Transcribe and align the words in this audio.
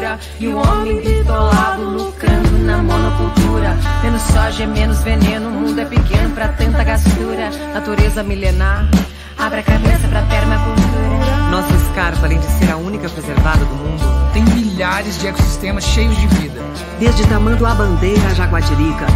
loucura. 0.00 0.18
E 0.38 0.46
o 0.48 0.56
homem 0.56 1.00
bitolado 1.00 1.82
lucrando 1.82 2.58
na 2.64 2.78
monocultura. 2.82 3.76
Menos 4.02 4.22
soja, 4.22 4.66
menos 4.66 5.02
veneno, 5.02 5.48
o 5.48 5.52
mundo 5.52 5.78
é 5.80 5.84
pequeno 5.84 6.30
pra 6.34 6.48
tanta 6.48 6.82
gastura. 6.82 7.50
Natureza 7.74 8.22
milenar, 8.22 8.88
abre 9.38 9.60
a 9.60 9.62
cabeça 9.62 10.08
pra 10.08 10.22
permacultura. 10.22 11.50
Nossa 11.50 11.74
escarpa, 11.74 12.26
além 12.26 12.38
de 12.38 12.46
ser 12.46 12.70
a 12.70 12.76
única 12.76 13.08
preservada 13.08 13.64
do 13.64 13.74
mundo, 13.74 14.02
tem 14.32 14.44
milhares 14.44 15.18
de 15.18 15.26
ecossistemas 15.26 15.84
cheios 15.84 16.16
de 16.16 16.26
vida. 16.28 16.60
Desde 16.98 17.26
Tamanduá 17.26 17.74
Bandeira 17.74 18.28
a 18.28 18.34
Jaguatirica, 18.34 19.06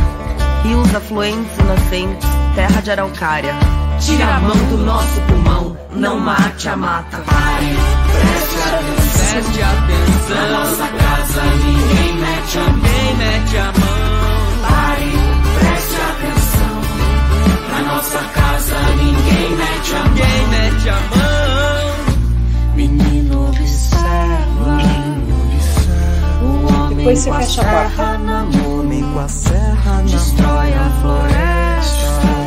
rios 0.63 0.95
afluentes 0.95 1.57
inocentes, 1.59 2.29
terra 2.55 2.81
de 2.81 2.91
araucária. 2.91 3.55
Tira 4.01 4.27
a 4.27 4.41
mão 4.41 4.57
do 4.57 4.79
nosso 4.79 5.21
pulmão, 5.29 5.77
não 5.93 6.19
mate 6.19 6.69
a 6.69 6.77
mata. 6.77 7.19
Pare, 7.19 7.77
preste 8.11 8.59
atenção. 8.69 9.04
Preste 9.35 9.63
atenção. 9.63 10.37
Na 10.37 10.47
nossa 10.61 10.87
casa 10.87 11.43
ninguém 11.43 12.15
mete 12.21 12.57
a 12.57 12.61
mão. 12.61 12.73
Ninguém 12.77 13.17
mete 13.17 13.57
a 13.57 13.65
mão. 13.65 14.63
Pare, 14.63 15.13
preste 15.59 15.97
atenção. 16.13 16.77
Na 17.69 17.81
nossa 17.95 18.19
casa 18.19 18.79
ninguém 18.97 19.57
mete 19.57 19.93
a 19.93 19.99
mão. 19.99 20.09
Ninguém 20.15 20.47
mete 20.47 20.89
a 20.89 21.01
mão. 21.17 21.95
Menino 22.77 23.49
observa. 23.49 24.71
Menino 24.77 25.35
observa. 25.51 26.45
O 26.45 26.47
homem 26.73 26.97
Depois 26.99 27.19
você 27.19 27.33
fecha 27.33 27.63
a 27.63 27.65
porta. 27.65 28.03
Homem 28.69 29.03
com 29.03 29.19
a 29.19 29.29
serra 29.29 29.97
na. 29.97 30.13
Destrói 30.13 30.73
a 30.75 30.91
floresta. 31.03 32.44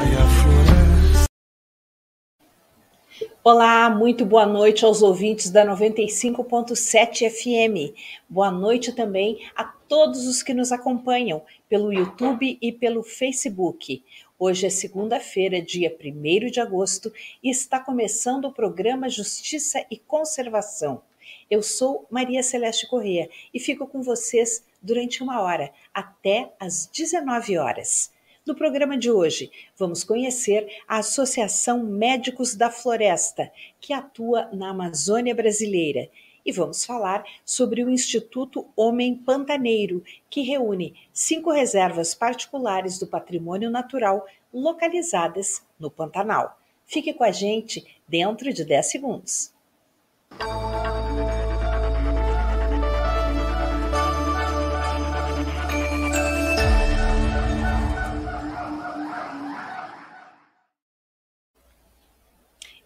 Olá, 3.50 3.90
muito 3.90 4.26
boa 4.26 4.46
noite 4.46 4.84
aos 4.84 5.02
ouvintes 5.02 5.50
da 5.50 5.66
95.7 5.66 7.30
FM. 7.30 7.96
Boa 8.28 8.52
noite 8.52 8.92
também 8.92 9.40
a 9.56 9.64
todos 9.64 10.28
os 10.28 10.44
que 10.44 10.54
nos 10.54 10.74
acompanham 10.74 11.42
pelo 11.70 11.94
YouTube 11.94 12.58
e 12.62 12.74
pelo 12.74 13.02
Facebook. 13.04 14.04
Hoje 14.38 14.66
é 14.66 14.70
segunda-feira, 14.70 15.62
dia 15.62 15.98
1 15.98 16.52
de 16.52 16.60
agosto, 16.60 17.10
e 17.42 17.50
está 17.50 17.80
começando 17.80 18.44
o 18.44 18.52
programa 18.52 19.08
Justiça 19.08 19.82
e 19.90 19.96
Conservação. 19.96 21.02
Eu 21.50 21.64
sou 21.64 22.06
Maria 22.12 22.44
Celeste 22.44 22.86
Corrêa 22.86 23.30
e 23.54 23.62
fico 23.62 23.88
com 23.88 24.02
vocês 24.02 24.66
durante 24.82 25.24
uma 25.24 25.40
hora, 25.42 25.72
até 25.94 26.52
às 26.60 26.86
19 26.88 27.58
horas. 27.58 28.12
No 28.48 28.56
programa 28.56 28.98
de 28.98 29.12
hoje, 29.12 29.52
vamos 29.78 30.06
conhecer 30.06 30.70
a 30.88 31.00
Associação 31.00 31.84
Médicos 31.84 32.56
da 32.56 32.72
Floresta, 32.72 33.52
que 33.78 33.92
atua 33.92 34.48
na 34.54 34.70
Amazônia 34.70 35.36
Brasileira. 35.36 36.10
E 36.46 36.52
vamos 36.54 36.86
falar 36.86 37.26
sobre 37.44 37.84
o 37.84 37.90
Instituto 37.90 38.66
Homem 38.74 39.16
Pantaneiro, 39.16 40.02
que 40.30 40.44
reúne 40.44 40.96
cinco 41.12 41.52
reservas 41.52 42.16
particulares 42.16 42.98
do 42.98 43.06
patrimônio 43.06 43.70
natural 43.70 44.26
localizadas 44.54 45.62
no 45.78 45.92
Pantanal. 45.92 46.58
Fique 46.86 47.14
com 47.14 47.26
a 47.26 47.32
gente 47.32 47.86
dentro 48.08 48.54
de 48.54 48.64
10 48.64 48.86
segundos. 48.90 49.54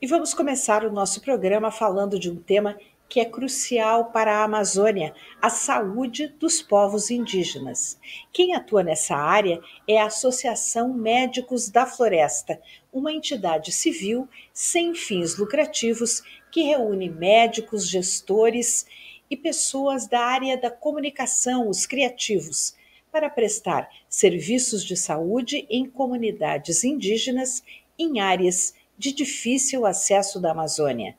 E 0.02 0.07
vamos 0.07 0.33
começar 0.33 0.83
o 0.83 0.91
nosso 0.91 1.21
programa 1.21 1.69
falando 1.69 2.17
de 2.17 2.27
um 2.27 2.35
tema 2.35 2.75
que 3.07 3.19
é 3.19 3.25
crucial 3.25 4.05
para 4.05 4.35
a 4.35 4.43
Amazônia, 4.43 5.13
a 5.39 5.47
saúde 5.47 6.27
dos 6.39 6.59
povos 6.59 7.11
indígenas. 7.11 7.99
Quem 8.33 8.55
atua 8.55 8.81
nessa 8.81 9.16
área 9.16 9.61
é 9.88 10.02
a 10.02 10.08
Associação 10.08 10.91
Médicos 10.91 11.69
da 11.69 11.85
Floresta, 11.85 12.59
uma 12.91 13.13
entidade 13.13 13.71
civil 13.71 14.27
sem 14.52 14.95
fins 14.95 15.37
lucrativos 15.37 16.23
que 16.52 16.64
reúne 16.64 17.08
médicos, 17.08 17.87
gestores 17.87 18.87
e 19.30 19.37
pessoas 19.37 20.08
da 20.08 20.21
área 20.21 20.58
da 20.58 20.71
comunicação, 20.71 21.70
os 21.70 21.86
criativos, 21.86 22.76
para 23.11 23.30
prestar 23.30 23.87
serviços 24.09 24.83
de 24.83 24.97
saúde 24.97 25.67
em 25.70 25.87
comunidades 25.87 26.83
indígenas 26.83 27.61
em 27.99 28.20
áreas 28.20 28.73
de 29.02 29.12
difícil 29.12 29.84
acesso 29.84 30.39
da 30.39 30.52
Amazônia. 30.52 31.17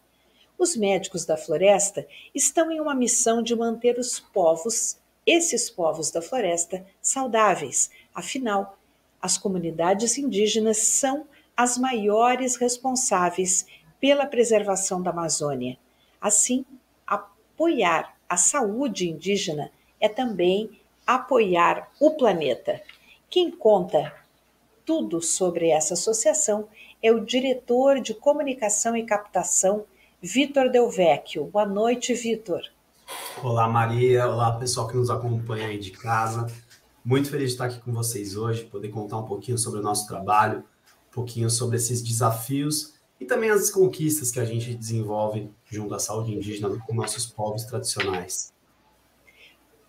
Os 0.56 0.76
médicos 0.76 1.26
da 1.26 1.36
floresta 1.36 2.06
estão 2.32 2.70
em 2.70 2.80
uma 2.80 2.94
missão 2.94 3.42
de 3.42 3.56
manter 3.56 3.98
os 3.98 4.20
povos, 4.20 4.96
esses 5.26 5.68
povos 5.68 6.08
da 6.08 6.22
floresta, 6.22 6.86
saudáveis. 7.00 7.90
Afinal, 8.14 8.78
as 9.20 9.36
comunidades 9.36 10.16
indígenas 10.16 10.78
são 10.78 11.26
as 11.56 11.76
maiores 11.76 12.54
responsáveis 12.54 13.66
pela 14.00 14.26
preservação 14.26 15.02
da 15.02 15.10
Amazônia. 15.10 15.76
Assim, 16.20 16.64
apoiar 17.04 18.16
a 18.28 18.36
saúde 18.36 19.10
indígena 19.10 19.72
é 20.00 20.08
também 20.08 20.70
apoiar 21.04 21.90
o 21.98 22.12
planeta. 22.12 22.80
Quem 23.28 23.50
conta 23.50 24.14
tudo 24.86 25.20
sobre 25.20 25.70
essa 25.70 25.94
associação 25.94 26.68
é 27.02 27.10
o 27.10 27.24
diretor 27.24 28.00
de 28.00 28.14
comunicação 28.14 28.96
e 28.96 29.04
captação, 29.04 29.84
Vitor 30.20 30.70
Del 30.70 30.88
Vecchio. 30.88 31.44
Boa 31.46 31.66
noite, 31.66 32.14
Vitor. 32.14 32.62
Olá, 33.42 33.66
Maria. 33.68 34.28
Olá, 34.28 34.52
pessoal 34.52 34.86
que 34.86 34.96
nos 34.96 35.10
acompanha 35.10 35.66
aí 35.66 35.78
de 35.78 35.90
casa. 35.90 36.46
Muito 37.04 37.28
feliz 37.28 37.48
de 37.48 37.54
estar 37.54 37.64
aqui 37.64 37.80
com 37.80 37.92
vocês 37.92 38.36
hoje, 38.36 38.64
poder 38.66 38.88
contar 38.90 39.18
um 39.18 39.24
pouquinho 39.24 39.58
sobre 39.58 39.80
o 39.80 39.82
nosso 39.82 40.06
trabalho, 40.06 40.60
um 41.10 41.14
pouquinho 41.14 41.50
sobre 41.50 41.76
esses 41.76 42.00
desafios 42.00 42.94
e 43.18 43.24
também 43.24 43.50
as 43.50 43.68
conquistas 43.68 44.30
que 44.30 44.38
a 44.38 44.44
gente 44.44 44.72
desenvolve 44.72 45.50
junto 45.68 45.94
à 45.94 45.98
saúde 45.98 46.32
indígena 46.32 46.70
com 46.86 46.94
nossos 46.94 47.26
povos 47.26 47.64
tradicionais. 47.64 48.52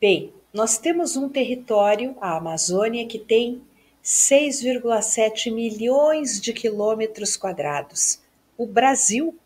Bem, 0.02 0.34
nós 0.52 0.80
temos 0.80 1.16
um 1.16 1.30
território, 1.30 2.16
a 2.20 2.38
Amazônia, 2.38 3.08
que 3.08 3.20
tem 3.20 3.62
6,7 4.04 5.50
milhões 5.50 6.42
de 6.42 6.52
quilômetros 6.52 7.38
quadrados. 7.38 8.20
O 8.58 8.66
Brasil 8.66 9.40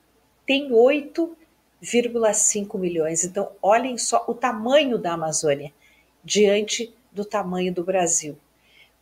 tem 0.47 0.72
8,5 0.72 2.79
milhões. 2.79 3.23
Então, 3.23 3.51
olhem 3.62 4.00
só 4.00 4.25
o 4.28 4.34
tamanho 4.34 4.97
da 4.97 5.13
Amazônia 5.13 5.72
diante 6.23 6.91
do 7.12 7.23
tamanho 7.23 7.72
do 7.72 7.84
Brasil. 7.84 8.35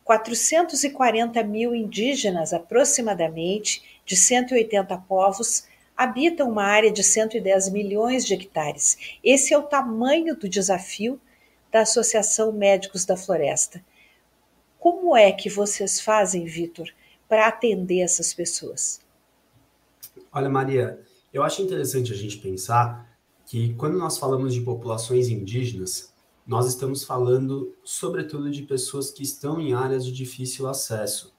440 0.04 1.42
mil 1.42 1.74
indígenas, 1.74 2.52
aproximadamente, 2.52 3.82
de 4.04 4.14
180 4.14 4.94
povos, 5.08 5.66
habitam 5.96 6.50
uma 6.50 6.64
área 6.64 6.92
de 6.92 7.02
110 7.02 7.70
milhões 7.70 8.26
de 8.26 8.34
hectares. 8.34 8.98
Esse 9.24 9.54
é 9.54 9.58
o 9.58 9.62
tamanho 9.62 10.36
do 10.36 10.48
desafio 10.48 11.18
da 11.72 11.80
Associação 11.80 12.52
Médicos 12.52 13.06
da 13.06 13.16
Floresta. 13.16 13.82
Como 14.88 15.16
é 15.16 15.32
que 15.32 15.50
vocês 15.50 16.00
fazem, 16.00 16.44
Vitor, 16.44 16.88
para 17.28 17.48
atender 17.48 18.02
essas 18.02 18.32
pessoas? 18.32 19.00
Olha, 20.30 20.48
Maria, 20.48 21.00
eu 21.34 21.42
acho 21.42 21.60
interessante 21.60 22.12
a 22.12 22.16
gente 22.16 22.38
pensar 22.38 23.18
que 23.44 23.74
quando 23.74 23.98
nós 23.98 24.16
falamos 24.16 24.54
de 24.54 24.60
populações 24.60 25.28
indígenas, 25.28 26.14
nós 26.46 26.68
estamos 26.68 27.02
falando, 27.02 27.74
sobretudo, 27.82 28.48
de 28.48 28.62
pessoas 28.62 29.10
que 29.10 29.24
estão 29.24 29.60
em 29.60 29.74
áreas 29.74 30.06
de 30.06 30.12
difícil 30.12 30.68
acesso. 30.68 31.34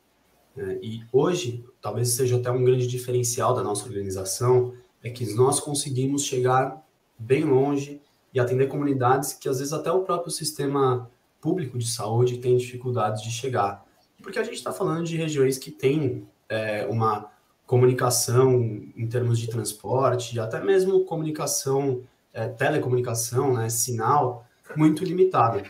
Né? 0.53 0.77
E 0.81 1.03
hoje, 1.13 1.63
talvez 1.81 2.09
seja 2.09 2.35
até 2.35 2.51
um 2.51 2.65
grande 2.65 2.85
diferencial 2.85 3.53
da 3.53 3.63
nossa 3.63 3.85
organização, 3.85 4.73
é 5.01 5.09
que 5.09 5.25
nós 5.35 5.61
conseguimos 5.61 6.25
chegar 6.25 6.85
bem 7.17 7.45
longe 7.45 8.01
e 8.33 8.41
atender 8.41 8.67
comunidades 8.67 9.31
que 9.31 9.47
às 9.47 9.59
vezes 9.59 9.71
até 9.71 9.89
o 9.89 10.03
próprio 10.03 10.31
sistema 10.33 11.09
público 11.47 11.77
de 11.77 11.87
saúde 11.87 12.39
tem 12.39 12.57
dificuldades 12.57 13.23
de 13.23 13.31
chegar. 13.31 13.85
Porque 14.21 14.37
a 14.37 14.43
gente 14.43 14.55
está 14.55 14.73
falando 14.73 15.05
de 15.05 15.15
regiões 15.15 15.57
que 15.57 15.71
têm 15.71 16.27
é, 16.49 16.85
uma 16.89 17.31
comunicação 17.65 18.53
em 18.97 19.07
termos 19.07 19.39
de 19.39 19.47
transporte, 19.47 20.37
até 20.41 20.61
mesmo 20.61 21.05
comunicação, 21.05 22.01
é, 22.33 22.49
telecomunicação, 22.49 23.53
né, 23.53 23.69
sinal, 23.69 24.45
muito 24.75 25.05
limitado. 25.05 25.63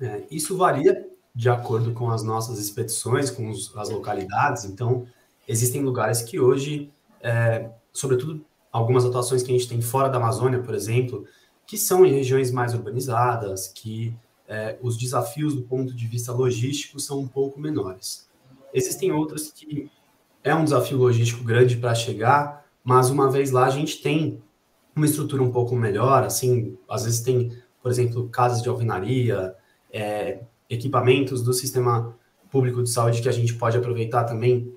É, 0.00 0.22
isso 0.30 0.56
varia 0.56 1.06
de 1.34 1.50
acordo 1.50 1.92
com 1.92 2.10
as 2.10 2.22
nossas 2.22 2.58
expedições, 2.58 3.30
com 3.30 3.50
os, 3.50 3.76
as 3.76 3.90
localidades. 3.90 4.64
Então, 4.64 5.06
existem 5.46 5.82
lugares 5.82 6.22
que 6.22 6.40
hoje, 6.40 6.90
é, 7.20 7.68
sobretudo 7.92 8.42
algumas 8.72 9.04
atuações 9.04 9.42
que 9.42 9.52
a 9.52 9.54
gente 9.54 9.68
tem 9.68 9.82
fora 9.82 10.08
da 10.08 10.16
Amazônia, 10.16 10.62
por 10.62 10.74
exemplo, 10.74 11.26
que 11.66 11.76
são 11.76 12.06
em 12.06 12.12
regiões 12.12 12.50
mais 12.50 12.72
urbanizadas, 12.72 13.68
que 13.68 14.16
é, 14.48 14.78
os 14.82 14.96
desafios 14.96 15.54
do 15.54 15.62
ponto 15.62 15.94
de 15.94 16.06
vista 16.06 16.32
logístico 16.32 17.00
são 17.00 17.20
um 17.20 17.28
pouco 17.28 17.60
menores. 17.60 18.28
Existem 18.72 19.12
outras 19.12 19.50
que 19.50 19.90
é 20.42 20.54
um 20.54 20.64
desafio 20.64 20.98
logístico 20.98 21.44
grande 21.44 21.76
para 21.76 21.94
chegar, 21.94 22.66
mas 22.82 23.10
uma 23.10 23.30
vez 23.30 23.50
lá 23.50 23.66
a 23.66 23.70
gente 23.70 24.02
tem 24.02 24.42
uma 24.94 25.06
estrutura 25.06 25.42
um 25.42 25.50
pouco 25.50 25.74
melhor, 25.74 26.22
assim, 26.22 26.76
às 26.88 27.04
vezes 27.04 27.20
tem 27.20 27.50
por 27.84 27.90
exemplo, 27.90 28.26
casas 28.30 28.62
de 28.62 28.68
alvenaria, 28.70 29.54
é, 29.92 30.38
equipamentos 30.70 31.42
do 31.42 31.52
sistema 31.52 32.16
público 32.50 32.82
de 32.82 32.88
saúde 32.88 33.20
que 33.20 33.28
a 33.28 33.32
gente 33.32 33.52
pode 33.52 33.76
aproveitar 33.76 34.24
também 34.24 34.74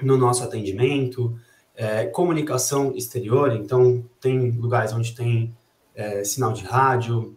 no 0.00 0.16
nosso 0.16 0.44
atendimento, 0.44 1.36
é, 1.74 2.06
comunicação 2.06 2.94
exterior, 2.94 3.52
então 3.56 4.04
tem 4.20 4.52
lugares 4.52 4.92
onde 4.92 5.16
tem 5.16 5.52
é, 5.96 6.22
sinal 6.22 6.52
de 6.52 6.62
rádio, 6.62 7.36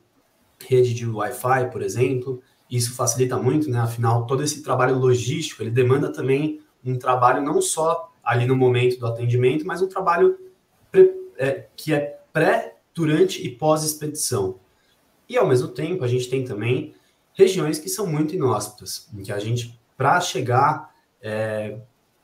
rede 0.59 0.93
de 0.93 1.05
Wi-Fi, 1.05 1.69
por 1.71 1.81
exemplo, 1.81 2.41
isso 2.69 2.93
facilita 2.95 3.37
muito, 3.37 3.69
né? 3.69 3.79
Afinal, 3.79 4.25
todo 4.25 4.43
esse 4.43 4.61
trabalho 4.61 4.97
logístico, 4.97 5.63
ele 5.63 5.71
demanda 5.71 6.11
também 6.11 6.61
um 6.83 6.97
trabalho 6.97 7.41
não 7.41 7.61
só 7.61 8.11
ali 8.23 8.45
no 8.45 8.55
momento 8.55 8.99
do 8.99 9.07
atendimento, 9.07 9.65
mas 9.65 9.81
um 9.81 9.87
trabalho 9.87 10.37
é, 11.37 11.67
que 11.75 11.93
é 11.93 12.19
pré, 12.33 12.75
durante 12.93 13.45
e 13.45 13.49
pós-expedição. 13.49 14.59
E, 15.29 15.37
ao 15.37 15.47
mesmo 15.47 15.67
tempo, 15.67 16.03
a 16.03 16.07
gente 16.07 16.29
tem 16.29 16.43
também 16.43 16.95
regiões 17.33 17.77
que 17.77 17.89
são 17.89 18.07
muito 18.07 18.33
inóspitas, 18.33 19.07
em 19.13 19.21
que 19.21 19.31
a 19.31 19.37
gente, 19.37 19.79
para 19.95 20.19
chegar, 20.19 20.91
é, 21.21 21.77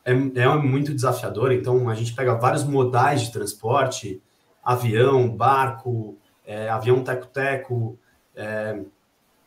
é, 0.03 0.11
é, 0.11 0.55
muito 0.57 0.93
desafiador. 0.93 1.51
Então, 1.51 1.87
a 1.89 1.93
gente 1.93 2.13
pega 2.13 2.33
vários 2.33 2.63
modais 2.63 3.21
de 3.21 3.31
transporte, 3.31 4.21
avião, 4.63 5.29
barco, 5.29 6.17
é, 6.43 6.69
avião 6.69 7.03
teco-teco, 7.03 7.99
é, 8.35 8.81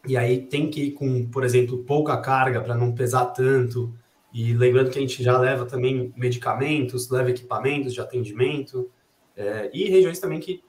e 0.06 0.16
aí 0.16 0.46
tem 0.46 0.70
que 0.70 0.84
ir 0.84 0.90
com, 0.92 1.26
por 1.26 1.44
exemplo, 1.44 1.78
pouca 1.84 2.16
carga 2.18 2.60
para 2.60 2.74
não 2.74 2.92
pesar 2.92 3.26
tanto. 3.26 3.92
E 4.32 4.52
lembrando 4.54 4.90
que 4.90 4.98
a 4.98 5.00
gente 5.00 5.22
já 5.22 5.38
leva 5.38 5.64
também 5.64 6.12
medicamentos, 6.16 7.10
leva 7.10 7.30
equipamentos 7.30 7.92
de 7.92 8.00
atendimento, 8.00 8.90
é, 9.36 9.70
e 9.72 9.88
regiões 9.88 10.18
também 10.18 10.40
que, 10.40 10.62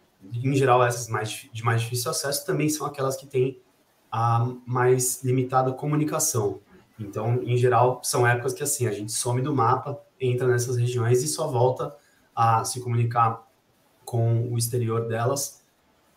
em 0.44 0.56
geral, 0.56 0.84
essas 0.84 1.08
mais, 1.08 1.48
de 1.52 1.64
mais 1.64 1.82
difícil 1.82 2.12
acesso 2.12 2.46
também 2.46 2.70
são 2.70 2.86
aquelas 2.88 3.16
que 3.16 3.28
têm 3.28 3.62
a 4.12 4.52
mais 4.66 5.24
limitada 5.24 5.72
comunicação. 5.72 6.60
Então, 7.00 7.42
em 7.44 7.58
geral, 7.58 8.02
são 8.04 8.26
épocas 8.26 8.54
que 8.54 8.64
assim 8.64 8.88
a 8.88 8.92
gente 8.92 9.12
some 9.12 9.42
do 9.42 9.56
mapa, 9.56 10.02
entra 10.20 10.48
nessas 10.48 10.78
regiões 10.78 11.22
e 11.22 11.28
só 11.28 11.48
volta 11.48 11.96
a 12.36 12.64
se 12.64 12.80
comunicar 12.80 13.46
com 14.04 14.52
o 14.52 14.58
exterior 14.58 15.08
delas 15.08 15.64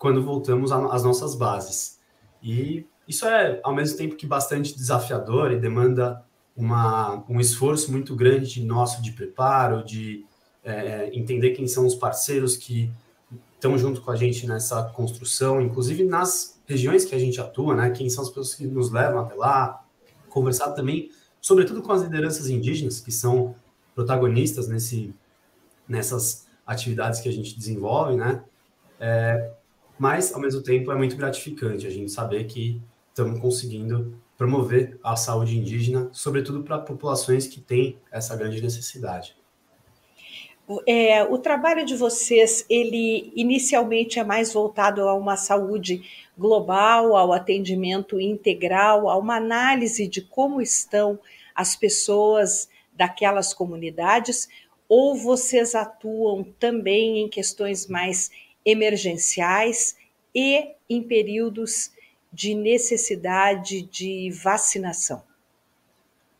quando 0.01 0.25
voltamos 0.25 0.73
às 0.73 1.05
nossas 1.05 1.35
bases. 1.35 2.01
E 2.43 2.87
isso 3.07 3.27
é, 3.27 3.61
ao 3.63 3.75
mesmo 3.75 3.99
tempo 3.99 4.17
que 4.17 4.27
bastante 4.27 4.75
desafiador 4.75 5.53
e 5.53 5.61
demanda 5.61 6.25
uma, 6.57 7.23
um 7.29 7.39
esforço 7.39 7.93
muito 7.93 8.17
grande 8.17 8.65
nosso 8.65 9.03
de 9.03 9.13
preparo, 9.13 9.85
de 9.85 10.25
é, 10.65 11.11
entender 11.13 11.51
quem 11.51 11.69
são 11.69 11.85
os 11.85 11.95
parceiros 11.95 12.57
que 12.57 12.91
estão 13.55 13.77
junto 13.77 14.01
com 14.01 14.11
a 14.11 14.17
gente 14.17 14.47
nessa 14.47 14.83
construção, 14.85 15.61
inclusive 15.61 16.03
nas 16.03 16.59
regiões 16.67 17.05
que 17.05 17.15
a 17.15 17.19
gente 17.19 17.39
atua, 17.39 17.77
né? 17.77 17.91
Quem 17.91 18.09
são 18.09 18.25
as 18.25 18.31
pessoas 18.31 18.55
que 18.55 18.67
nos 18.67 18.91
levam 18.91 19.21
até 19.21 19.35
lá, 19.35 19.85
conversar 20.31 20.71
também, 20.71 21.11
sobretudo 21.43 21.83
com 21.83 21.93
as 21.93 22.01
lideranças 22.01 22.49
indígenas, 22.49 23.01
que 23.01 23.13
são 23.13 23.55
protagonistas 23.95 24.67
nesse, 24.67 25.15
nessas 25.87 26.47
atividades 26.67 27.21
que 27.21 27.29
a 27.29 27.33
gente 27.33 27.55
desenvolve, 27.55 28.17
né? 28.17 28.43
É, 28.99 29.60
mas, 30.01 30.33
ao 30.33 30.41
mesmo 30.41 30.63
tempo, 30.63 30.91
é 30.91 30.97
muito 30.97 31.15
gratificante 31.15 31.87
a 31.87 31.91
gente 31.91 32.11
saber 32.11 32.45
que 32.45 32.81
estamos 33.11 33.39
conseguindo 33.39 34.19
promover 34.35 34.99
a 35.05 35.15
saúde 35.15 35.59
indígena, 35.59 36.09
sobretudo 36.11 36.63
para 36.63 36.79
populações 36.79 37.47
que 37.47 37.61
têm 37.61 37.99
essa 38.11 38.35
grande 38.35 38.63
necessidade. 38.63 39.37
É, 40.89 41.23
o 41.25 41.37
trabalho 41.37 41.85
de 41.85 41.95
vocês, 41.95 42.65
ele 42.71 43.31
inicialmente 43.37 44.19
é 44.19 44.25
mais 44.25 44.55
voltado 44.55 45.03
a 45.07 45.13
uma 45.13 45.37
saúde 45.37 46.03
global, 46.39 47.15
ao 47.15 47.31
atendimento 47.35 48.19
integral, 48.19 49.07
a 49.07 49.19
uma 49.19 49.37
análise 49.37 50.09
de 50.09 50.23
como 50.23 50.63
estão 50.63 51.19
as 51.55 51.77
pessoas 51.77 52.71
daquelas 52.95 53.53
comunidades, 53.53 54.49
ou 54.89 55.15
vocês 55.15 55.75
atuam 55.75 56.43
também 56.59 57.19
em 57.19 57.29
questões 57.29 57.87
mais 57.87 58.31
emergenciais 58.65 59.97
e 60.35 60.75
em 60.89 61.03
períodos 61.03 61.91
de 62.33 62.55
necessidade 62.55 63.83
de 63.83 64.31
vacinação? 64.31 65.23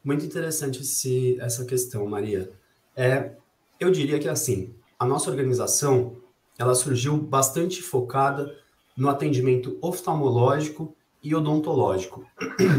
Muito 0.03 0.25
interessante 0.25 0.81
esse, 0.81 1.39
essa 1.41 1.65
questão, 1.65 2.07
Maria. 2.07 2.51
É, 2.97 3.33
eu 3.79 3.91
diria 3.91 4.19
que 4.19 4.29
assim, 4.29 4.75
a 4.99 5.05
nossa 5.05 5.31
organização 5.31 6.17
ela 6.59 6.75
surgiu 6.75 7.17
bastante 7.17 7.83
focada 7.83 8.55
no 8.97 9.09
atendimento 9.09 9.79
oftalmológico 9.81 10.95
e 11.23 11.35
odontológico. 11.35 12.27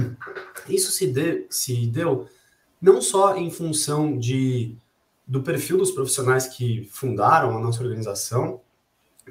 Isso 0.70 0.92
se, 0.92 1.08
de, 1.08 1.46
se 1.50 1.88
deu 1.88 2.28
não 2.82 3.02
só 3.02 3.36
em 3.36 3.50
função 3.50 4.18
de, 4.18 4.76
do 5.28 5.42
perfil 5.44 5.78
dos 5.78 5.92
profissionais 5.92 6.48
que 6.48 6.88
fundaram 6.92 7.56
a 7.56 7.60
nossa 7.60 7.84
organização, 7.84 8.62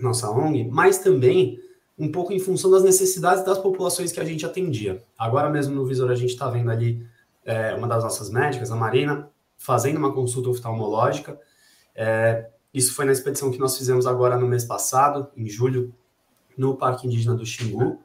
nossa 0.03 0.31
ONG, 0.31 0.69
mas 0.71 0.99
também 0.99 1.59
um 1.99 2.11
pouco 2.11 2.33
em 2.33 2.39
função 2.39 2.71
das 2.71 2.83
necessidades 2.83 3.45
das 3.45 3.59
populações 3.59 4.11
que 4.11 4.21
a 4.21 4.25
gente 4.25 4.47
atendia. 4.47 5.03
Agora 5.19 5.51
mesmo 5.51 5.75
no 5.75 5.85
visor 5.85 6.11
a 6.11 6.15
gente 6.15 6.31
está 6.31 6.49
vendo 6.49 6.71
ali 6.71 7.07
é, 7.45 7.75
uma 7.75 7.87
das 7.87 8.03
nossas 8.03 8.31
médicas, 8.31 8.71
a 8.71 8.77
Marina, 8.77 9.29
fazendo 9.59 9.99
uma 9.99 10.13
consulta 10.13 10.49
oftalmológica. 10.49 11.39
É, 11.95 12.49
isso 12.73 12.95
foi 12.95 13.05
na 13.05 13.13
expedição 13.13 13.51
que 13.51 13.59
nós 13.59 13.77
fizemos 13.77 14.07
agora 14.07 14.39
no 14.39 14.47
mês 14.47 14.65
passado, 14.65 15.29
em 15.37 15.49
julho, 15.49 15.95
no 16.57 16.77
Parque 16.77 17.07
Indígena 17.07 17.35
do 17.35 17.45
Xingu. 17.45 17.99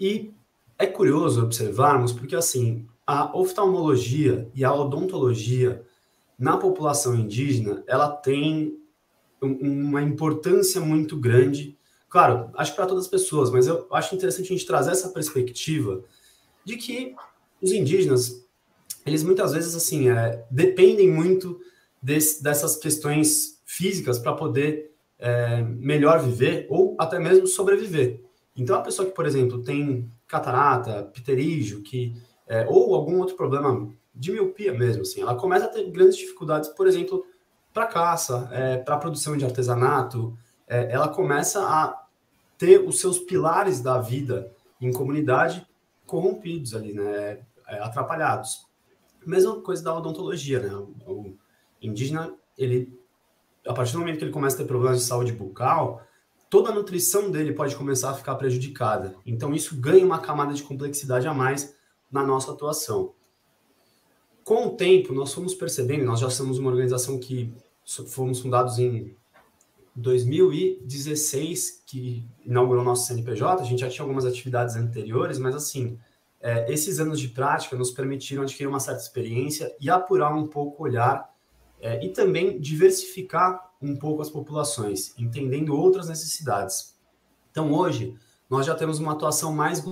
E 0.00 0.32
é 0.78 0.86
curioso 0.86 1.42
observarmos, 1.42 2.12
porque 2.12 2.36
assim, 2.36 2.86
a 3.06 3.36
oftalmologia 3.36 4.48
e 4.54 4.64
a 4.64 4.72
odontologia 4.72 5.82
na 6.38 6.56
população 6.56 7.14
indígena, 7.14 7.82
ela 7.86 8.10
tem 8.10 8.78
uma 9.46 10.02
importância 10.02 10.80
muito 10.80 11.16
grande. 11.16 11.76
Claro, 12.08 12.50
acho 12.54 12.74
para 12.74 12.86
todas 12.86 13.04
as 13.04 13.10
pessoas, 13.10 13.50
mas 13.50 13.66
eu 13.66 13.86
acho 13.92 14.14
interessante 14.14 14.46
a 14.46 14.56
gente 14.56 14.66
trazer 14.66 14.92
essa 14.92 15.08
perspectiva 15.08 16.02
de 16.64 16.76
que 16.76 17.14
os 17.60 17.72
indígenas, 17.72 18.44
eles 19.04 19.22
muitas 19.22 19.52
vezes, 19.52 19.74
assim, 19.74 20.08
é, 20.08 20.44
dependem 20.50 21.10
muito 21.10 21.60
desse, 22.02 22.42
dessas 22.42 22.76
questões 22.76 23.60
físicas 23.64 24.18
para 24.18 24.32
poder 24.32 24.92
é, 25.18 25.62
melhor 25.62 26.20
viver 26.20 26.66
ou 26.68 26.96
até 26.98 27.18
mesmo 27.18 27.46
sobreviver. 27.46 28.20
Então, 28.56 28.76
a 28.76 28.82
pessoa 28.82 29.08
que, 29.08 29.14
por 29.14 29.26
exemplo, 29.26 29.62
tem 29.62 30.10
catarata, 30.26 31.04
pterígio, 31.14 31.82
que, 31.82 32.14
é, 32.48 32.66
ou 32.68 32.94
algum 32.94 33.18
outro 33.18 33.36
problema 33.36 33.92
de 34.14 34.32
miopia 34.32 34.72
mesmo, 34.72 35.02
assim, 35.02 35.20
ela 35.20 35.34
começa 35.34 35.66
a 35.66 35.68
ter 35.68 35.90
grandes 35.90 36.16
dificuldades, 36.16 36.70
por 36.70 36.86
exemplo, 36.86 37.24
para 37.76 37.86
caça, 37.86 38.48
é, 38.52 38.78
para 38.78 38.96
produção 38.96 39.36
de 39.36 39.44
artesanato, 39.44 40.34
é, 40.66 40.90
ela 40.90 41.10
começa 41.10 41.60
a 41.60 42.06
ter 42.56 42.78
os 42.78 42.98
seus 42.98 43.18
pilares 43.18 43.82
da 43.82 44.00
vida 44.00 44.50
em 44.80 44.90
comunidade 44.90 45.66
corrompidos 46.06 46.74
ali, 46.74 46.94
né, 46.94 47.40
é, 47.68 47.78
atrapalhados. 47.80 48.66
Mesma 49.26 49.60
coisa 49.60 49.84
da 49.84 49.94
odontologia, 49.94 50.58
né, 50.58 50.74
o 51.06 51.34
indígena, 51.82 52.32
ele, 52.56 52.98
a 53.66 53.74
partir 53.74 53.92
do 53.92 53.98
momento 53.98 54.16
que 54.16 54.24
ele 54.24 54.32
começa 54.32 54.56
a 54.56 54.60
ter 54.60 54.66
problemas 54.66 55.00
de 55.00 55.04
saúde 55.04 55.32
bucal, 55.32 56.02
toda 56.48 56.70
a 56.70 56.74
nutrição 56.74 57.30
dele 57.30 57.52
pode 57.52 57.76
começar 57.76 58.08
a 58.08 58.14
ficar 58.14 58.36
prejudicada. 58.36 59.16
Então, 59.26 59.54
isso 59.54 59.78
ganha 59.78 60.02
uma 60.06 60.20
camada 60.20 60.54
de 60.54 60.62
complexidade 60.62 61.28
a 61.28 61.34
mais 61.34 61.76
na 62.10 62.24
nossa 62.24 62.52
atuação. 62.52 63.12
Com 64.42 64.68
o 64.68 64.76
tempo, 64.76 65.12
nós 65.12 65.34
fomos 65.34 65.54
percebendo, 65.54 66.06
nós 66.06 66.20
já 66.20 66.30
somos 66.30 66.58
uma 66.58 66.70
organização 66.70 67.18
que 67.18 67.52
fomos 68.08 68.40
fundados 68.40 68.78
em 68.78 69.16
2016, 69.94 71.84
que 71.86 72.28
inaugurou 72.44 72.84
nosso 72.84 73.06
CNPJ. 73.06 73.62
A 73.62 73.64
gente 73.64 73.80
já 73.80 73.88
tinha 73.88 74.02
algumas 74.02 74.24
atividades 74.24 74.76
anteriores, 74.76 75.38
mas 75.38 75.54
assim, 75.54 75.98
é, 76.40 76.70
esses 76.70 77.00
anos 77.00 77.18
de 77.18 77.28
prática 77.28 77.76
nos 77.76 77.90
permitiram 77.90 78.42
adquirir 78.42 78.66
uma 78.66 78.80
certa 78.80 79.00
experiência 79.00 79.74
e 79.80 79.88
apurar 79.88 80.34
um 80.34 80.46
pouco 80.46 80.82
o 80.82 80.86
olhar 80.86 81.32
é, 81.80 82.04
e 82.04 82.10
também 82.10 82.60
diversificar 82.60 83.72
um 83.80 83.96
pouco 83.96 84.20
as 84.20 84.30
populações, 84.30 85.14
entendendo 85.18 85.74
outras 85.74 86.08
necessidades. 86.08 86.94
Então, 87.50 87.72
hoje, 87.72 88.16
nós 88.50 88.66
já 88.66 88.74
temos 88.74 88.98
uma 88.98 89.12
atuação 89.12 89.52
mais 89.52 89.82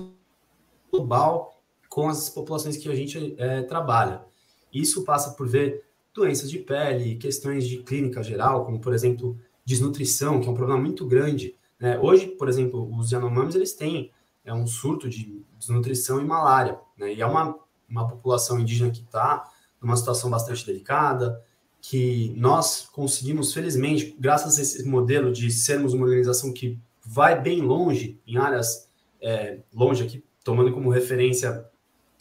global 0.90 1.62
com 1.88 2.08
as 2.08 2.28
populações 2.28 2.76
que 2.76 2.88
a 2.88 2.94
gente 2.94 3.34
é, 3.38 3.62
trabalha. 3.62 4.24
Isso 4.72 5.04
passa 5.04 5.30
por 5.30 5.46
ver 5.46 5.84
doenças 6.14 6.50
de 6.50 6.58
pele, 6.58 7.16
questões 7.16 7.66
de 7.66 7.78
clínica 7.78 8.22
geral, 8.22 8.64
como, 8.64 8.80
por 8.80 8.94
exemplo, 8.94 9.36
desnutrição, 9.64 10.40
que 10.40 10.48
é 10.48 10.50
um 10.50 10.54
problema 10.54 10.80
muito 10.80 11.06
grande. 11.06 11.54
Né? 11.80 11.98
Hoje, 11.98 12.28
por 12.28 12.48
exemplo, 12.48 12.88
os 12.96 13.10
Yanomamis, 13.10 13.54
eles 13.54 13.72
têm 13.72 14.10
é 14.44 14.52
um 14.52 14.66
surto 14.66 15.08
de 15.08 15.42
desnutrição 15.58 16.20
e 16.20 16.24
malária, 16.24 16.78
né? 16.98 17.14
E 17.14 17.22
é 17.22 17.26
uma, 17.26 17.58
uma 17.88 18.06
população 18.06 18.60
indígena 18.60 18.90
que 18.90 19.00
está 19.00 19.50
numa 19.80 19.96
situação 19.96 20.28
bastante 20.28 20.66
delicada, 20.66 21.42
que 21.80 22.34
nós 22.36 22.88
conseguimos, 22.92 23.52
felizmente, 23.52 24.14
graças 24.18 24.58
a 24.58 24.62
esse 24.62 24.86
modelo 24.86 25.32
de 25.32 25.50
sermos 25.50 25.94
uma 25.94 26.04
organização 26.04 26.52
que 26.52 26.78
vai 27.02 27.40
bem 27.40 27.62
longe 27.62 28.20
em 28.26 28.36
áreas 28.36 28.88
é, 29.20 29.60
longe 29.72 30.02
aqui, 30.02 30.22
tomando 30.44 30.72
como 30.72 30.90
referência 30.90 31.64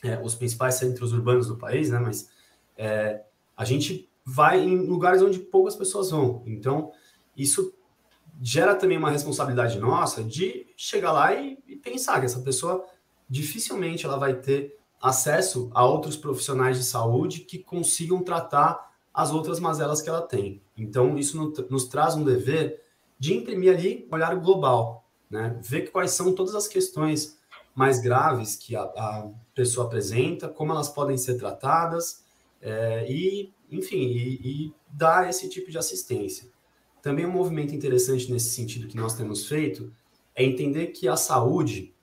é, 0.02 0.20
os 0.22 0.36
principais 0.36 0.76
centros 0.76 1.12
urbanos 1.12 1.48
do 1.48 1.58
país, 1.58 1.90
né? 1.90 2.00
Mas 2.00 2.30
é, 2.78 3.22
a 3.56 3.66
gente 3.66 4.10
vai 4.26 4.60
em 4.60 4.78
lugares 4.78 5.22
onde 5.22 5.40
poucas 5.40 5.76
pessoas 5.76 6.12
vão. 6.12 6.44
Então, 6.46 6.92
isso 7.36 7.74
gera 8.42 8.76
também 8.76 8.98
uma 8.98 9.12
responsabilidade 9.12 9.78
nossa 9.80 10.24
de 10.24 10.68
chegar 10.76 11.12
lá 11.12 11.34
e, 11.34 11.58
e 11.68 11.76
pensar 11.76 12.20
que 12.20 12.26
essa 12.26 12.42
pessoa 12.42 12.86
dificilmente 13.30 14.06
ela 14.06 14.18
vai 14.18 14.36
ter 14.36 14.78
acesso 15.02 15.70
a 15.74 15.86
outros 15.86 16.16
profissionais 16.16 16.78
de 16.78 16.84
saúde 16.84 17.42
que 17.42 17.60
consigam 17.60 18.24
tratar 18.24 18.92
as 19.14 19.32
outras 19.32 19.60
mazelas 19.60 20.02
que 20.02 20.10
ela 20.10 20.22
tem. 20.22 20.62
Então, 20.78 21.18
isso 21.18 21.54
nos 21.70 21.86
traz 21.86 22.16
um 22.16 22.24
dever 22.24 22.82
de 23.20 23.34
imprimir 23.34 23.74
ali 23.74 24.08
um 24.10 24.16
olhar 24.16 24.36
global, 24.36 25.08
né? 25.30 25.58
ver 25.62 25.92
quais 25.92 26.12
são 26.12 26.34
todas 26.34 26.56
as 26.56 26.68
questões 26.68 27.38
mais 27.76 28.00
graves 28.00 28.56
que 28.56 28.76
a, 28.76 28.82
a 28.82 29.30
pessoa 29.54 29.88
apresenta, 29.88 30.48
como 30.48 30.72
elas 30.72 30.90
podem 30.90 31.18
ser 31.18 31.38
tratadas, 31.38 32.23
é, 32.64 33.06
e, 33.12 33.54
enfim, 33.70 33.98
e, 33.98 34.34
e 34.44 34.74
dar 34.90 35.30
esse 35.30 35.50
tipo 35.50 35.70
de 35.70 35.78
assistência. 35.78 36.50
Também 37.02 37.26
um 37.26 37.32
movimento 37.32 37.76
interessante 37.76 38.32
nesse 38.32 38.52
sentido 38.52 38.88
que 38.88 38.96
nós 38.96 39.14
temos 39.14 39.46
feito 39.46 39.94
é 40.34 40.44
entender 40.44 40.88
que 40.88 41.08
a 41.08 41.18
saúde 41.18 41.94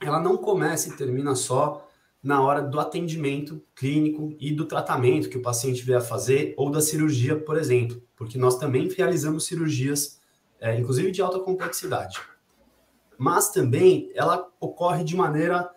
ela 0.00 0.20
não 0.20 0.36
começa 0.36 0.90
e 0.90 0.96
termina 0.96 1.34
só 1.34 1.88
na 2.22 2.42
hora 2.42 2.60
do 2.60 2.78
atendimento 2.78 3.62
clínico 3.74 4.36
e 4.38 4.52
do 4.52 4.66
tratamento 4.66 5.28
que 5.30 5.38
o 5.38 5.42
paciente 5.42 5.82
vier 5.82 5.98
a 5.98 6.02
fazer 6.02 6.54
ou 6.56 6.70
da 6.70 6.80
cirurgia, 6.80 7.36
por 7.38 7.56
exemplo, 7.56 8.02
porque 8.16 8.38
nós 8.38 8.58
também 8.58 8.88
realizamos 8.88 9.46
cirurgias, 9.46 10.20
é, 10.60 10.78
inclusive 10.78 11.10
de 11.10 11.22
alta 11.22 11.38
complexidade. 11.40 12.20
Mas 13.16 13.50
também 13.50 14.10
ela 14.14 14.50
ocorre 14.60 15.04
de 15.04 15.16
maneira 15.16 15.70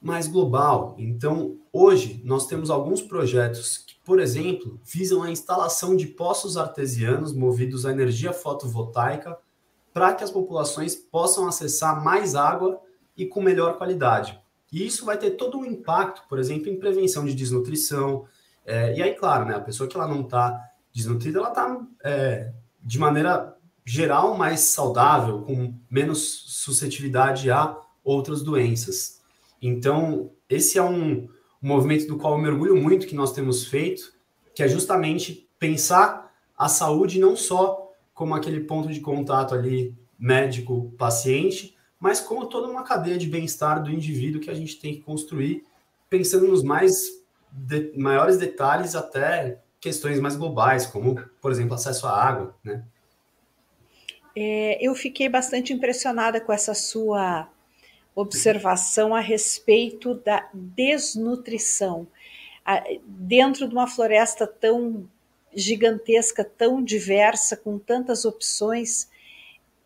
mais 0.00 0.28
global. 0.28 0.94
Então, 0.98 1.58
hoje 1.72 2.22
nós 2.24 2.46
temos 2.46 2.70
alguns 2.70 3.02
projetos 3.02 3.78
que, 3.78 3.94
por 4.04 4.20
exemplo, 4.20 4.80
visam 4.84 5.22
a 5.22 5.30
instalação 5.30 5.96
de 5.96 6.06
poços 6.06 6.56
artesianos 6.56 7.32
movidos 7.32 7.84
a 7.84 7.92
energia 7.92 8.32
fotovoltaica 8.32 9.36
para 9.92 10.14
que 10.14 10.22
as 10.22 10.30
populações 10.30 10.94
possam 10.94 11.48
acessar 11.48 12.02
mais 12.04 12.34
água 12.34 12.80
e 13.16 13.26
com 13.26 13.42
melhor 13.42 13.76
qualidade. 13.76 14.40
E 14.72 14.86
isso 14.86 15.04
vai 15.04 15.18
ter 15.18 15.32
todo 15.32 15.58
um 15.58 15.64
impacto, 15.64 16.22
por 16.28 16.38
exemplo, 16.38 16.68
em 16.68 16.78
prevenção 16.78 17.24
de 17.24 17.34
desnutrição. 17.34 18.26
É, 18.64 18.94
e 18.96 19.02
aí, 19.02 19.14
claro, 19.14 19.46
né, 19.46 19.54
a 19.56 19.60
pessoa 19.60 19.88
que 19.88 19.96
ela 19.96 20.06
não 20.06 20.20
está 20.20 20.62
desnutrida, 20.92 21.38
ela 21.38 21.48
está, 21.48 21.80
é, 22.04 22.52
de 22.82 22.98
maneira 22.98 23.56
geral, 23.84 24.36
mais 24.36 24.60
saudável, 24.60 25.42
com 25.42 25.74
menos 25.90 26.44
suscetibilidade 26.46 27.50
a 27.50 27.76
outras 28.04 28.42
doenças. 28.42 29.17
Então, 29.60 30.30
esse 30.48 30.78
é 30.78 30.82
um, 30.82 31.28
um 31.62 31.68
movimento 31.68 32.06
do 32.06 32.16
qual 32.16 32.34
eu 32.34 32.38
mergulho 32.38 32.76
muito 32.76 33.06
que 33.06 33.14
nós 33.14 33.32
temos 33.32 33.66
feito, 33.66 34.12
que 34.54 34.62
é 34.62 34.68
justamente 34.68 35.48
pensar 35.58 36.32
a 36.56 36.68
saúde 36.68 37.20
não 37.20 37.36
só 37.36 37.92
como 38.14 38.34
aquele 38.34 38.60
ponto 38.60 38.88
de 38.88 39.00
contato 39.00 39.54
ali 39.54 39.94
médico-paciente, 40.18 41.76
mas 42.00 42.20
como 42.20 42.46
toda 42.46 42.68
uma 42.68 42.82
cadeia 42.82 43.16
de 43.16 43.28
bem-estar 43.28 43.82
do 43.82 43.90
indivíduo 43.90 44.40
que 44.40 44.50
a 44.50 44.54
gente 44.54 44.78
tem 44.78 44.94
que 44.94 45.02
construir, 45.02 45.64
pensando 46.10 46.48
nos 46.48 46.62
mais 46.62 47.08
de, 47.50 47.92
maiores 47.96 48.36
detalhes 48.36 48.94
até 48.94 49.60
questões 49.80 50.18
mais 50.18 50.36
globais, 50.36 50.86
como, 50.86 51.20
por 51.40 51.52
exemplo, 51.52 51.74
acesso 51.74 52.06
à 52.06 52.12
água, 52.12 52.54
né? 52.64 52.84
É, 54.34 54.84
eu 54.84 54.94
fiquei 54.94 55.28
bastante 55.28 55.72
impressionada 55.72 56.40
com 56.40 56.52
essa 56.52 56.74
sua 56.74 57.48
observação 58.20 59.14
a 59.14 59.20
respeito 59.20 60.14
da 60.14 60.48
desnutrição. 60.52 62.06
Dentro 63.06 63.68
de 63.68 63.72
uma 63.72 63.86
floresta 63.86 64.46
tão 64.46 65.08
gigantesca, 65.54 66.44
tão 66.44 66.82
diversa, 66.82 67.56
com 67.56 67.78
tantas 67.78 68.24
opções, 68.24 69.08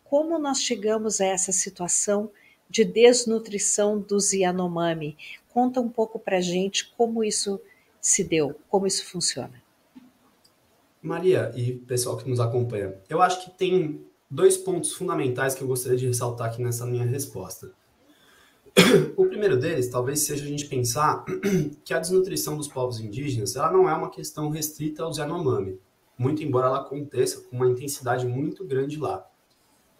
como 0.03 0.39
nós 0.39 0.59
chegamos 0.61 1.21
a 1.21 1.25
essa 1.25 1.51
situação 1.51 2.29
de 2.67 2.83
desnutrição 2.83 3.99
dos 3.99 4.33
Yanomami? 4.33 5.15
Conta 5.49 5.79
um 5.79 5.89
pouco 5.89 6.17
para 6.17 6.41
gente 6.41 6.91
como 6.97 7.23
isso 7.23 7.61
se 8.01 8.23
deu, 8.23 8.59
como 8.67 8.87
isso 8.87 9.05
funciona. 9.05 9.61
Maria 11.01 11.51
e 11.55 11.73
pessoal 11.73 12.17
que 12.17 12.27
nos 12.27 12.39
acompanha, 12.39 12.95
eu 13.07 13.21
acho 13.21 13.43
que 13.43 13.51
tem 13.51 14.03
dois 14.29 14.57
pontos 14.57 14.93
fundamentais 14.93 15.53
que 15.53 15.61
eu 15.61 15.67
gostaria 15.67 15.97
de 15.97 16.07
ressaltar 16.07 16.47
aqui 16.47 16.61
nessa 16.63 16.85
minha 16.85 17.05
resposta. 17.05 17.71
O 19.17 19.25
primeiro 19.25 19.57
deles 19.57 19.89
talvez 19.89 20.21
seja 20.21 20.43
a 20.43 20.47
gente 20.47 20.67
pensar 20.67 21.23
que 21.83 21.93
a 21.93 21.99
desnutrição 21.99 22.57
dos 22.57 22.67
povos 22.67 22.99
indígenas 22.99 23.55
ela 23.55 23.71
não 23.71 23.89
é 23.89 23.93
uma 23.93 24.09
questão 24.09 24.49
restrita 24.49 25.03
aos 25.03 25.17
Yanomami, 25.17 25.79
muito 26.17 26.43
embora 26.43 26.67
ela 26.67 26.79
aconteça 26.79 27.41
com 27.41 27.55
uma 27.55 27.67
intensidade 27.67 28.25
muito 28.25 28.65
grande 28.65 28.97
lá. 28.97 29.25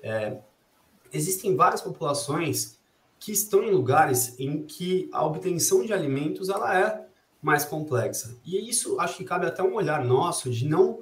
É, 0.01 0.39
existem 1.11 1.55
várias 1.55 1.81
populações 1.81 2.77
que 3.19 3.31
estão 3.31 3.63
em 3.63 3.71
lugares 3.71 4.37
em 4.39 4.63
que 4.63 5.09
a 5.13 5.25
obtenção 5.25 5.85
de 5.85 5.93
alimentos 5.93 6.49
ela 6.49 6.77
é 6.77 7.07
mais 7.41 7.63
complexa. 7.63 8.35
E 8.45 8.69
isso 8.69 8.99
acho 8.99 9.17
que 9.17 9.23
cabe 9.23 9.45
até 9.45 9.63
um 9.63 9.75
olhar 9.75 10.03
nosso 10.03 10.49
de 10.49 10.67
não 10.67 11.01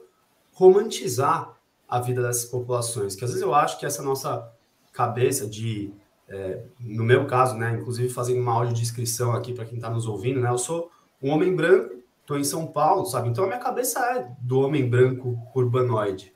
romantizar 0.53 1.57
a 1.87 1.99
vida 1.99 2.21
dessas 2.21 2.45
populações, 2.45 3.15
que 3.15 3.23
às 3.23 3.31
vezes 3.31 3.43
eu 3.43 3.53
acho 3.53 3.79
que 3.79 3.85
essa 3.85 4.01
nossa 4.01 4.51
cabeça 4.93 5.47
de, 5.47 5.93
é, 6.31 6.63
no 6.79 7.03
meu 7.03 7.27
caso, 7.27 7.57
né, 7.57 7.77
inclusive 7.79 8.07
fazendo 8.09 8.39
uma 8.39 8.53
audiodescrição 8.53 9.33
aqui 9.33 9.53
para 9.53 9.65
quem 9.65 9.75
está 9.75 9.89
nos 9.89 10.07
ouvindo, 10.07 10.39
né, 10.39 10.50
eu 10.50 10.57
sou 10.57 10.89
um 11.21 11.29
homem 11.29 11.53
branco, 11.53 11.95
estou 12.21 12.39
em 12.39 12.43
São 12.43 12.65
Paulo, 12.65 13.05
sabe? 13.05 13.29
Então 13.29 13.43
a 13.43 13.47
minha 13.47 13.59
cabeça 13.59 14.00
é 14.00 14.31
do 14.39 14.61
homem 14.61 14.89
branco 14.89 15.38
urbanoide. 15.53 16.33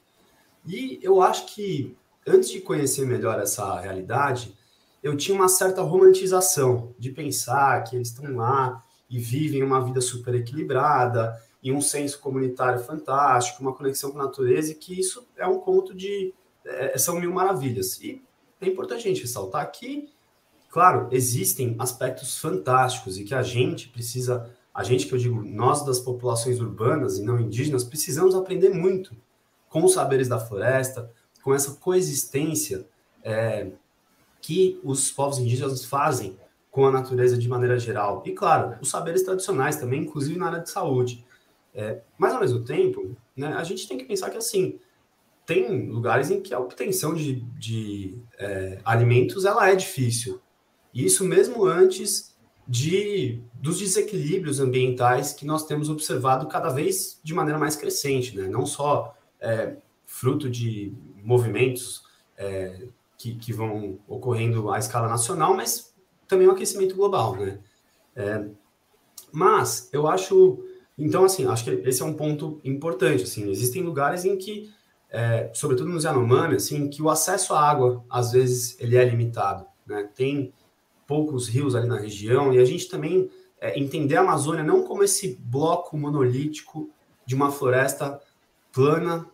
E 0.66 1.00
eu 1.02 1.22
acho 1.22 1.46
que 1.46 1.96
antes 2.28 2.50
de 2.50 2.60
conhecer 2.60 3.06
melhor 3.06 3.40
essa 3.40 3.80
realidade, 3.80 4.54
eu 5.02 5.16
tinha 5.16 5.36
uma 5.36 5.48
certa 5.48 5.82
romantização 5.82 6.94
de 7.00 7.12
pensar 7.12 7.84
que 7.84 7.96
eles 7.96 8.10
estão 8.10 8.36
lá 8.36 8.84
e 9.10 9.18
vivem 9.18 9.64
uma 9.64 9.80
vida 9.80 10.02
super 10.02 10.36
equilibrada 10.36 11.40
e 11.64 11.72
um 11.72 11.80
senso 11.80 12.20
comunitário 12.20 12.80
fantástico, 12.80 13.62
uma 13.62 13.74
conexão 13.74 14.12
com 14.12 14.20
a 14.20 14.26
natureza, 14.26 14.72
e 14.72 14.76
que 14.76 15.00
isso 15.00 15.26
é 15.38 15.48
um 15.48 15.60
conto 15.60 15.96
de. 15.96 16.34
É, 16.66 16.98
são 16.98 17.20
mil 17.20 17.32
maravilhas. 17.32 18.00
E 18.02 18.22
é 18.68 18.72
importante 18.72 19.00
a 19.00 19.10
gente 19.10 19.22
ressaltar 19.22 19.72
que, 19.72 20.10
claro, 20.70 21.08
existem 21.12 21.76
aspectos 21.80 22.38
fantásticos 22.38 23.18
e 23.18 23.24
que 23.24 23.34
a 23.34 23.44
gente 23.44 23.90
precisa, 23.90 24.50
a 24.74 24.84
gente 24.84 25.08
que 25.08 25.14
eu 25.14 25.18
digo, 25.18 25.42
nós 25.44 25.86
das 25.86 26.00
populações 26.00 26.60
urbanas 26.60 27.18
e 27.18 27.24
não 27.24 27.40
indígenas, 27.40 27.84
precisamos 27.84 28.36
aprender 28.36 28.70
muito 28.70 29.16
com 29.70 29.84
os 29.84 29.94
saberes 29.94 30.28
da 30.28 30.40
floresta, 30.40 31.12
com 31.44 31.54
essa 31.54 31.74
coexistência 31.74 32.88
é, 33.24 33.72
que 34.42 34.80
os 34.84 35.12
povos 35.12 35.40
indígenas 35.40 35.86
fazem 35.86 36.38
com 36.72 36.86
a 36.86 36.92
natureza 36.92 37.38
de 37.38 37.48
maneira 37.48 37.80
geral. 37.80 38.22
E, 38.26 38.32
claro, 38.32 38.78
os 38.82 38.90
saberes 38.90 39.24
tradicionais 39.24 39.78
também, 39.78 40.02
inclusive 40.02 40.38
na 40.38 40.48
área 40.48 40.60
de 40.60 40.70
saúde. 40.70 41.26
É, 41.74 42.02
mas, 42.18 42.34
ao 42.34 42.40
mesmo 42.40 42.64
tempo, 42.64 43.16
né, 43.36 43.48
a 43.48 43.64
gente 43.64 43.88
tem 43.88 43.98
que 43.98 44.06
pensar 44.06 44.30
que, 44.30 44.38
assim, 44.38 44.80
tem 45.46 45.90
lugares 45.90 46.32
em 46.32 46.42
que 46.42 46.54
a 46.54 46.60
obtenção 46.60 47.14
de, 47.14 47.42
de 47.58 48.18
é, 48.38 48.80
alimentos 48.84 49.46
ela 49.46 49.70
é 49.70 49.76
difícil. 49.76 50.42
E 50.94 51.06
isso 51.06 51.24
mesmo 51.24 51.66
antes 51.66 52.36
de 52.68 53.42
dos 53.54 53.80
desequilíbrios 53.80 54.60
ambientais 54.60 55.34
que 55.34 55.46
nós 55.46 55.66
temos 55.66 55.90
observado 55.90 56.48
cada 56.48 56.70
vez 56.70 57.20
de 57.24 57.34
maneira 57.34 57.60
mais 57.60 57.76
crescente, 57.76 58.36
né? 58.36 58.48
Não 58.48 58.66
só 58.66 59.16
é, 59.40 59.76
fruto 60.06 60.50
de 60.50 60.94
movimentos 61.24 62.04
é, 62.38 62.88
que, 63.18 63.36
que, 63.36 63.54
vão 63.54 64.00
ocorrendo 64.08 64.72
à 64.72 64.80
escala 64.80 65.08
nacional, 65.08 65.56
mas 65.56 65.94
também 66.28 66.48
o 66.48 66.52
aquecimento 66.52 66.96
global, 66.96 67.36
né? 67.36 67.60
É, 68.16 68.46
mas 69.32 69.90
eu 69.92 70.08
acho, 70.08 70.64
então 70.98 71.26
assim, 71.26 71.46
acho 71.46 71.64
que 71.64 71.72
esse 71.88 72.02
é 72.02 72.06
um 72.06 72.14
ponto 72.14 72.60
importante, 72.64 73.24
assim, 73.24 73.50
existem 73.50 73.84
lugares 73.84 74.26
em 74.26 74.38
que, 74.38 74.72
é, 75.16 75.50
sobretudo 75.54 75.90
nos 75.90 76.04
Yanomami, 76.04 76.56
assim, 76.56 76.90
que 76.90 77.02
o 77.02 77.10
acesso 77.10 77.54
à 77.54 77.70
água, 77.70 78.04
às 78.10 78.34
vezes, 78.34 78.78
ele 78.82 78.98
é 78.98 79.06
limitado, 79.06 79.66
né? 79.88 80.10
Tem 80.14 80.54
poucos 81.08 81.48
rios 81.48 81.74
ali 81.74 81.88
na 81.88 81.98
região 81.98 82.54
e 82.54 82.60
a 82.60 82.66
gente 82.66 82.90
também 82.90 83.30
é, 83.62 83.80
entender 83.80 84.18
a 84.18 84.22
Amazônia 84.22 84.62
não 84.62 84.84
como 84.84 85.04
esse 85.04 85.40
bloco 85.40 85.98
monolítico 85.98 86.90
de 87.26 87.34
uma 87.34 87.50
floresta 87.50 88.20
plana, 88.74 89.26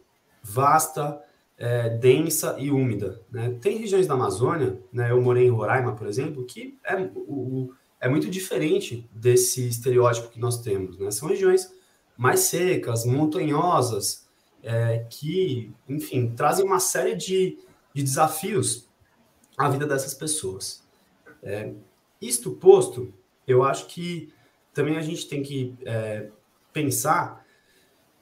vasta, 0.43 1.19
é, 1.57 1.89
densa 1.89 2.55
e 2.59 2.69
úmida. 2.69 3.19
Né? 3.31 3.57
Tem 3.59 3.77
regiões 3.77 4.05
da 4.05 4.13
Amazônia, 4.13 4.79
né, 4.93 5.09
eu 5.09 5.19
morei 5.19 5.47
em 5.47 5.49
Roraima, 5.49 5.95
por 5.95 6.05
exemplo, 6.05 6.45
que 6.45 6.77
é, 6.83 7.09
o, 7.15 7.73
é 7.99 8.07
muito 8.07 8.29
diferente 8.29 9.09
desse 9.11 9.67
estereótipo 9.67 10.29
que 10.29 10.39
nós 10.39 10.61
temos. 10.61 10.99
Né? 10.99 11.09
São 11.09 11.27
regiões 11.27 11.73
mais 12.15 12.41
secas, 12.41 13.03
montanhosas, 13.03 14.20
é, 14.63 15.05
que, 15.09 15.71
enfim, 15.87 16.33
trazem 16.35 16.65
uma 16.65 16.79
série 16.79 17.15
de, 17.15 17.57
de 17.93 18.03
desafios 18.03 18.87
à 19.57 19.69
vida 19.69 19.85
dessas 19.85 20.13
pessoas. 20.13 20.83
É, 21.43 21.73
isto 22.21 22.51
posto, 22.51 23.13
eu 23.47 23.63
acho 23.63 23.87
que 23.87 24.33
também 24.73 24.97
a 24.97 25.01
gente 25.01 25.27
tem 25.27 25.41
que 25.41 25.75
é, 25.85 26.29
pensar 26.71 27.45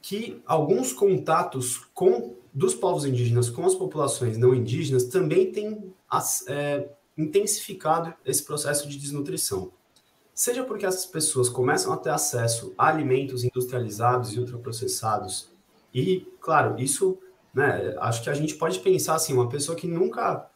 que 0.01 0.41
alguns 0.45 0.93
contatos 0.93 1.77
com 1.93 2.37
dos 2.53 2.73
povos 2.73 3.05
indígenas 3.05 3.49
com 3.49 3.65
as 3.65 3.75
populações 3.75 4.37
não 4.37 4.55
indígenas 4.55 5.05
também 5.05 5.51
têm 5.51 5.93
é, 6.47 6.89
intensificado 7.17 8.13
esse 8.25 8.43
processo 8.43 8.87
de 8.87 8.97
desnutrição. 8.97 9.71
Seja 10.33 10.63
porque 10.63 10.85
essas 10.85 11.05
pessoas 11.05 11.49
começam 11.49 11.91
a 11.91 11.97
ter 11.97 12.09
acesso 12.11 12.73
a 12.77 12.87
alimentos 12.87 13.43
industrializados 13.43 14.33
e 14.33 14.39
ultraprocessados, 14.39 15.51
e, 15.93 16.27
claro, 16.39 16.79
isso, 16.79 17.17
né, 17.53 17.95
acho 17.99 18.23
que 18.23 18.29
a 18.29 18.33
gente 18.33 18.55
pode 18.55 18.79
pensar 18.79 19.15
assim, 19.15 19.33
uma 19.33 19.49
pessoa 19.49 19.75
que 19.75 19.87
nunca 19.87 20.49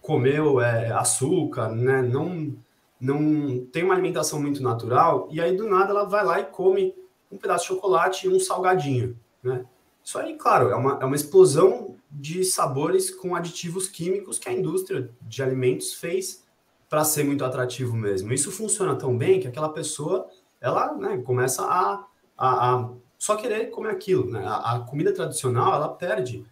comeu 0.00 0.60
é, 0.60 0.90
açúcar, 0.92 1.68
né, 1.68 2.02
não, 2.02 2.54
não 3.00 3.64
tem 3.66 3.84
uma 3.84 3.94
alimentação 3.94 4.40
muito 4.40 4.62
natural, 4.62 5.28
e 5.30 5.40
aí 5.40 5.56
do 5.56 5.68
nada 5.68 5.90
ela 5.90 6.04
vai 6.04 6.24
lá 6.24 6.40
e 6.40 6.44
come 6.44 6.94
um 7.30 7.36
pedaço 7.36 7.64
de 7.64 7.68
chocolate 7.68 8.26
e 8.26 8.30
um 8.30 8.40
salgadinho, 8.40 9.16
né? 9.42 9.64
Isso 10.02 10.18
aí, 10.18 10.34
claro, 10.34 10.70
é 10.70 10.74
uma, 10.74 10.98
é 11.00 11.04
uma 11.04 11.14
explosão 11.14 11.96
de 12.10 12.42
sabores 12.42 13.10
com 13.10 13.36
aditivos 13.36 13.86
químicos 13.86 14.38
que 14.38 14.48
a 14.48 14.52
indústria 14.52 15.10
de 15.22 15.42
alimentos 15.42 15.94
fez 15.94 16.42
para 16.88 17.04
ser 17.04 17.22
muito 17.22 17.44
atrativo 17.44 17.94
mesmo. 17.94 18.32
Isso 18.32 18.50
funciona 18.50 18.96
tão 18.96 19.16
bem 19.16 19.38
que 19.38 19.46
aquela 19.46 19.68
pessoa 19.68 20.28
ela 20.60 20.92
né, 20.94 21.18
começa 21.18 21.62
a, 21.62 22.04
a, 22.36 22.74
a, 22.74 22.90
só 23.20 23.36
querer 23.36 23.66
comer 23.66 23.90
aquilo. 23.90 24.30
Né? 24.30 24.42
A, 24.42 24.76
a 24.76 24.80
comida 24.80 25.12
tradicional 25.12 25.74
ela 25.74 25.90
perde 25.90 26.42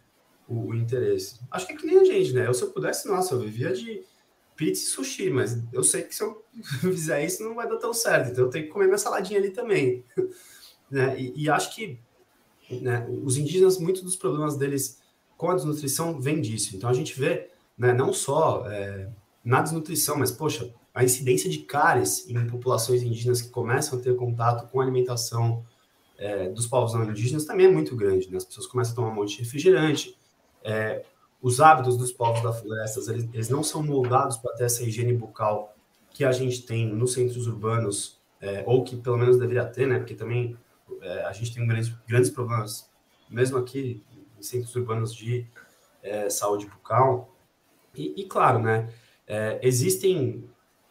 o, 0.46 0.66
o, 0.66 0.74
interesse. 0.74 1.40
Acho 1.50 1.66
que 1.66 1.72
é 1.72 1.76
que 1.76 1.86
nem 1.86 1.98
a 1.98 2.04
gente, 2.04 2.34
né? 2.34 2.46
Eu, 2.46 2.52
se 2.52 2.62
eu 2.62 2.70
pudesse, 2.70 3.08
nossa, 3.08 3.34
eu 3.34 3.40
vivia 3.40 3.72
de 3.72 4.04
pizza 4.54 4.82
e 4.82 4.86
sushi, 4.86 5.30
mas 5.30 5.58
eu 5.72 5.82
sei 5.82 6.02
que 6.02 6.14
se 6.14 6.22
eu 6.22 6.44
fizer 6.92 7.24
isso 7.24 7.42
não 7.42 7.54
vai 7.54 7.66
dar 7.66 7.78
tão 7.78 7.94
certo. 7.94 8.30
Então 8.30 8.44
eu 8.44 8.50
tenho 8.50 8.66
que 8.66 8.70
comer 8.70 8.84
minha 8.84 8.98
saladinha 8.98 9.40
ali 9.40 9.50
também. 9.50 10.04
né? 10.90 11.18
E, 11.18 11.44
e 11.44 11.50
acho 11.50 11.74
que 11.74 11.98
né, 12.82 13.08
os 13.24 13.38
indígenas, 13.38 13.78
muitos 13.78 14.02
dos 14.02 14.14
problemas 14.14 14.58
deles 14.58 15.00
com 15.38 15.50
a 15.50 15.54
desnutrição 15.54 16.20
vem 16.20 16.38
disso. 16.38 16.76
Então 16.76 16.90
a 16.90 16.92
gente 16.92 17.18
vê, 17.18 17.48
né, 17.78 17.94
não 17.94 18.12
só 18.12 18.68
é, 18.70 19.08
na 19.42 19.62
desnutrição, 19.62 20.18
mas 20.18 20.30
poxa, 20.30 20.70
a 20.92 21.02
incidência 21.02 21.48
de 21.48 21.60
cáries 21.60 22.28
em 22.28 22.46
populações 22.46 23.02
indígenas 23.02 23.40
que 23.40 23.48
começam 23.48 23.98
a 23.98 24.02
ter 24.02 24.14
contato 24.16 24.70
com 24.70 24.82
alimentação 24.82 25.64
é, 26.18 26.48
dos 26.48 26.66
povos 26.66 26.92
não 26.92 27.08
indígenas 27.08 27.44
também 27.44 27.66
é 27.66 27.70
muito 27.70 27.94
grande. 27.94 28.28
Né? 28.30 28.36
As 28.36 28.44
pessoas 28.44 28.66
começam 28.66 28.92
a 28.92 28.96
tomar 28.96 29.08
um 29.10 29.14
monte 29.14 29.36
de 29.36 29.44
refrigerante. 29.44 30.18
É, 30.64 31.04
os 31.40 31.60
hábitos 31.60 31.96
dos 31.96 32.12
povos 32.12 32.42
da 32.42 32.52
floresta, 32.52 33.00
eles, 33.12 33.28
eles 33.32 33.48
não 33.48 33.62
são 33.62 33.82
moldados 33.82 34.36
para 34.36 34.52
ter 34.54 34.64
essa 34.64 34.82
higiene 34.82 35.12
bucal 35.12 35.74
que 36.10 36.24
a 36.24 36.32
gente 36.32 36.62
tem 36.62 36.86
nos 36.86 37.12
centros 37.12 37.46
urbanos, 37.46 38.20
é, 38.40 38.64
ou 38.66 38.82
que 38.82 38.96
pelo 38.96 39.16
menos 39.16 39.38
deveria 39.38 39.64
ter, 39.64 39.86
né? 39.86 39.98
Porque 39.98 40.14
também 40.14 40.56
é, 41.00 41.22
a 41.22 41.32
gente 41.32 41.54
tem 41.54 41.64
grandes, 41.64 41.94
grandes 42.08 42.30
problemas, 42.30 42.90
mesmo 43.30 43.56
aqui 43.56 44.02
em 44.36 44.42
centros 44.42 44.74
urbanos 44.74 45.14
de 45.14 45.46
é, 46.02 46.28
saúde 46.28 46.66
bucal. 46.66 47.32
E, 47.94 48.20
e 48.20 48.24
claro, 48.24 48.58
né, 48.58 48.92
é, 49.26 49.60
existem 49.62 50.44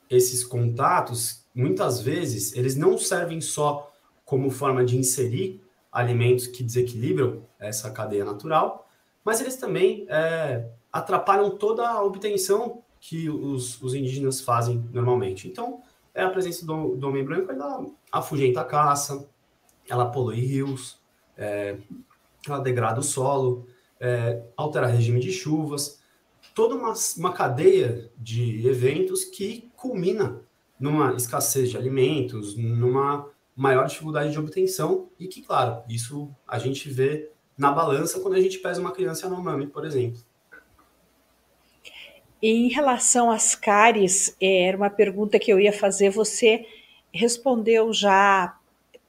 esses 0.09 0.45
contatos, 0.45 1.45
muitas 1.53 2.01
vezes, 2.01 2.55
eles 2.55 2.77
não 2.77 2.97
servem 2.97 3.41
só 3.41 3.86
como 4.27 4.51
forma 4.51 4.83
de 4.83 4.97
inserir 4.97 5.63
alimentos 5.89 6.47
que 6.47 6.61
desequilibram 6.61 7.43
essa 7.57 7.89
cadeia 7.89 8.25
natural, 8.25 8.85
mas 9.23 9.39
eles 9.39 9.55
também 9.55 10.05
é, 10.09 10.69
atrapalham 10.91 11.49
toda 11.51 11.87
a 11.87 12.03
obtenção 12.03 12.83
que 12.99 13.29
os, 13.29 13.81
os, 13.81 13.95
indígenas 13.95 14.41
fazem 14.41 14.83
normalmente. 14.91 15.47
Então, 15.47 15.81
é 16.13 16.23
a 16.23 16.29
presença 16.29 16.65
do, 16.65 16.97
do 16.97 17.07
homem 17.07 17.23
branco, 17.23 17.53
ela 17.53 17.85
afugenta 18.11 18.59
a 18.59 18.65
caça, 18.65 19.29
ela 19.87 20.11
polui 20.11 20.41
rios, 20.41 20.99
é, 21.37 21.77
ela 22.45 22.59
degrada 22.59 22.99
o 22.99 23.03
solo, 23.03 23.65
é, 23.97 24.43
altera 24.57 24.87
regime 24.87 25.21
de 25.21 25.31
chuvas, 25.31 26.01
toda 26.53 26.75
uma, 26.75 26.93
uma 27.17 27.31
cadeia 27.31 28.11
de 28.17 28.67
eventos 28.67 29.23
que 29.23 29.71
culmina 29.77 30.41
numa 30.77 31.13
escassez 31.13 31.69
de 31.69 31.77
alimentos, 31.77 32.57
numa 32.57 33.25
maior 33.57 33.87
dificuldade 33.87 34.31
de 34.31 34.39
obtenção 34.39 35.09
e 35.19 35.27
que, 35.27 35.41
claro, 35.41 35.81
isso 35.89 36.29
a 36.47 36.59
gente 36.59 36.87
vê 36.89 37.31
na 37.57 37.71
balança 37.71 38.19
quando 38.19 38.35
a 38.35 38.39
gente 38.39 38.59
pesa 38.59 38.79
uma 38.79 38.91
criança 38.91 39.27
no 39.27 39.41
mame, 39.41 39.65
por 39.65 39.83
exemplo. 39.83 40.21
Em 42.39 42.69
relação 42.69 43.31
às 43.31 43.55
cáries, 43.55 44.37
é, 44.39 44.67
era 44.67 44.77
uma 44.77 44.91
pergunta 44.91 45.39
que 45.39 45.51
eu 45.51 45.59
ia 45.59 45.73
fazer, 45.73 46.11
você 46.11 46.67
respondeu 47.11 47.91
já 47.91 48.55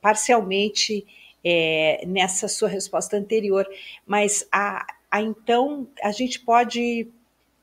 parcialmente 0.01 1.07
é, 1.45 2.03
nessa 2.07 2.49
sua 2.49 2.71
resposta 2.71 3.19
anterior, 3.19 3.69
mas 4.07 4.49
a, 4.51 4.87
a, 5.11 5.21
então 5.21 5.87
a 6.03 6.11
gente 6.11 6.41
pode 6.41 7.07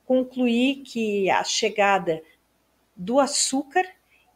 concluir 0.06 0.84
que 0.84 1.32
a 1.32 1.43
chegada 1.43 2.21
do 2.95 3.19
açúcar 3.19 3.86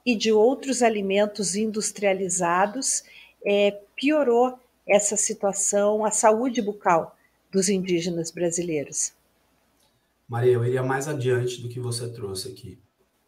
e 0.06 0.16
de 0.16 0.32
outros 0.32 0.82
alimentos 0.82 1.56
industrializados 1.56 3.04
é, 3.46 3.72
piorou 3.96 4.58
essa 4.88 5.16
situação, 5.16 6.04
a 6.04 6.12
saúde 6.12 6.62
bucal 6.62 7.16
dos 7.52 7.70
indígenas 7.70 8.32
brasileiros. 8.32 9.14
Maria, 10.28 10.54
eu 10.54 10.66
iria 10.66 10.84
mais 10.84 11.08
adiante 11.08 11.62
do 11.62 11.70
que 11.70 11.80
você 11.80 12.08
trouxe 12.10 12.50
aqui. 12.50 12.80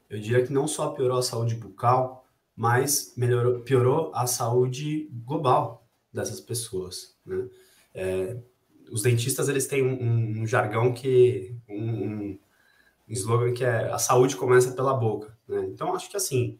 Eu 0.10 0.20
diria 0.20 0.46
que 0.46 0.54
não 0.54 0.68
só 0.68 0.90
piorou 0.90 1.18
a 1.18 1.24
saúde 1.24 1.56
bucal, 1.56 2.26
mas 2.56 3.14
melhorou, 3.16 3.62
piorou 3.62 4.12
a 4.14 4.28
saúde 4.28 5.10
global 5.26 5.88
dessas 6.14 6.40
pessoas. 6.40 7.16
Né? 7.26 7.48
É, 7.94 8.38
os 8.92 9.02
dentistas 9.02 9.50
eles 9.50 9.66
têm 9.68 9.82
um, 9.82 10.42
um 10.42 10.46
jargão 10.46 10.94
que 10.94 11.56
um, 11.68 11.80
um, 11.80 12.40
slogan 13.08 13.54
que 13.54 13.64
é 13.64 13.90
a 13.92 13.98
saúde 13.98 14.36
começa 14.36 14.74
pela 14.74 14.94
boca. 14.94 15.31
Né? 15.52 15.66
Então 15.66 15.94
acho 15.94 16.10
que 16.10 16.18
assim, 16.18 16.58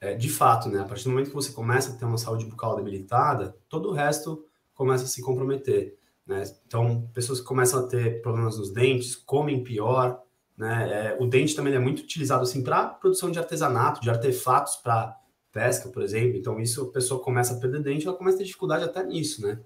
é, 0.00 0.14
de 0.14 0.28
fato, 0.28 0.68
né, 0.68 0.80
a 0.80 0.84
partir 0.84 1.04
do 1.04 1.10
momento 1.10 1.28
que 1.28 1.34
você 1.34 1.52
começa 1.52 1.92
a 1.92 1.96
ter 1.96 2.04
uma 2.04 2.18
saúde 2.18 2.46
bucal 2.46 2.74
debilitada, 2.74 3.56
todo 3.68 3.90
o 3.90 3.92
resto 3.92 4.44
começa 4.74 5.04
a 5.04 5.06
se 5.06 5.22
comprometer. 5.22 5.96
Né? 6.26 6.42
Então 6.66 7.08
pessoas 7.12 7.40
que 7.40 7.46
começam 7.46 7.80
a 7.80 7.86
ter 7.86 8.22
problemas 8.22 8.58
nos 8.58 8.72
dentes, 8.72 9.14
comem 9.14 9.62
pior. 9.62 10.22
Né? 10.56 10.90
É, 10.90 11.16
o 11.20 11.26
dente 11.26 11.54
também 11.54 11.74
é 11.74 11.78
muito 11.78 12.00
utilizado 12.00 12.42
assim 12.42 12.62
para 12.62 12.86
produção 12.86 13.30
de 13.30 13.38
artesanato, 13.38 14.00
de 14.00 14.08
artefatos 14.08 14.76
para 14.76 15.20
pesca, 15.54 15.88
por 15.88 16.02
exemplo. 16.02 16.36
Então, 16.36 16.60
isso 16.60 16.82
a 16.82 16.92
pessoa 16.92 17.22
começa 17.22 17.54
a 17.54 17.60
perder 17.60 17.80
dente, 17.80 18.06
ela 18.06 18.16
começa 18.16 18.36
a 18.36 18.38
ter 18.38 18.44
dificuldade 18.44 18.84
até 18.84 19.04
nisso, 19.04 19.46
né? 19.46 19.60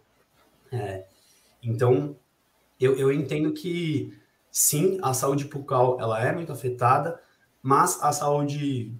É, 0.70 1.06
então, 1.62 2.14
eu, 2.78 2.96
eu 2.96 3.10
entendo 3.10 3.52
que, 3.52 4.12
sim, 4.50 4.98
a 5.02 5.14
saúde 5.14 5.46
bucal, 5.46 5.98
ela 5.98 6.22
é 6.22 6.30
muito 6.30 6.52
afetada, 6.52 7.20
mas 7.62 8.02
a 8.02 8.12
saúde 8.12 8.94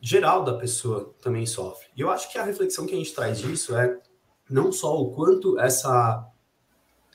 geral 0.00 0.44
da 0.44 0.54
pessoa 0.54 1.14
também 1.20 1.46
sofre. 1.46 1.88
E 1.96 2.00
eu 2.00 2.10
acho 2.10 2.30
que 2.30 2.38
a 2.38 2.44
reflexão 2.44 2.86
que 2.86 2.94
a 2.94 2.98
gente 2.98 3.14
traz 3.14 3.38
disso 3.40 3.76
é 3.76 3.98
não 4.48 4.72
só 4.72 5.00
o 5.00 5.10
quanto 5.10 5.58
essa, 5.58 6.26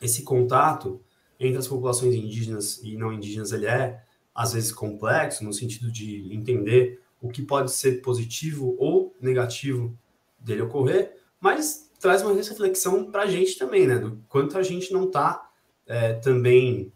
esse 0.01 0.23
contato 0.23 1.01
entre 1.39 1.57
as 1.57 1.67
populações 1.67 2.13
indígenas 2.13 2.81
e 2.83 2.95
não 2.95 3.11
indígenas 3.11 3.51
ele 3.51 3.65
é, 3.65 4.03
às 4.35 4.53
vezes, 4.53 4.71
complexo, 4.71 5.43
no 5.43 5.53
sentido 5.53 5.91
de 5.91 6.33
entender 6.33 7.01
o 7.21 7.29
que 7.29 7.41
pode 7.41 7.71
ser 7.71 8.01
positivo 8.01 8.75
ou 8.77 9.15
negativo 9.21 9.97
dele 10.39 10.61
ocorrer, 10.61 11.15
mas 11.39 11.89
traz 11.99 12.21
uma 12.21 12.33
reflexão 12.33 13.09
para 13.09 13.23
a 13.23 13.27
gente 13.27 13.57
também, 13.57 13.87
né? 13.87 13.97
Do 13.97 14.21
quanto 14.27 14.57
a 14.57 14.63
gente 14.63 14.91
não 14.91 15.05
está 15.05 15.49
é, 15.85 16.13
também 16.13 16.91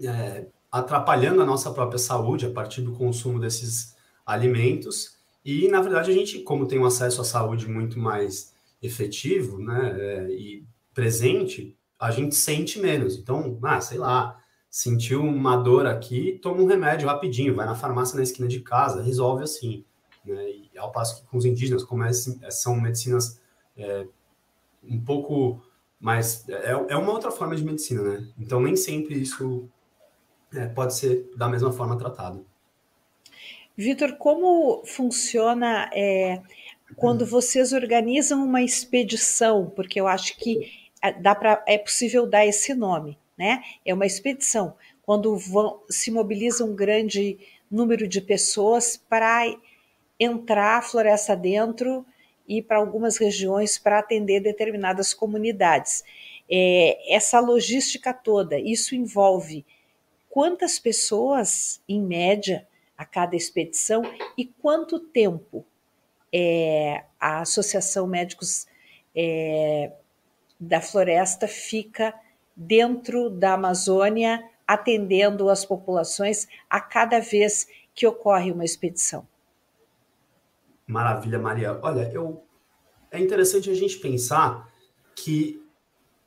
é, 0.00 0.46
atrapalhando 0.70 1.42
a 1.42 1.46
nossa 1.46 1.70
própria 1.70 1.98
saúde 1.98 2.46
a 2.46 2.50
partir 2.50 2.82
do 2.82 2.92
consumo 2.92 3.38
desses 3.38 3.96
alimentos. 4.24 5.16
E, 5.44 5.68
na 5.68 5.80
verdade, 5.80 6.10
a 6.10 6.14
gente, 6.14 6.40
como 6.40 6.66
tem 6.66 6.78
um 6.78 6.84
acesso 6.84 7.20
à 7.20 7.24
saúde 7.24 7.68
muito 7.68 7.98
mais 7.98 8.54
efetivo 8.82 9.58
né, 9.58 9.96
é, 9.98 10.30
e 10.30 10.64
presente, 10.92 11.76
a 11.98 12.10
gente 12.10 12.34
sente 12.34 12.78
menos. 12.78 13.16
Então, 13.16 13.58
ah, 13.62 13.80
sei 13.80 13.98
lá, 13.98 14.38
sentiu 14.70 15.22
uma 15.22 15.56
dor 15.56 15.86
aqui, 15.86 16.38
toma 16.42 16.62
um 16.62 16.66
remédio 16.66 17.08
rapidinho, 17.08 17.54
vai 17.54 17.66
na 17.66 17.74
farmácia 17.74 18.16
na 18.16 18.22
esquina 18.22 18.46
de 18.46 18.60
casa, 18.60 19.02
resolve 19.02 19.42
assim. 19.42 19.84
Né? 20.24 20.50
E 20.50 20.78
ao 20.78 20.92
passo 20.92 21.22
que 21.22 21.28
com 21.28 21.38
os 21.38 21.44
indígenas, 21.44 21.82
como 21.82 22.04
é, 22.04 22.12
são 22.12 22.80
medicinas 22.80 23.40
é, 23.76 24.06
um 24.82 25.00
pouco 25.00 25.62
mais. 25.98 26.48
É, 26.48 26.70
é 26.70 26.96
uma 26.96 27.12
outra 27.12 27.30
forma 27.30 27.56
de 27.56 27.64
medicina, 27.64 28.02
né? 28.02 28.28
Então 28.38 28.60
nem 28.60 28.76
sempre 28.76 29.18
isso 29.20 29.68
é, 30.54 30.66
pode 30.66 30.94
ser 30.94 31.30
da 31.36 31.48
mesma 31.48 31.72
forma 31.72 31.96
tratado. 31.96 32.46
Vitor, 33.76 34.16
como 34.16 34.82
funciona 34.84 35.88
é, 35.92 36.40
quando 36.96 37.24
vocês 37.24 37.72
organizam 37.72 38.44
uma 38.44 38.62
expedição? 38.62 39.70
Porque 39.70 40.00
eu 40.00 40.08
acho 40.08 40.36
que 40.36 40.70
é, 41.02 41.12
dá 41.12 41.34
pra, 41.34 41.62
é 41.66 41.78
possível 41.78 42.26
dar 42.26 42.44
esse 42.44 42.74
nome 42.74 43.16
né? 43.38 43.62
É 43.86 43.94
uma 43.94 44.04
expedição. 44.04 44.74
Quando 45.02 45.36
vão, 45.36 45.80
se 45.88 46.10
mobiliza 46.10 46.64
um 46.64 46.74
grande 46.74 47.38
número 47.70 48.08
de 48.08 48.20
pessoas 48.20 48.96
para 48.96 49.44
entrar 50.18 50.82
floresta 50.82 51.36
dentro 51.36 52.04
e 52.46 52.60
para 52.60 52.78
algumas 52.78 53.16
regiões 53.16 53.78
para 53.78 54.00
atender 54.00 54.40
determinadas 54.40 55.14
comunidades. 55.14 56.02
É, 56.50 57.14
essa 57.14 57.38
logística 57.38 58.12
toda, 58.12 58.58
isso 58.58 58.94
envolve 58.94 59.64
quantas 60.28 60.78
pessoas, 60.78 61.80
em 61.88 62.00
média, 62.00 62.66
a 62.96 63.04
cada 63.04 63.36
expedição 63.36 64.02
e 64.36 64.44
quanto 64.44 64.98
tempo 64.98 65.64
é, 66.32 67.04
a 67.18 67.40
Associação 67.40 68.06
Médicos 68.06 68.66
é, 69.14 69.92
da 70.58 70.80
Floresta 70.80 71.46
fica 71.46 72.14
dentro 72.56 73.30
da 73.30 73.54
Amazônia 73.54 74.44
atendendo 74.66 75.48
as 75.48 75.64
populações 75.64 76.48
a 76.68 76.80
cada 76.80 77.20
vez 77.20 77.68
que 77.94 78.06
ocorre 78.06 78.50
uma 78.50 78.64
expedição. 78.64 79.26
Maravilha, 80.86 81.38
Maria. 81.38 81.78
Olha, 81.82 82.10
eu 82.12 82.44
é 83.10 83.18
interessante 83.18 83.70
a 83.70 83.74
gente 83.74 83.98
pensar 83.98 84.70
que 85.14 85.62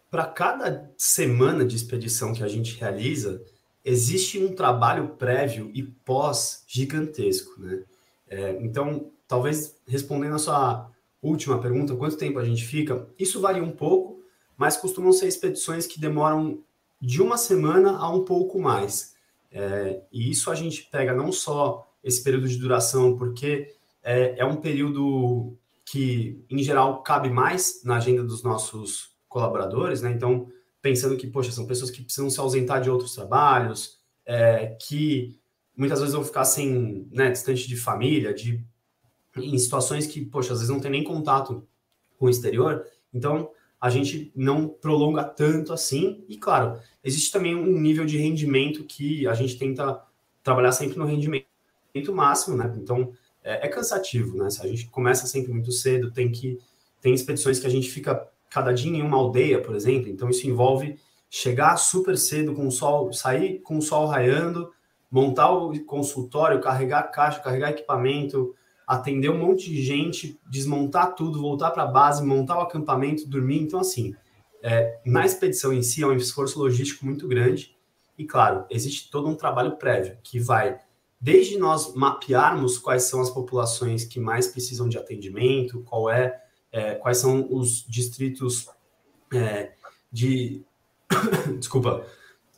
para 0.09 0.25
cada 0.25 0.91
semana 0.97 1.63
de 1.63 1.75
expedição 1.75 2.33
que 2.33 2.43
a 2.43 2.47
gente 2.47 2.77
realiza, 2.77 3.41
existe 3.83 4.39
um 4.39 4.53
trabalho 4.53 5.09
prévio 5.09 5.71
e 5.73 5.83
pós 5.83 6.63
gigantesco, 6.67 7.59
né? 7.59 7.83
É, 8.27 8.57
então, 8.61 9.11
talvez 9.27 9.75
respondendo 9.87 10.35
a 10.35 10.39
sua 10.39 10.91
última 11.21 11.59
pergunta, 11.59 11.95
quanto 11.95 12.17
tempo 12.17 12.39
a 12.39 12.45
gente 12.45 12.65
fica? 12.65 13.07
Isso 13.19 13.41
varia 13.41 13.63
um 13.63 13.71
pouco, 13.71 14.21
mas 14.55 14.77
costumam 14.77 15.11
ser 15.11 15.27
expedições 15.27 15.85
que 15.85 15.99
demoram 15.99 16.63
de 17.01 17.21
uma 17.21 17.37
semana 17.37 17.97
a 17.97 18.09
um 18.09 18.23
pouco 18.23 18.59
mais. 18.59 19.15
É, 19.51 20.01
e 20.11 20.31
isso 20.31 20.49
a 20.49 20.55
gente 20.55 20.83
pega 20.83 21.13
não 21.13 21.31
só 21.31 21.87
esse 22.03 22.23
período 22.23 22.47
de 22.47 22.57
duração, 22.57 23.17
porque 23.17 23.73
é, 24.03 24.35
é 24.37 24.45
um 24.45 24.55
período 24.55 25.57
que, 25.85 26.43
em 26.49 26.63
geral, 26.63 27.03
cabe 27.03 27.29
mais 27.29 27.81
na 27.83 27.97
agenda 27.97 28.23
dos 28.23 28.43
nossos 28.43 29.11
colaboradores, 29.27 30.01
né? 30.01 30.11
Então, 30.11 30.47
pensando 30.81 31.15
que, 31.15 31.27
poxa, 31.27 31.51
são 31.51 31.65
pessoas 31.65 31.91
que 31.91 32.01
precisam 32.01 32.29
se 32.29 32.39
ausentar 32.39 32.81
de 32.81 32.89
outros 32.89 33.13
trabalhos, 33.13 33.99
é, 34.25 34.77
que 34.81 35.39
muitas 35.75 35.99
vezes 35.99 36.13
vão 36.13 36.23
ficar 36.23 36.45
sem, 36.45 37.07
né, 37.11 37.29
distante 37.29 37.67
de 37.67 37.75
família, 37.75 38.33
de 38.33 38.63
em 39.37 39.57
situações 39.57 40.05
que, 40.05 40.25
poxa, 40.25 40.53
às 40.53 40.59
vezes 40.59 40.73
não 40.73 40.79
tem 40.79 40.91
nem 40.91 41.03
contato 41.03 41.65
com 42.17 42.25
o 42.25 42.29
exterior, 42.29 42.85
então 43.13 43.49
a 43.79 43.89
gente 43.89 44.31
não 44.35 44.67
prolonga 44.67 45.23
tanto 45.23 45.73
assim, 45.73 46.23
e 46.27 46.37
claro, 46.37 46.79
existe 47.03 47.31
também 47.31 47.55
um 47.55 47.79
nível 47.79 48.05
de 48.05 48.17
rendimento 48.17 48.83
que 48.83 49.25
a 49.25 49.33
gente 49.33 49.57
tenta 49.57 50.03
trabalhar 50.43 50.71
sempre 50.71 50.97
no 50.97 51.05
rendimento 51.05 51.45
máximo, 52.13 52.57
né? 52.57 52.71
Então 52.77 53.13
é, 53.43 53.65
é 53.65 53.69
cansativo, 53.69 54.37
né? 54.37 54.47
A 54.59 54.67
gente 54.67 54.87
começa 54.87 55.25
sempre 55.25 55.51
muito 55.51 55.71
cedo, 55.71 56.11
tem 56.11 56.31
que 56.31 56.59
tem 57.01 57.13
expedições 57.13 57.59
que 57.59 57.65
a 57.65 57.69
gente 57.69 57.89
fica 57.89 58.27
cada 58.51 58.73
dia 58.73 58.91
em 58.91 59.01
uma 59.01 59.17
aldeia, 59.17 59.61
por 59.61 59.73
exemplo, 59.73 60.09
então 60.09 60.29
isso 60.29 60.45
envolve 60.45 60.99
chegar 61.29 61.77
super 61.77 62.17
cedo 62.17 62.53
com 62.53 62.67
o 62.67 62.71
sol, 62.71 63.11
sair 63.13 63.59
com 63.59 63.77
o 63.77 63.81
sol 63.81 64.05
raiando, 64.05 64.69
montar 65.09 65.49
o 65.51 65.73
consultório, 65.85 66.59
carregar 66.59 67.03
caixa, 67.03 67.39
carregar 67.39 67.71
equipamento, 67.71 68.53
atender 68.85 69.29
um 69.29 69.37
monte 69.37 69.69
de 69.69 69.81
gente, 69.81 70.37
desmontar 70.49 71.15
tudo, 71.15 71.39
voltar 71.39 71.71
para 71.71 71.83
a 71.83 71.87
base, 71.87 72.25
montar 72.25 72.57
o 72.57 72.61
acampamento, 72.61 73.25
dormir. 73.25 73.61
Então, 73.61 73.79
assim, 73.79 74.13
é, 74.61 74.99
na 75.05 75.25
expedição 75.25 75.71
em 75.71 75.81
si 75.81 76.03
é 76.03 76.07
um 76.07 76.13
esforço 76.13 76.59
logístico 76.59 77.05
muito 77.05 77.27
grande. 77.29 77.77
E, 78.17 78.25
claro, 78.25 78.65
existe 78.69 79.09
todo 79.09 79.29
um 79.29 79.35
trabalho 79.35 79.77
prévio 79.77 80.17
que 80.21 80.39
vai 80.39 80.77
desde 81.19 81.57
nós 81.57 81.93
mapearmos 81.93 82.77
quais 82.77 83.03
são 83.03 83.21
as 83.21 83.29
populações 83.29 84.03
que 84.03 84.19
mais 84.19 84.47
precisam 84.47 84.89
de 84.89 84.97
atendimento, 84.97 85.81
qual 85.83 86.09
é 86.09 86.40
é, 86.71 86.95
quais 86.95 87.17
são 87.17 87.47
os 87.51 87.85
distritos 87.87 88.67
é, 89.33 89.71
de. 90.11 90.63
Desculpa, 91.59 92.05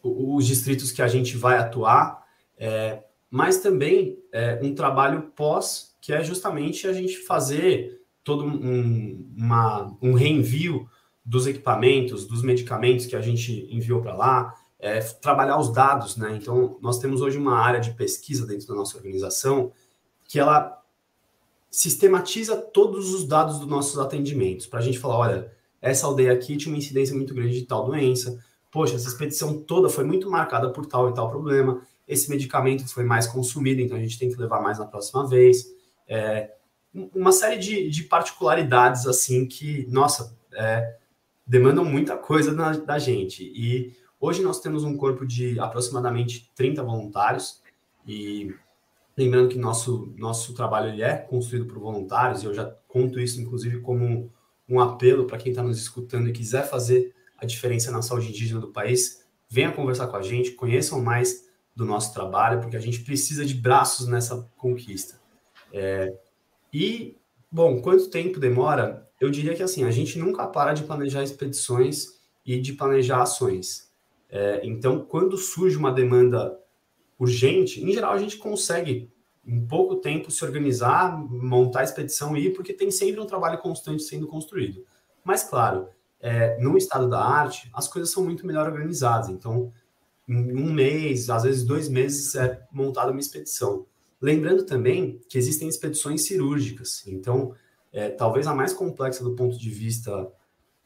os 0.04 0.46
distritos 0.46 0.92
que 0.92 1.02
a 1.02 1.08
gente 1.08 1.38
vai 1.38 1.58
atuar, 1.58 2.26
é, 2.58 3.04
mas 3.30 3.60
também 3.60 4.20
é, 4.32 4.60
um 4.62 4.76
trabalho 4.76 5.32
pós, 5.36 5.96
que 6.02 6.14
é 6.14 6.24
justamente 6.24 6.88
a 6.88 6.94
gente 6.94 7.18
fazer 7.18 8.02
todo 8.24 8.46
um, 8.46 9.34
uma, 9.36 9.98
um 10.02 10.14
reenvio 10.14 10.88
dos 11.26 11.48
equipamentos, 11.48 12.26
dos 12.26 12.42
medicamentos 12.42 13.06
que 13.06 13.16
a 13.16 13.22
gente 13.22 13.68
enviou 13.74 14.02
para 14.02 14.16
lá, 14.16 14.56
é, 14.78 15.00
trabalhar 15.00 15.58
os 15.58 15.72
dados, 15.72 16.18
né? 16.18 16.38
Então, 16.40 16.78
nós 16.82 17.00
temos 17.00 17.22
hoje 17.22 17.38
uma 17.38 17.58
área 17.58 17.80
de 17.80 17.92
pesquisa 17.92 18.46
dentro 18.46 18.68
da 18.68 18.76
nossa 18.76 18.98
organização 18.98 19.72
que 20.28 20.38
ela 20.38 20.83
sistematiza 21.74 22.56
todos 22.56 23.12
os 23.16 23.28
dados 23.28 23.58
dos 23.58 23.68
nossos 23.68 23.98
atendimentos, 23.98 24.68
para 24.68 24.78
a 24.78 24.82
gente 24.84 25.00
falar, 25.00 25.18
olha, 25.18 25.52
essa 25.82 26.06
aldeia 26.06 26.32
aqui 26.32 26.56
tinha 26.56 26.72
uma 26.72 26.78
incidência 26.78 27.16
muito 27.16 27.34
grande 27.34 27.60
de 27.60 27.66
tal 27.66 27.84
doença, 27.84 28.40
poxa, 28.72 28.96
essa 28.96 29.08
expedição 29.08 29.60
toda 29.60 29.90
foi 29.90 30.04
muito 30.04 30.30
marcada 30.30 30.70
por 30.70 30.86
tal 30.86 31.10
e 31.10 31.16
tal 31.16 31.32
problema, 31.32 31.82
esse 32.08 32.30
medicamento 32.30 32.88
foi 32.88 33.04
mais 33.04 33.26
consumido, 33.26 33.82
então 33.82 33.98
a 33.98 34.00
gente 34.00 34.20
tem 34.20 34.30
que 34.30 34.40
levar 34.40 34.62
mais 34.62 34.78
na 34.78 34.86
próxima 34.86 35.28
vez. 35.28 35.66
É, 36.08 36.52
uma 36.94 37.32
série 37.32 37.58
de, 37.58 37.90
de, 37.90 38.04
particularidades, 38.04 39.08
assim, 39.08 39.48
que, 39.48 39.88
nossa, 39.90 40.38
é, 40.54 40.98
demandam 41.46 41.84
muita 41.84 42.16
coisa 42.16 42.52
na, 42.52 42.74
da 42.74 43.00
gente. 43.00 43.44
E 43.44 43.96
hoje 44.20 44.44
nós 44.44 44.60
temos 44.60 44.84
um 44.84 44.96
corpo 44.96 45.26
de 45.26 45.60
aproximadamente 45.60 46.52
30 46.54 46.84
voluntários, 46.84 47.64
e 48.06 48.54
Lembrando 49.16 49.50
que 49.50 49.58
nosso, 49.58 50.14
nosso 50.18 50.54
trabalho 50.54 50.90
ele 50.90 51.04
é 51.04 51.16
construído 51.16 51.66
por 51.66 51.78
voluntários, 51.78 52.42
e 52.42 52.46
eu 52.46 52.54
já 52.54 52.66
conto 52.88 53.20
isso, 53.20 53.40
inclusive, 53.40 53.80
como 53.80 54.04
um, 54.04 54.30
um 54.68 54.80
apelo 54.80 55.26
para 55.26 55.38
quem 55.38 55.52
está 55.52 55.62
nos 55.62 55.78
escutando 55.78 56.30
e 56.30 56.34
quiser 56.34 56.68
fazer 56.68 57.14
a 57.38 57.46
diferença 57.46 57.92
na 57.92 58.02
saúde 58.02 58.30
indígena 58.30 58.60
do 58.60 58.72
país, 58.72 59.24
venha 59.50 59.72
conversar 59.72 60.08
com 60.08 60.16
a 60.16 60.22
gente, 60.22 60.52
conheçam 60.52 61.02
mais 61.02 61.48
do 61.76 61.86
nosso 61.86 62.14
trabalho, 62.14 62.60
porque 62.60 62.78
a 62.78 62.80
gente 62.80 63.02
precisa 63.04 63.46
de 63.46 63.54
braços 63.54 64.08
nessa 64.08 64.50
conquista. 64.58 65.20
É, 65.72 66.12
e, 66.74 67.18
bom, 67.52 67.82
quanto 67.82 68.10
tempo 68.10 68.40
demora? 68.40 69.08
Eu 69.20 69.30
diria 69.30 69.54
que 69.54 69.64
assim, 69.64 69.84
a 69.84 69.92
gente 69.92 70.18
nunca 70.18 70.48
para 70.48 70.74
de 70.74 70.84
planejar 70.84 71.24
expedições 71.24 72.20
e 72.46 72.60
de 72.60 72.74
planejar 72.74 73.22
ações. 73.22 73.92
É, 74.30 74.62
então, 74.64 75.06
quando 75.06 75.38
surge 75.38 75.78
uma 75.78 75.92
demanda 75.92 76.58
urgente, 77.20 77.84
em 77.84 77.92
geral 77.92 78.14
a 78.14 78.18
gente 78.18 78.38
consegue 78.38 79.12
em 79.46 79.66
pouco 79.66 79.98
tempo 79.98 80.32
se 80.32 80.44
organizar, 80.44 81.18
montar 81.18 81.82
a 81.82 81.84
expedição 81.84 82.36
e 82.36 82.48
ir, 82.48 82.54
porque 82.54 82.74
tem 82.74 82.90
sempre 82.90 83.20
um 83.20 83.26
trabalho 83.26 83.58
constante 83.60 84.04
sendo 84.04 84.26
construído. 84.26 84.86
Mas, 85.24 85.44
claro, 85.44 85.88
é, 86.20 86.58
no 86.60 86.78
estado 86.78 87.10
da 87.10 87.22
arte, 87.22 87.70
as 87.74 87.88
coisas 87.88 88.12
são 88.12 88.24
muito 88.24 88.48
melhor 88.48 88.66
organizadas. 88.66 89.30
Então, 89.30 89.72
em 90.28 90.56
um 90.56 90.72
mês, 90.72 91.30
às 91.30 91.44
vezes 91.44 91.64
dois 91.64 91.90
meses, 91.90 92.34
é 92.36 92.66
montada 92.72 93.12
uma 93.12 93.20
expedição. 93.20 93.86
Lembrando 94.22 94.64
também 94.64 95.20
que 95.28 95.38
existem 95.38 95.68
expedições 95.68 96.26
cirúrgicas. 96.26 97.06
Então, 97.06 97.54
é, 97.92 98.10
talvez 98.10 98.48
a 98.48 98.56
mais 98.56 98.72
complexa 98.72 99.22
do 99.22 99.36
ponto 99.36 99.58
de 99.58 99.70
vista 99.70 100.32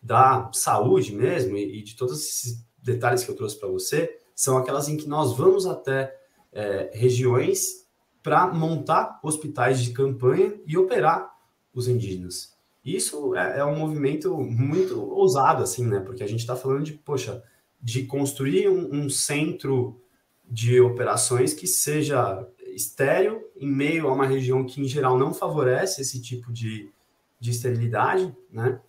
da 0.01 0.49
saúde 0.53 1.13
mesmo 1.13 1.55
e, 1.55 1.79
e 1.79 1.83
de 1.83 1.95
todos 1.95 2.19
esses 2.19 2.65
detalhes 2.77 3.23
que 3.23 3.29
eu 3.29 3.35
trouxe 3.35 3.59
para 3.59 3.69
você, 3.69 4.19
são 4.38 4.56
aquelas 4.56 4.88
em 4.88 4.95
que 4.95 5.10
nós 5.10 5.36
vamos 5.36 5.65
até 5.65 6.15
é, 6.54 6.91
regiões 6.93 7.88
para 8.21 8.45
montar 8.54 9.19
hospitais 9.23 9.82
de 9.82 9.91
campanha 9.91 10.54
e 10.67 10.78
operar 10.78 11.34
os 11.73 11.88
indígenas. 11.88 12.56
Isso 12.86 13.36
é, 13.36 13.60
é, 13.60 13.65
um 13.65 13.76
movimento 13.76 14.38
muito 14.38 15.02
ousado, 15.12 15.63
assim, 15.63 15.88
né? 15.88 16.00
Porque 16.02 16.23
a 16.23 16.28
gente 16.28 16.41
está 16.41 16.56
falando 16.56 16.84
de, 16.84 16.93
poxa, 16.93 17.43
de 17.82 18.04
construir 18.04 18.69
um, 18.69 19.06
um, 19.06 19.10
centro 19.10 20.00
de 20.45 20.80
operações 20.80 21.52
que 21.52 21.65
seja 21.65 22.47
estéreo 22.76 23.43
em 23.56 23.67
meio 23.67 24.08
a 24.08 24.13
uma 24.13 24.28
região 24.28 24.63
que, 24.63 24.80
em 24.80 24.88
geral, 24.88 25.17
não 25.17 25.34
favorece 25.34 26.02
esse 26.02 26.21
tipo 26.21 26.54
de, 26.54 26.91
de 27.39 27.50
esterilidade, 27.50 28.32
né? 28.52 28.80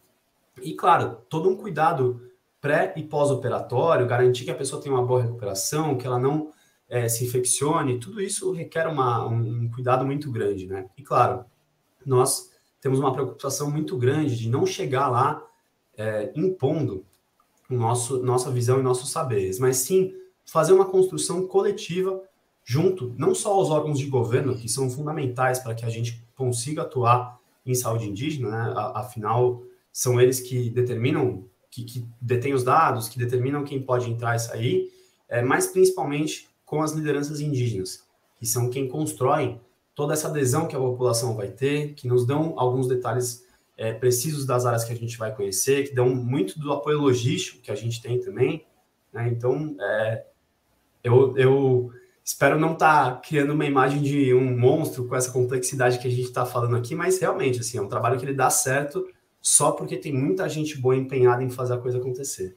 E, 0.61 0.75
claro, 0.75 1.23
todo 1.31 1.49
um 1.49 1.57
cuidado 1.57 2.28
pré 2.61 2.93
e 2.97 3.03
pós-operatório, 3.03 4.07
garantir 4.07 4.45
que 4.45 4.51
a 4.51 4.55
pessoa 4.55 4.83
tenha 4.83 4.95
uma 4.95 5.05
boa 5.05 5.23
recuperação, 5.23 5.97
que 5.97 6.07
ela 6.07 6.19
não 6.19 6.51
é, 6.89 7.09
se 7.09 7.25
infeccione, 7.25 8.01
tudo 8.01 8.21
isso 8.21 8.53
requer 8.53 8.87
uma, 8.87 9.27
um 9.27 9.71
cuidado 9.71 10.05
muito 10.05 10.31
grande, 10.31 10.67
né? 10.67 10.87
E 10.97 11.03
claro, 11.03 11.45
nós 12.05 12.51
temos 12.81 12.99
uma 12.99 13.13
preocupação 13.13 13.71
muito 13.71 13.97
grande 13.97 14.37
de 14.37 14.49
não 14.49 14.65
chegar 14.65 15.09
lá 15.09 15.45
é, 15.97 16.33
impondo 16.35 17.05
o 17.71 17.75
nosso, 17.75 18.23
nossa 18.23 18.51
visão 18.51 18.81
e 18.81 18.83
nossos 18.83 19.11
saberes, 19.11 19.59
mas 19.59 19.79
sim 19.79 20.15
fazer 20.45 20.73
uma 20.73 20.87
construção 20.87 21.47
coletiva 21.47 22.23
junto, 22.65 23.15
não 23.17 23.35
só 23.35 23.53
aos 23.53 23.71
órgãos 23.71 23.99
de 23.99 24.07
governo, 24.07 24.57
que 24.57 24.69
são 24.69 24.91
fundamentais 24.91 25.59
para 25.59 25.75
que 25.75 25.85
a 25.85 25.89
gente 25.89 26.23
consiga 26.37 26.83
atuar 26.83 27.39
em 27.65 27.75
saúde 27.75 28.09
indígena, 28.09 28.51
né? 28.51 28.75
afinal, 28.95 29.63
são 29.93 30.21
eles 30.21 30.41
que 30.41 30.71
determinam, 30.71 31.48
que, 31.71 31.85
que 31.85 32.07
detêm 32.21 32.55
os 32.55 32.65
dados, 32.65 33.09
que 33.09 33.19
determinam 33.19 33.65
quem 33.65 33.81
pode 33.81 34.11
entrar 34.11 34.37
e 34.37 34.39
sair, 34.39 34.93
é, 35.29 35.43
mas 35.43 35.67
principalmente 35.67 36.49
com 36.65 36.83
as 36.83 36.93
lideranças 36.93 37.41
indígenas, 37.41 38.05
que 38.39 38.47
são 38.47 38.71
quem 38.71 38.89
constroem 38.89 39.61
toda 39.95 40.13
essa 40.13 40.29
adesão 40.29 40.69
que 40.69 40.77
a 40.77 40.79
população 40.79 41.35
vai 41.35 41.49
ter, 41.49 41.95
que 41.95 42.07
nos 42.07 42.27
dão 42.27 42.55
alguns 42.57 42.87
detalhes 42.87 43.45
é, 43.77 43.93
precisos 43.93 44.47
das 44.47 44.65
áreas 44.65 44.85
que 44.85 44.93
a 44.93 44.97
gente 44.97 45.19
vai 45.19 45.35
conhecer, 45.35 45.89
que 45.89 45.95
dão 45.95 46.09
muito 46.09 46.59
do 46.59 46.73
apoio 46.73 47.01
logístico 47.01 47.61
que 47.61 47.71
a 47.71 47.75
gente 47.75 48.01
tem 48.01 48.21
também. 48.21 48.65
Né? 49.13 49.29
Então, 49.29 49.77
é, 49.81 50.25
eu, 51.03 51.37
eu 51.37 51.93
espero 52.25 52.59
não 52.59 52.75
estar 52.75 53.15
tá 53.15 53.21
criando 53.21 53.53
uma 53.53 53.65
imagem 53.65 54.03
de 54.03 54.35
um 54.35 54.57
monstro 54.57 55.07
com 55.07 55.17
essa 55.17 55.33
complexidade 55.33 55.99
que 55.99 56.07
a 56.07 56.11
gente 56.11 56.25
está 56.25 56.45
falando 56.45 56.77
aqui, 56.77 56.95
mas 56.95 57.19
realmente, 57.19 57.61
assim, 57.61 57.79
é 57.79 57.83
um 57.83 57.89
trabalho 57.89 58.19
que 58.19 58.25
ele 58.25 58.35
dá 58.35 58.51
certo 58.51 59.07
só 59.41 59.73
porque 59.73 59.97
tem 59.97 60.13
muita 60.13 60.49
gente 60.49 60.79
boa 60.79 60.97
empenhada 60.97 61.43
em 61.43 61.51
fazer 61.51 61.75
a 61.75 61.79
coisa 61.79 61.99
acontecer. 61.99 62.57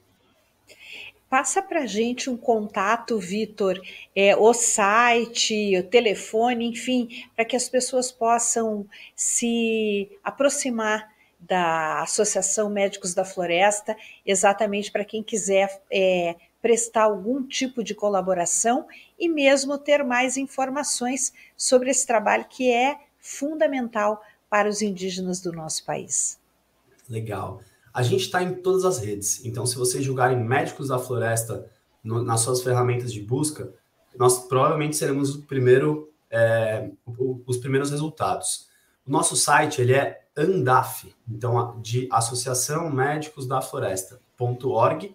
Passa 1.32 1.62
para 1.62 1.86
gente 1.86 2.28
um 2.28 2.36
contato, 2.36 3.18
Vitor, 3.18 3.80
é, 4.14 4.36
o 4.36 4.52
site, 4.52 5.78
o 5.78 5.82
telefone, 5.82 6.66
enfim, 6.66 7.08
para 7.34 7.44
que 7.46 7.56
as 7.56 7.70
pessoas 7.70 8.12
possam 8.12 8.86
se 9.16 10.10
aproximar 10.22 11.10
da 11.40 12.02
Associação 12.02 12.68
Médicos 12.68 13.14
da 13.14 13.24
Floresta, 13.24 13.96
exatamente 14.26 14.92
para 14.92 15.06
quem 15.06 15.22
quiser 15.22 15.82
é, 15.90 16.36
prestar 16.60 17.04
algum 17.04 17.42
tipo 17.42 17.82
de 17.82 17.94
colaboração 17.94 18.86
e 19.18 19.26
mesmo 19.26 19.78
ter 19.78 20.04
mais 20.04 20.36
informações 20.36 21.32
sobre 21.56 21.90
esse 21.90 22.06
trabalho 22.06 22.44
que 22.46 22.70
é 22.70 22.98
fundamental 23.18 24.22
para 24.50 24.68
os 24.68 24.82
indígenas 24.82 25.40
do 25.40 25.50
nosso 25.50 25.82
país. 25.86 26.41
Legal. 27.12 27.60
A 27.92 28.02
gente 28.02 28.22
está 28.22 28.42
em 28.42 28.54
todas 28.54 28.86
as 28.86 28.98
redes, 28.98 29.44
então 29.44 29.66
se 29.66 29.76
vocês 29.76 30.02
julgarem 30.02 30.42
Médicos 30.42 30.88
da 30.88 30.98
Floresta 30.98 31.70
no, 32.02 32.22
nas 32.22 32.40
suas 32.40 32.62
ferramentas 32.62 33.12
de 33.12 33.20
busca, 33.20 33.70
nós 34.16 34.46
provavelmente 34.46 34.96
seremos 34.96 35.34
o 35.34 35.42
primeiro, 35.42 36.10
é, 36.30 36.90
os 37.46 37.58
primeiros 37.58 37.90
resultados. 37.90 38.66
O 39.06 39.10
nosso 39.10 39.36
site 39.36 39.82
ele 39.82 39.92
é 39.92 40.22
ANDAF, 40.34 41.14
então 41.28 41.78
de 41.82 42.08
Associação 42.10 42.90
Médicos 42.90 43.46
da 43.46 43.60
Floresta.org 43.60 45.14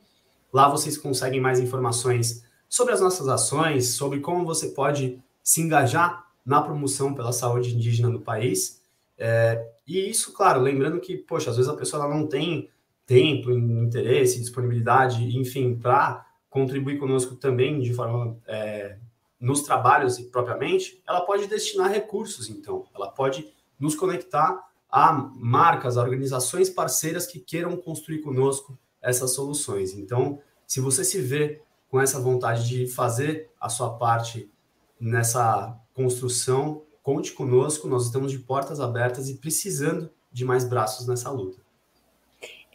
Lá 0.54 0.70
vocês 0.70 0.98
conseguem 0.98 1.42
mais 1.42 1.60
informações 1.60 2.44
sobre 2.70 2.94
as 2.94 3.02
nossas 3.02 3.28
ações, 3.28 3.90
sobre 3.90 4.20
como 4.20 4.46
você 4.46 4.70
pode 4.70 5.22
se 5.44 5.62
engajar 5.62 6.26
na 6.46 6.62
promoção 6.62 7.14
pela 7.14 7.32
saúde 7.32 7.76
indígena 7.76 8.10
no 8.10 8.22
país. 8.22 8.82
É, 9.18 9.68
e 9.88 10.10
isso, 10.10 10.34
claro, 10.34 10.60
lembrando 10.60 11.00
que, 11.00 11.16
poxa, 11.16 11.50
às 11.50 11.56
vezes 11.56 11.72
a 11.72 11.76
pessoa 11.76 12.08
não 12.08 12.28
tem 12.28 12.70
tempo, 13.06 13.52
interesse, 13.52 14.40
disponibilidade, 14.40 15.38
enfim, 15.38 15.76
para 15.76 16.26
contribuir 16.50 17.00
conosco 17.00 17.36
também 17.36 17.80
de 17.80 17.94
forma 17.94 18.38
é, 18.46 18.98
nos 19.40 19.62
trabalhos 19.62 20.20
propriamente, 20.20 21.02
ela 21.08 21.22
pode 21.22 21.48
destinar 21.48 21.90
recursos, 21.90 22.50
então, 22.50 22.86
ela 22.94 23.10
pode 23.10 23.48
nos 23.80 23.96
conectar 23.96 24.68
a 24.90 25.14
marcas, 25.14 25.98
a 25.98 26.02
organizações 26.02 26.70
parceiras 26.70 27.26
que 27.26 27.40
queiram 27.40 27.78
construir 27.78 28.20
conosco 28.20 28.78
essas 29.02 29.34
soluções. 29.34 29.94
Então, 29.94 30.40
se 30.66 30.82
você 30.82 31.04
se 31.04 31.22
vê 31.22 31.62
com 31.90 32.02
essa 32.02 32.20
vontade 32.20 32.68
de 32.68 32.88
fazer 32.88 33.50
a 33.60 33.70
sua 33.70 33.98
parte 33.98 34.52
nessa 35.00 35.78
construção, 35.94 36.84
conte 37.08 37.32
conosco, 37.32 37.88
nós 37.88 38.08
estamos 38.08 38.34
de 38.34 38.40
portas 38.40 38.82
abertas 38.82 39.30
e 39.30 39.36
precisando 39.36 40.12
de 40.30 40.44
mais 40.44 40.66
braços 40.66 41.08
nessa 41.08 41.32
luta. 41.32 41.58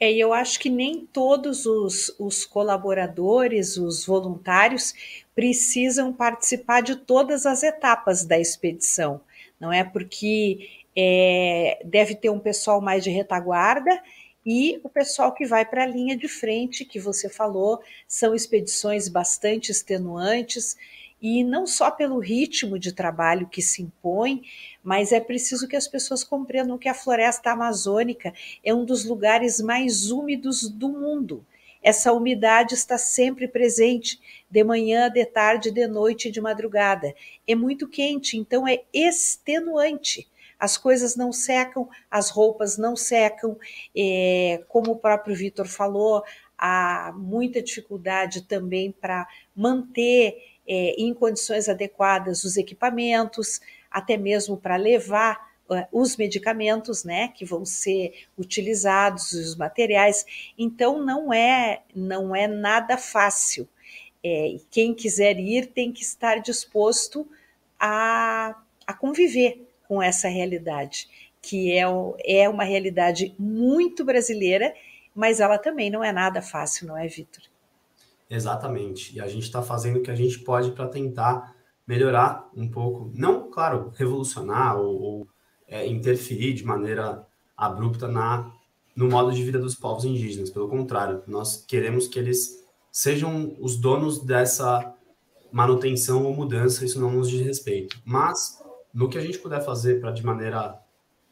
É, 0.00 0.10
eu 0.10 0.32
acho 0.32 0.58
que 0.58 0.70
nem 0.70 1.04
todos 1.04 1.66
os, 1.66 2.16
os 2.18 2.46
colaboradores, 2.46 3.76
os 3.76 4.06
voluntários, 4.06 4.94
precisam 5.34 6.14
participar 6.14 6.80
de 6.80 6.96
todas 6.96 7.44
as 7.44 7.62
etapas 7.62 8.24
da 8.24 8.40
expedição, 8.40 9.20
não 9.60 9.70
é? 9.70 9.84
Porque 9.84 10.66
é, 10.96 11.82
deve 11.84 12.14
ter 12.14 12.30
um 12.30 12.40
pessoal 12.40 12.80
mais 12.80 13.04
de 13.04 13.10
retaguarda 13.10 14.02
e 14.46 14.80
o 14.82 14.88
pessoal 14.88 15.34
que 15.34 15.44
vai 15.44 15.66
para 15.66 15.82
a 15.82 15.86
linha 15.86 16.16
de 16.16 16.26
frente, 16.26 16.86
que 16.86 16.98
você 16.98 17.28
falou, 17.28 17.82
são 18.08 18.34
expedições 18.34 19.10
bastante 19.10 19.70
extenuantes, 19.70 20.74
e 21.22 21.44
não 21.44 21.68
só 21.68 21.88
pelo 21.88 22.18
ritmo 22.18 22.76
de 22.76 22.92
trabalho 22.92 23.46
que 23.46 23.62
se 23.62 23.80
impõe, 23.80 24.42
mas 24.82 25.12
é 25.12 25.20
preciso 25.20 25.68
que 25.68 25.76
as 25.76 25.86
pessoas 25.86 26.24
compreendam 26.24 26.76
que 26.76 26.88
a 26.88 26.94
floresta 26.94 27.52
amazônica 27.52 28.34
é 28.64 28.74
um 28.74 28.84
dos 28.84 29.04
lugares 29.04 29.60
mais 29.60 30.10
úmidos 30.10 30.68
do 30.68 30.88
mundo. 30.88 31.46
Essa 31.80 32.12
umidade 32.12 32.74
está 32.74 32.98
sempre 32.98 33.46
presente, 33.46 34.20
de 34.50 34.64
manhã, 34.64 35.08
de 35.08 35.24
tarde, 35.24 35.70
de 35.70 35.86
noite 35.86 36.28
e 36.28 36.32
de 36.32 36.40
madrugada. 36.40 37.14
É 37.46 37.54
muito 37.54 37.88
quente, 37.88 38.36
então 38.36 38.66
é 38.66 38.82
extenuante 38.92 40.28
as 40.62 40.78
coisas 40.78 41.16
não 41.16 41.32
secam, 41.32 41.88
as 42.08 42.30
roupas 42.30 42.78
não 42.78 42.94
secam, 42.94 43.58
é, 43.96 44.62
como 44.68 44.92
o 44.92 44.96
próprio 44.96 45.34
Vitor 45.34 45.66
falou, 45.66 46.22
há 46.56 47.12
muita 47.16 47.60
dificuldade 47.60 48.42
também 48.42 48.92
para 48.92 49.26
manter 49.56 50.51
é, 50.66 50.94
em 50.98 51.12
condições 51.12 51.68
adequadas 51.68 52.44
os 52.44 52.56
equipamentos, 52.56 53.60
até 53.90 54.16
mesmo 54.16 54.56
para 54.56 54.76
levar 54.76 55.52
uh, 55.68 55.86
os 55.92 56.16
medicamentos, 56.16 57.04
né, 57.04 57.28
que 57.28 57.44
vão 57.44 57.64
ser 57.64 58.26
utilizados, 58.38 59.32
os 59.32 59.56
materiais. 59.56 60.24
Então 60.58 61.04
não 61.04 61.32
é 61.32 61.82
não 61.94 62.34
é 62.34 62.46
nada 62.46 62.96
fácil. 62.96 63.68
É, 64.24 64.56
quem 64.70 64.94
quiser 64.94 65.38
ir 65.38 65.66
tem 65.66 65.92
que 65.92 66.02
estar 66.02 66.40
disposto 66.40 67.28
a, 67.78 68.56
a 68.86 68.94
conviver 68.94 69.66
com 69.88 70.00
essa 70.00 70.28
realidade, 70.28 71.08
que 71.42 71.72
é, 71.72 71.82
é 72.24 72.48
uma 72.48 72.62
realidade 72.62 73.34
muito 73.36 74.04
brasileira, 74.04 74.72
mas 75.14 75.40
ela 75.40 75.58
também 75.58 75.90
não 75.90 76.04
é 76.04 76.12
nada 76.12 76.40
fácil, 76.40 76.86
não 76.86 76.96
é, 76.96 77.06
Vitor? 77.08 77.42
Exatamente. 78.32 79.14
E 79.14 79.20
a 79.20 79.28
gente 79.28 79.42
está 79.42 79.60
fazendo 79.60 79.98
o 79.98 80.02
que 80.02 80.10
a 80.10 80.14
gente 80.14 80.38
pode 80.38 80.70
para 80.70 80.88
tentar 80.88 81.54
melhorar 81.86 82.48
um 82.56 82.66
pouco, 82.66 83.10
não, 83.14 83.50
claro, 83.50 83.92
revolucionar 83.94 84.78
ou, 84.78 85.02
ou 85.02 85.28
é, 85.68 85.86
interferir 85.86 86.54
de 86.54 86.64
maneira 86.64 87.26
abrupta 87.54 88.08
na, 88.08 88.50
no 88.96 89.06
modo 89.10 89.32
de 89.32 89.44
vida 89.44 89.58
dos 89.58 89.74
povos 89.74 90.06
indígenas. 90.06 90.48
Pelo 90.48 90.66
contrário, 90.66 91.22
nós 91.26 91.62
queremos 91.66 92.08
que 92.08 92.18
eles 92.18 92.64
sejam 92.90 93.54
os 93.60 93.76
donos 93.76 94.24
dessa 94.24 94.94
manutenção 95.52 96.24
ou 96.24 96.34
mudança, 96.34 96.86
isso 96.86 96.98
não 96.98 97.10
nos 97.10 97.28
diz 97.28 97.44
respeito. 97.44 98.00
Mas 98.02 98.62
no 98.94 99.10
que 99.10 99.18
a 99.18 99.20
gente 99.20 99.38
puder 99.38 99.62
fazer 99.62 100.00
para, 100.00 100.10
de 100.10 100.24
maneira 100.24 100.80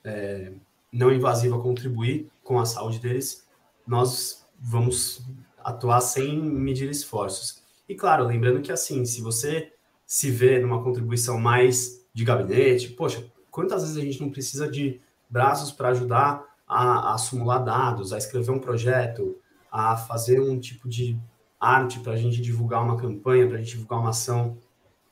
é, 0.05 0.53
não 0.93 1.11
invasiva, 1.11 1.59
contribuir 1.63 2.31
com 2.45 2.59
a 2.59 2.67
saúde 2.67 2.99
deles, 2.99 3.49
nós 3.87 4.45
vamos 4.61 5.23
atuar 5.65 6.01
sem 6.01 6.41
medir 6.41 6.91
esforços. 6.91 7.63
E 7.89 7.95
claro, 7.95 8.25
lembrando 8.25 8.61
que 8.61 8.73
assim, 8.73 9.05
se 9.05 9.21
você 9.21 9.73
se 10.07 10.31
vê 10.31 10.59
numa 10.59 10.83
contribuição 10.83 11.39
mais 11.39 12.05
de 12.13 12.25
gabinete, 12.25 12.89
poxa, 12.91 13.25
quantas 13.51 13.83
vezes 13.83 13.97
a 13.97 14.01
gente 14.01 14.21
não 14.21 14.31
precisa 14.31 14.69
de 14.69 15.01
braços 15.29 15.71
para 15.71 15.91
ajudar 15.91 16.45
a, 16.67 17.15
a 17.15 17.59
dados, 17.59 18.13
a 18.13 18.19
escrever 18.19 18.51
um 18.51 18.59
projeto, 18.59 19.37
a 19.71 19.97
fazer 19.97 20.41
um 20.41 20.59
tipo 20.59 20.89
de 20.89 21.19
arte 21.59 22.01
para 22.01 22.13
a 22.13 22.17
gente 22.17 22.41
divulgar 22.41 22.83
uma 22.83 22.97
campanha, 22.97 23.47
para 23.47 23.57
a 23.57 23.59
gente 23.59 23.73
divulgar 23.73 24.01
uma 24.01 24.11
ação. 24.11 24.57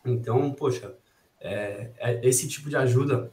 Então, 0.04 0.52
poxa, 0.52 0.94
é, 1.40 1.90
é, 1.98 2.26
esse 2.26 2.48
tipo 2.48 2.68
de 2.68 2.76
ajuda 2.76 3.30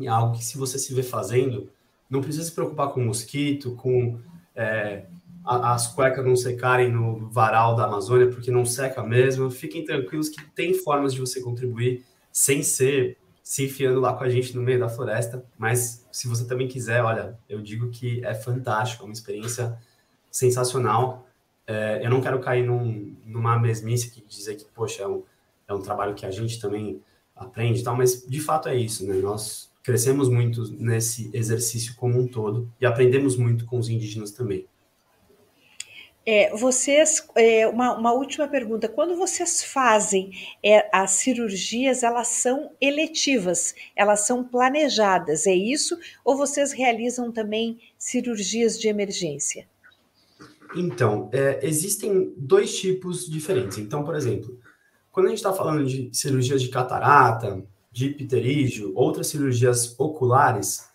é 0.00 0.06
algo 0.06 0.36
que, 0.36 0.44
se 0.44 0.56
você 0.56 0.78
se 0.78 0.94
vê 0.94 1.02
fazendo, 1.02 1.68
não 2.08 2.20
precisa 2.20 2.44
se 2.44 2.52
preocupar 2.52 2.90
com 2.90 3.04
mosquito, 3.04 3.74
com 3.74 4.18
é, 4.54 5.04
as 5.44 5.88
cuecas 5.88 6.24
não 6.24 6.36
secarem 6.36 6.90
no 6.90 7.28
varal 7.28 7.74
da 7.74 7.84
Amazônia, 7.84 8.28
porque 8.28 8.50
não 8.50 8.64
seca 8.64 9.02
mesmo. 9.02 9.50
Fiquem 9.50 9.84
tranquilos 9.84 10.28
que 10.28 10.42
tem 10.50 10.74
formas 10.74 11.12
de 11.12 11.20
você 11.20 11.40
contribuir 11.40 12.04
sem 12.30 12.62
ser 12.62 13.18
se 13.42 13.64
enfiando 13.64 14.00
lá 14.00 14.14
com 14.14 14.22
a 14.22 14.28
gente 14.28 14.54
no 14.56 14.62
meio 14.62 14.78
da 14.78 14.88
floresta. 14.88 15.44
Mas 15.58 16.06
se 16.12 16.28
você 16.28 16.46
também 16.46 16.68
quiser, 16.68 17.02
olha, 17.02 17.36
eu 17.48 17.60
digo 17.60 17.90
que 17.90 18.24
é 18.24 18.34
fantástico, 18.34 19.02
é 19.02 19.06
uma 19.06 19.12
experiência 19.12 19.76
sensacional. 20.30 21.26
É, 21.66 22.00
eu 22.04 22.10
não 22.10 22.20
quero 22.20 22.38
cair 22.40 22.64
num, 22.64 23.16
numa 23.26 23.58
mesmice 23.58 24.10
que 24.10 24.24
dizer 24.26 24.56
que, 24.56 24.64
poxa, 24.64 25.02
é 25.02 25.08
um, 25.08 25.22
é 25.66 25.74
um 25.74 25.82
trabalho 25.82 26.14
que 26.14 26.24
a 26.24 26.30
gente 26.30 26.60
também 26.60 27.02
aprende 27.34 27.80
e 27.80 27.84
tal, 27.84 27.96
mas 27.96 28.24
de 28.26 28.40
fato 28.40 28.68
é 28.68 28.76
isso, 28.76 29.06
né? 29.06 29.14
Nós 29.16 29.70
crescemos 29.82 30.28
muito 30.28 30.70
nesse 30.78 31.28
exercício 31.34 31.96
como 31.96 32.20
um 32.20 32.28
todo 32.28 32.70
e 32.80 32.86
aprendemos 32.86 33.36
muito 33.36 33.64
com 33.64 33.78
os 33.78 33.88
indígenas 33.88 34.30
também. 34.30 34.66
É, 36.24 36.54
vocês, 36.56 37.26
é, 37.34 37.66
uma, 37.66 37.96
uma, 37.96 38.12
última 38.12 38.46
pergunta: 38.46 38.88
quando 38.88 39.16
vocês 39.16 39.64
fazem 39.64 40.30
é, 40.62 40.88
as 40.92 41.12
cirurgias, 41.12 42.02
elas 42.02 42.28
são 42.28 42.70
eletivas, 42.80 43.74
elas 43.96 44.20
são 44.20 44.44
planejadas, 44.44 45.46
é 45.46 45.54
isso? 45.54 45.98
Ou 46.24 46.36
vocês 46.36 46.72
realizam 46.72 47.32
também 47.32 47.80
cirurgias 47.98 48.78
de 48.78 48.88
emergência? 48.88 49.66
Então, 50.76 51.28
é, 51.32 51.60
existem 51.62 52.32
dois 52.36 52.78
tipos 52.78 53.28
diferentes. 53.28 53.78
Então, 53.78 54.04
por 54.04 54.14
exemplo, 54.14 54.58
quando 55.10 55.26
a 55.26 55.28
gente 55.28 55.38
está 55.38 55.52
falando 55.52 55.84
de 55.84 56.08
cirurgias 56.12 56.62
de 56.62 56.68
catarata, 56.68 57.62
de 57.90 58.08
pterígio, 58.10 58.92
outras 58.94 59.26
cirurgias 59.26 59.94
oculares, 59.98 60.86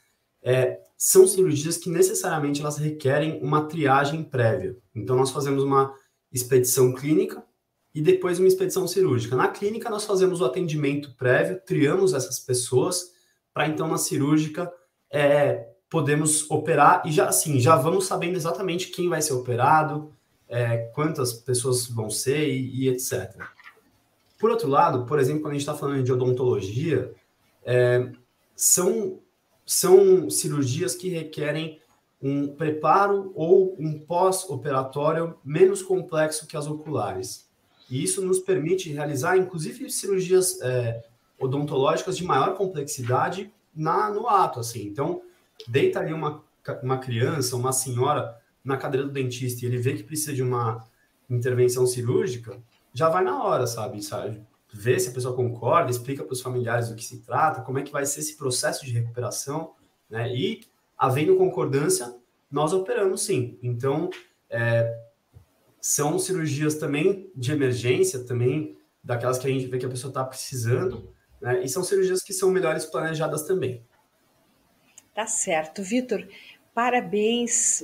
é, 0.41 0.79
são 0.97 1.27
cirurgias 1.27 1.77
que 1.77 1.89
necessariamente 1.89 2.59
elas 2.59 2.77
requerem 2.77 3.39
uma 3.43 3.67
triagem 3.67 4.23
prévia. 4.23 4.75
Então, 4.97 5.15
nós 5.15 5.31
fazemos 5.31 5.63
uma 5.63 5.93
expedição 6.31 6.93
clínica 6.93 7.43
e 7.93 8.01
depois 8.01 8.39
uma 8.39 8.47
expedição 8.47 8.87
cirúrgica. 8.87 9.35
Na 9.35 9.47
clínica, 9.47 9.89
nós 9.89 10.05
fazemos 10.05 10.41
o 10.41 10.45
atendimento 10.45 11.15
prévio, 11.15 11.61
triamos 11.65 12.13
essas 12.13 12.39
pessoas, 12.39 13.11
para 13.53 13.67
então, 13.67 13.87
na 13.87 13.97
cirúrgica, 13.97 14.71
é, 15.09 15.67
podemos 15.89 16.49
operar 16.51 17.01
e 17.05 17.11
já 17.11 17.27
assim, 17.27 17.59
já 17.59 17.75
vamos 17.75 18.05
sabendo 18.05 18.35
exatamente 18.35 18.89
quem 18.89 19.09
vai 19.09 19.21
ser 19.21 19.33
operado, 19.33 20.11
é, 20.47 20.77
quantas 20.93 21.33
pessoas 21.33 21.87
vão 21.87 22.09
ser 22.09 22.49
e, 22.49 22.83
e, 22.83 22.89
etc. 22.89 23.35
Por 24.39 24.51
outro 24.51 24.69
lado, 24.69 25.05
por 25.05 25.19
exemplo, 25.19 25.41
quando 25.41 25.51
a 25.51 25.53
gente 25.53 25.61
está 25.61 25.73
falando 25.73 26.03
de 26.03 26.11
odontologia, 26.11 27.11
é, 27.65 28.11
são, 28.55 29.19
são 29.65 30.29
cirurgias 30.29 30.95
que 30.95 31.09
requerem 31.09 31.81
um 32.21 32.47
preparo 32.47 33.31
ou 33.35 33.75
um 33.79 33.99
pós-operatório 33.99 35.35
menos 35.43 35.81
complexo 35.81 36.47
que 36.47 36.57
as 36.57 36.67
oculares. 36.67 37.47
E 37.89 38.03
isso 38.03 38.25
nos 38.25 38.39
permite 38.39 38.91
realizar, 38.91 39.37
inclusive, 39.37 39.89
cirurgias 39.89 40.59
é, 40.61 41.03
odontológicas 41.39 42.17
de 42.17 42.23
maior 42.23 42.55
complexidade 42.55 43.53
na, 43.73 44.09
no 44.09 44.27
ato. 44.27 44.59
Assim. 44.59 44.87
Então, 44.87 45.21
deita 45.67 45.99
ali 45.99 46.11
uma, 46.11 46.43
uma 46.81 46.97
criança, 46.97 47.55
uma 47.55 47.71
senhora 47.71 48.37
na 48.63 48.75
cadeira 48.75 49.07
do 49.07 49.13
dentista 49.13 49.63
e 49.63 49.67
ele 49.67 49.77
vê 49.77 49.93
que 49.93 50.03
precisa 50.03 50.33
de 50.33 50.43
uma 50.43 50.83
intervenção 51.29 51.85
cirúrgica, 51.85 52.61
já 52.93 53.09
vai 53.09 53.23
na 53.23 53.43
hora, 53.43 53.67
sabe? 53.67 54.01
sabe? 54.03 54.41
Vê 54.73 54.99
se 54.99 55.09
a 55.09 55.13
pessoa 55.13 55.35
concorda, 55.35 55.91
explica 55.91 56.23
para 56.23 56.33
os 56.33 56.41
familiares 56.41 56.89
do 56.89 56.95
que 56.95 57.03
se 57.03 57.19
trata, 57.19 57.61
como 57.61 57.79
é 57.79 57.83
que 57.83 57.91
vai 57.91 58.05
ser 58.05 58.19
esse 58.19 58.35
processo 58.35 58.85
de 58.85 58.91
recuperação, 58.91 59.73
né? 60.09 60.33
E, 60.33 60.61
havendo 60.97 61.37
concordância, 61.37 62.15
nós 62.49 62.73
operamos 62.73 63.21
sim. 63.21 63.57
Então, 63.61 64.09
é, 64.49 64.93
são 65.79 66.17
cirurgias 66.17 66.75
também 66.75 67.31
de 67.35 67.51
emergência, 67.51 68.23
também 68.25 68.77
daquelas 69.03 69.37
que 69.37 69.47
a 69.47 69.49
gente 69.49 69.67
vê 69.67 69.77
que 69.77 69.85
a 69.85 69.89
pessoa 69.89 70.09
está 70.09 70.23
precisando, 70.23 71.13
né? 71.41 71.63
E 71.63 71.69
são 71.69 71.83
cirurgias 71.83 72.23
que 72.23 72.33
são 72.33 72.49
melhores 72.49 72.85
planejadas 72.85 73.43
também. 73.43 73.85
Tá 75.13 75.25
certo, 75.25 75.81
Vitor. 75.81 76.27
Parabéns 76.73 77.83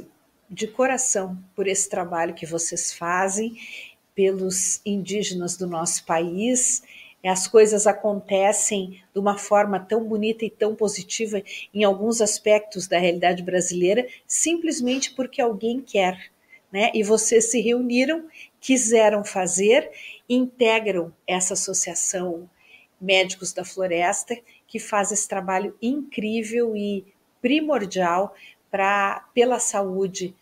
de 0.50 0.68
coração 0.68 1.38
por 1.56 1.68
esse 1.68 1.90
trabalho 1.90 2.34
que 2.34 2.46
vocês 2.46 2.94
fazem 2.94 3.58
pelos 4.14 4.82
indígenas 4.86 5.58
do 5.58 5.66
nosso 5.66 6.06
país. 6.06 6.84
As 7.26 7.48
coisas 7.48 7.88
acontecem 7.88 9.02
de 9.14 9.20
uma 9.20 9.38
forma 9.38 9.80
tão 9.80 10.04
bonita 10.04 10.44
e 10.44 10.50
tão 10.50 10.76
positiva 10.76 11.42
em 11.74 11.84
alguns 11.84 12.20
aspectos 12.20 12.88
da 12.88 13.00
realidade 13.00 13.42
brasileira, 13.42 14.06
simplesmente 14.28 15.12
porque 15.14 15.42
alguém 15.42 15.80
quer. 15.80 16.32
Né? 16.72 16.92
E 16.94 17.02
vocês 17.02 17.50
se 17.50 17.62
reuniram, 17.62 18.28
quiseram 18.60 19.24
fazer, 19.24 19.90
integram 20.28 21.14
essa 21.26 21.54
associação 21.54 22.50
Médicos 23.00 23.52
da 23.52 23.66
Floresta, 23.66 24.38
que 24.66 24.80
faz 24.80 25.12
esse 25.12 25.28
trabalho 25.28 25.76
incrível 25.82 26.76
e 26.76 27.06
primordial 27.42 28.34
para 28.72 29.28
pela 29.34 29.60
saúde 29.60 30.34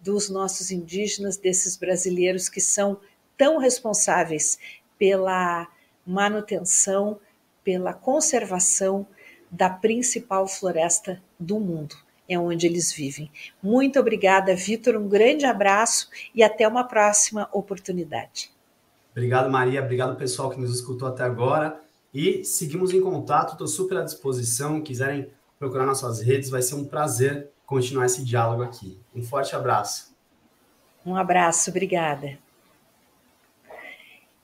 dos 0.00 0.28
nossos 0.28 0.70
indígenas, 0.70 1.36
desses 1.36 1.76
brasileiros 1.76 2.48
que 2.48 2.60
são 2.60 3.00
tão 3.36 3.58
responsáveis 3.58 4.58
pela 4.98 5.66
manutenção, 6.08 7.20
pela 7.62 7.92
conservação 7.92 9.06
da 9.50 9.68
principal 9.68 10.48
floresta 10.48 11.22
do 11.38 11.60
mundo, 11.60 11.94
é 12.26 12.38
onde 12.38 12.66
eles 12.66 12.90
vivem. 12.92 13.30
Muito 13.62 14.00
obrigada, 14.00 14.54
Vitor, 14.56 14.96
um 14.96 15.06
grande 15.06 15.44
abraço 15.44 16.08
e 16.34 16.42
até 16.42 16.66
uma 16.66 16.84
próxima 16.84 17.48
oportunidade. 17.52 18.50
Obrigado, 19.12 19.50
Maria. 19.50 19.82
Obrigado, 19.82 20.16
pessoal 20.16 20.48
que 20.48 20.58
nos 20.58 20.74
escutou 20.74 21.08
até 21.08 21.24
agora. 21.24 21.80
E 22.14 22.42
seguimos 22.44 22.92
em 22.94 23.00
contato, 23.00 23.52
estou 23.52 23.66
super 23.66 23.98
à 23.98 24.04
disposição. 24.04 24.80
Quiserem 24.80 25.30
procurar 25.58 25.84
nossas 25.84 26.20
redes, 26.20 26.48
vai 26.48 26.62
ser 26.62 26.74
um 26.74 26.84
prazer 26.84 27.50
continuar 27.66 28.06
esse 28.06 28.24
diálogo 28.24 28.62
aqui. 28.62 28.98
Um 29.14 29.22
forte 29.22 29.54
abraço. 29.54 30.14
Um 31.04 31.16
abraço, 31.16 31.68
obrigada. 31.70 32.38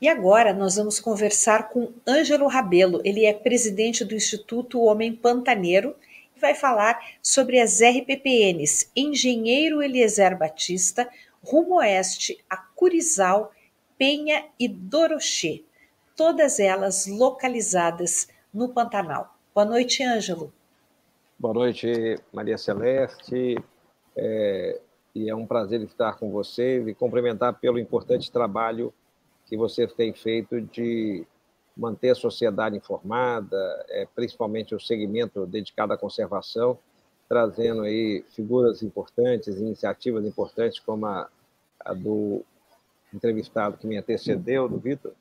E 0.01 0.09
agora 0.09 0.53
nós 0.53 0.77
vamos 0.77 0.99
conversar 0.99 1.69
com 1.69 1.93
Ângelo 2.07 2.49
Rabelo. 2.49 3.01
Ele 3.05 3.25
é 3.25 3.33
presidente 3.33 4.05
do 4.05 4.15
Instituto 4.15 4.81
Homem 4.81 5.15
Pantaneiro 5.15 5.95
e 6.37 6.41
vai 6.41 6.55
falar 6.55 6.99
sobre 7.23 7.61
as 7.61 7.81
RPPNs 7.81 8.91
Engenheiro 8.95 9.83
Eliezer 9.83 10.37
Batista, 10.37 11.09
Rumo 11.43 11.77
Oeste, 11.77 12.43
a 12.51 12.57
Curizal, 12.57 13.53
Penha 13.97 14.45
e 14.59 14.67
Dorochê, 14.69 15.63
todas 16.17 16.59
elas 16.59 17.07
localizadas 17.07 18.29
no 18.53 18.69
Pantanal. 18.71 19.37
Boa 19.55 19.65
noite, 19.65 20.03
Ângelo. 20.03 20.53
Boa 21.39 21.55
noite, 21.55 22.19
Maria 22.33 22.59
Celeste. 22.59 23.57
É, 24.17 24.81
e 25.15 25.31
é 25.31 25.35
um 25.35 25.47
prazer 25.47 25.81
estar 25.83 26.19
com 26.19 26.31
vocês 26.31 26.87
e 26.89 26.95
cumprimentar 26.95 27.55
pelo 27.61 27.79
importante 27.79 28.31
trabalho 28.31 28.93
que 29.47 29.57
vocês 29.57 29.93
têm 29.93 30.13
feito 30.13 30.61
de 30.61 31.27
manter 31.77 32.11
a 32.11 32.15
sociedade 32.15 32.77
informada, 32.77 33.57
é, 33.89 34.07
principalmente 34.15 34.75
o 34.75 34.81
segmento 34.81 35.45
dedicado 35.47 35.93
à 35.93 35.99
conservação, 35.99 36.79
trazendo 37.29 37.83
aí 37.83 38.25
figuras 38.31 38.83
importantes, 38.83 39.57
iniciativas 39.57 40.25
importantes 40.25 40.79
como 40.79 41.07
a, 41.07 41.29
a 41.81 41.95
do 41.95 42.45
entrevistado 43.13 43.77
que 43.77 43.87
me 43.87 43.97
antecedeu, 43.97 44.69
do 44.69 44.79
Vitor, 44.79 45.13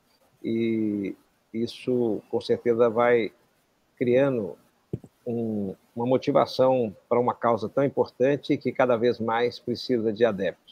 e 0.42 1.16
isso 1.52 2.20
com 2.30 2.40
certeza 2.40 2.90
vai 2.90 3.32
criando 3.96 4.56
um, 5.26 5.74
uma 5.94 6.06
motivação 6.06 6.94
para 7.08 7.20
uma 7.20 7.34
causa 7.34 7.68
tão 7.68 7.84
importante 7.84 8.56
que 8.56 8.72
cada 8.72 8.96
vez 8.96 9.18
mais 9.18 9.58
precisa 9.58 10.12
de 10.12 10.24
adeptos. 10.24 10.63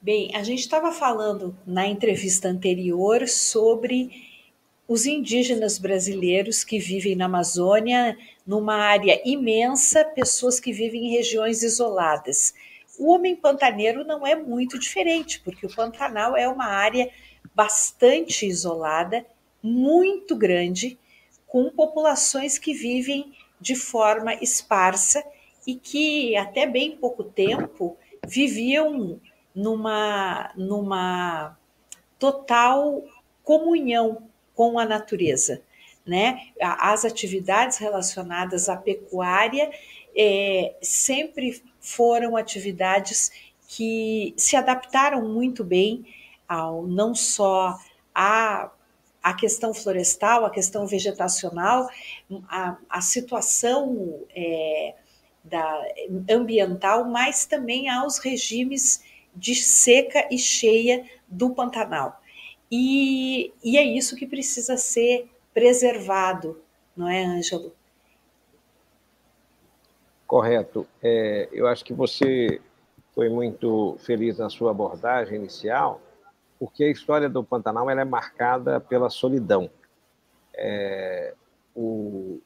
Bem, 0.00 0.30
a 0.36 0.44
gente 0.44 0.60
estava 0.60 0.92
falando 0.92 1.58
na 1.66 1.84
entrevista 1.84 2.48
anterior 2.48 3.26
sobre 3.26 4.10
os 4.86 5.06
indígenas 5.06 5.76
brasileiros 5.76 6.62
que 6.62 6.78
vivem 6.78 7.16
na 7.16 7.24
Amazônia, 7.24 8.16
numa 8.46 8.76
área 8.76 9.20
imensa, 9.24 10.04
pessoas 10.04 10.60
que 10.60 10.72
vivem 10.72 11.06
em 11.06 11.10
regiões 11.10 11.64
isoladas. 11.64 12.54
O 12.96 13.12
homem 13.12 13.34
pantaneiro 13.34 14.04
não 14.04 14.24
é 14.24 14.36
muito 14.36 14.78
diferente, 14.78 15.40
porque 15.40 15.66
o 15.66 15.74
Pantanal 15.74 16.36
é 16.36 16.46
uma 16.46 16.66
área 16.66 17.10
bastante 17.52 18.46
isolada, 18.46 19.26
muito 19.60 20.36
grande, 20.36 20.96
com 21.44 21.70
populações 21.70 22.56
que 22.56 22.72
vivem 22.72 23.32
de 23.60 23.74
forma 23.74 24.32
esparsa 24.34 25.24
e 25.66 25.74
que 25.74 26.36
até 26.36 26.68
bem 26.68 26.96
pouco 26.96 27.24
tempo 27.24 27.96
viviam 28.24 29.20
numa, 29.54 30.50
numa 30.56 31.56
total 32.18 33.02
comunhão 33.42 34.28
com 34.54 34.78
a 34.78 34.84
natureza. 34.84 35.62
Né? 36.06 36.48
As 36.60 37.04
atividades 37.04 37.76
relacionadas 37.78 38.68
à 38.68 38.76
pecuária 38.76 39.70
é, 40.16 40.74
sempre 40.80 41.62
foram 41.80 42.36
atividades 42.36 43.30
que 43.68 44.32
se 44.36 44.56
adaptaram 44.56 45.28
muito 45.28 45.62
bem 45.62 46.06
ao 46.48 46.86
não 46.86 47.14
só 47.14 47.78
a 48.14 48.70
a 49.22 49.34
questão 49.34 49.74
florestal, 49.74 50.44
a 50.44 50.50
questão 50.50 50.86
vegetacional, 50.86 51.88
a, 52.48 52.76
a 52.88 53.00
situação 53.00 54.24
é, 54.34 54.94
da, 55.44 55.82
ambiental, 56.30 57.04
mas 57.04 57.44
também 57.44 57.90
aos 57.90 58.18
regimes 58.18 59.02
de 59.38 59.54
seca 59.54 60.26
e 60.30 60.38
cheia 60.38 61.04
do 61.26 61.50
Pantanal. 61.50 62.20
E, 62.70 63.52
e 63.64 63.78
é 63.78 63.84
isso 63.84 64.16
que 64.16 64.26
precisa 64.26 64.76
ser 64.76 65.30
preservado, 65.54 66.60
não 66.96 67.08
é, 67.08 67.24
Ângelo? 67.24 67.72
Correto. 70.26 70.86
É, 71.02 71.48
eu 71.52 71.66
acho 71.66 71.84
que 71.84 71.94
você 71.94 72.60
foi 73.14 73.28
muito 73.28 73.96
feliz 74.00 74.38
na 74.38 74.50
sua 74.50 74.72
abordagem 74.72 75.36
inicial, 75.36 76.00
porque 76.58 76.84
a 76.84 76.90
história 76.90 77.28
do 77.28 77.42
Pantanal 77.42 77.88
ela 77.88 78.02
é 78.02 78.04
marcada 78.04 78.80
pela 78.80 79.08
solidão. 79.08 79.70
É, 80.54 81.34
o, 81.74 82.40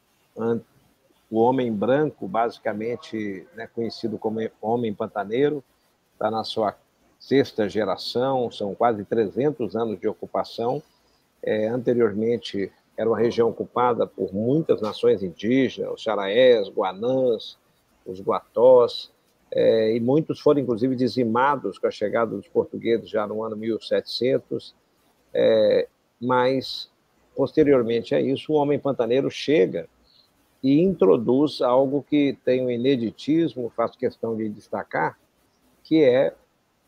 o 1.31 1.39
homem 1.39 1.73
branco, 1.73 2.29
basicamente 2.29 3.47
né, 3.55 3.67
conhecido 3.67 4.19
como 4.19 4.39
homem 4.61 4.95
pantaneiro, 4.95 5.65
está 6.13 6.31
na 6.31 6.45
sua 6.45 6.77
sexta 7.19 7.69
geração, 7.69 8.51
são 8.51 8.75
quase 8.75 9.05
300 9.05 9.77
anos 9.77 10.01
de 10.01 10.09
ocupação. 10.09 10.83
É, 11.43 11.69
anteriormente, 11.69 12.71
era 12.97 13.09
uma 13.09 13.19
região 13.19 13.49
ocupada 13.49 14.07
por 14.07 14.33
muitas 14.33 14.81
nações 14.81 15.23
indígenas, 15.23 15.93
os 15.93 16.03
xaraés, 16.03 16.69
guanãs, 16.69 17.59
os 18.07 18.21
guatós, 18.21 19.11
é, 19.55 19.95
e 19.95 20.01
muitos 20.01 20.41
foram, 20.41 20.61
inclusive, 20.61 20.97
dizimados 20.97 21.79
com 21.79 21.87
a 21.87 21.91
chegada 21.91 22.35
dos 22.35 22.49
portugueses 22.49 23.09
já 23.09 23.27
no 23.27 23.43
ano 23.43 23.57
1700, 23.57 24.75
é, 25.35 25.89
mas, 26.21 26.91
posteriormente 27.37 28.15
a 28.15 28.21
isso, 28.21 28.53
o 28.53 28.57
homem 28.57 28.79
pantaneiro 28.79 29.31
chega 29.31 29.89
e 30.63 30.81
introduz 30.81 31.61
algo 31.61 32.03
que 32.09 32.39
tem 32.45 32.65
um 32.65 32.71
ineditismo, 32.71 33.73
faço 33.77 33.99
questão 33.99 34.37
de 34.37 34.49
destacar, 34.49 35.19
que 35.85 36.03
é 36.03 36.35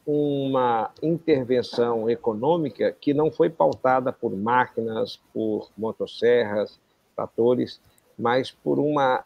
uma 0.07 0.91
intervenção 1.03 2.11
econômica 2.11 2.93
que 3.01 3.15
não 3.15 3.31
foi 3.31 3.49
pautada 3.49 4.13
por 4.13 4.37
máquinas, 4.37 5.19
por 5.33 5.71
motosserras, 5.77 6.79
tratores, 7.17 7.81
mas 8.19 8.51
por 8.51 8.79
uma 8.79 9.25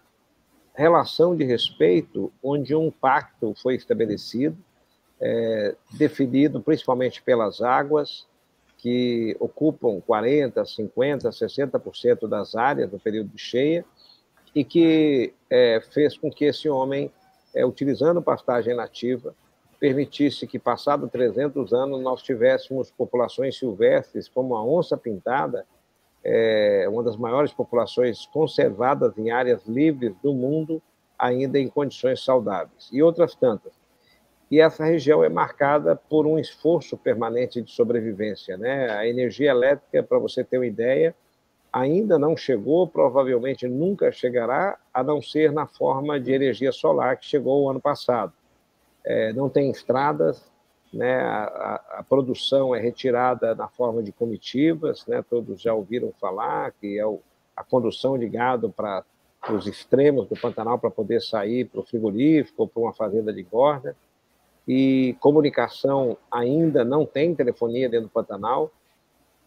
relação 0.75 1.37
de 1.37 1.45
respeito 1.45 2.33
onde 2.43 2.75
um 2.75 2.91
pacto 2.91 3.53
foi 3.61 3.75
estabelecido, 3.75 4.57
é, 5.21 5.75
definido 5.93 6.61
principalmente 6.61 7.21
pelas 7.21 7.61
águas, 7.61 8.27
que 8.77 9.37
ocupam 9.41 10.01
40%, 10.01 10.53
50%, 10.63 11.23
60% 11.33 12.29
das 12.29 12.55
áreas 12.55 12.93
no 12.93 13.01
período 13.01 13.31
de 13.31 13.39
cheia, 13.39 13.85
e 14.55 14.65
que 14.65 15.35
é, 15.51 15.81
fez 15.93 16.17
com 16.17 16.31
que 16.31 16.45
esse 16.45 16.69
homem, 16.69 17.11
é, 17.53 17.67
utilizando 17.67 18.23
pastagem 18.23 18.75
nativa, 18.77 19.35
permitisse 19.79 20.47
que, 20.47 20.59
passado 20.59 21.09
300 21.09 21.73
anos, 21.73 22.01
nós 22.03 22.23
tivéssemos 22.23 22.91
populações 22.91 23.57
silvestres, 23.57 24.29
como 24.29 24.57
a 24.57 24.65
onça 24.65 24.97
pintada, 24.97 25.67
é, 26.25 26.87
uma 26.91 27.03
das 27.03 27.17
maiores 27.17 27.53
populações 27.53 28.27
conservadas 28.27 29.17
em 29.17 29.31
áreas 29.31 29.65
livres 29.67 30.15
do 30.23 30.35
mundo, 30.35 30.83
ainda 31.19 31.59
em 31.59 31.69
condições 31.69 32.25
saudáveis, 32.25 32.89
e 32.93 33.03
outras 33.03 33.35
tantas. 33.35 33.73
E 34.51 34.61
essa 34.61 34.85
região 34.85 35.23
é 35.23 35.29
marcada 35.29 35.95
por 35.95 36.27
um 36.27 36.39
esforço 36.39 36.97
permanente 36.97 37.61
de 37.61 37.71
sobrevivência. 37.71 38.57
Né? 38.57 38.91
A 38.91 39.07
energia 39.07 39.51
elétrica, 39.51 40.03
para 40.03 40.19
você 40.19 40.43
ter 40.43 40.59
uma 40.59 40.67
ideia, 40.67 41.15
ainda 41.71 42.19
não 42.19 42.37
chegou, 42.37 42.87
provavelmente 42.87 43.69
nunca 43.69 44.11
chegará, 44.11 44.79
a 44.93 45.03
não 45.03 45.21
ser 45.21 45.53
na 45.53 45.67
forma 45.67 46.19
de 46.19 46.33
energia 46.33 46.73
solar 46.73 47.19
que 47.19 47.27
chegou 47.27 47.63
o 47.63 47.71
ano 47.71 47.81
passado. 47.81 48.33
É, 49.05 49.33
não 49.33 49.49
tem 49.49 49.71
estradas, 49.71 50.45
né? 50.93 51.21
A, 51.21 51.83
a, 51.99 52.03
produção 52.03 52.75
é 52.75 52.81
retirada 52.81 53.55
na 53.55 53.69
forma 53.69 54.03
de 54.03 54.13
comitivas, 54.13 55.07
né? 55.07 55.23
todos 55.29 55.61
já 55.61 55.75
ouviram 55.75 56.13
falar, 56.21 56.73
que 56.73 56.99
é 56.99 57.07
o, 57.07 57.21
a 57.57 57.63
condução 57.63 58.19
de 58.19 58.29
gado 58.29 58.71
para 58.71 59.05
os 59.51 59.67
extremos 59.67 60.27
do 60.29 60.35
Pantanal 60.35 60.79
para 60.79 60.91
poder 60.91 61.21
sair 61.21 61.67
para 61.67 61.81
o 61.81 61.85
frigorífico 61.85 62.63
ou 62.63 62.69
para 62.69 62.83
uma 62.83 62.95
fazenda 62.95 63.33
de 63.33 63.41
engorda. 63.41 63.97
E 64.67 65.17
comunicação 65.21 66.17
ainda 66.31 66.85
não 66.85 67.07
tem 67.07 67.35
telefonia 67.35 67.89
dentro 67.89 68.09
do 68.09 68.13
Pantanal, 68.13 68.71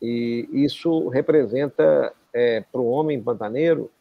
e 0.02 0.49
isso 0.52 1.08
representa 1.10 2.12
é, 2.34 2.62
para 2.62 2.82
o 2.82 2.89
homem 2.89 3.22
pantaneiro 3.22 3.91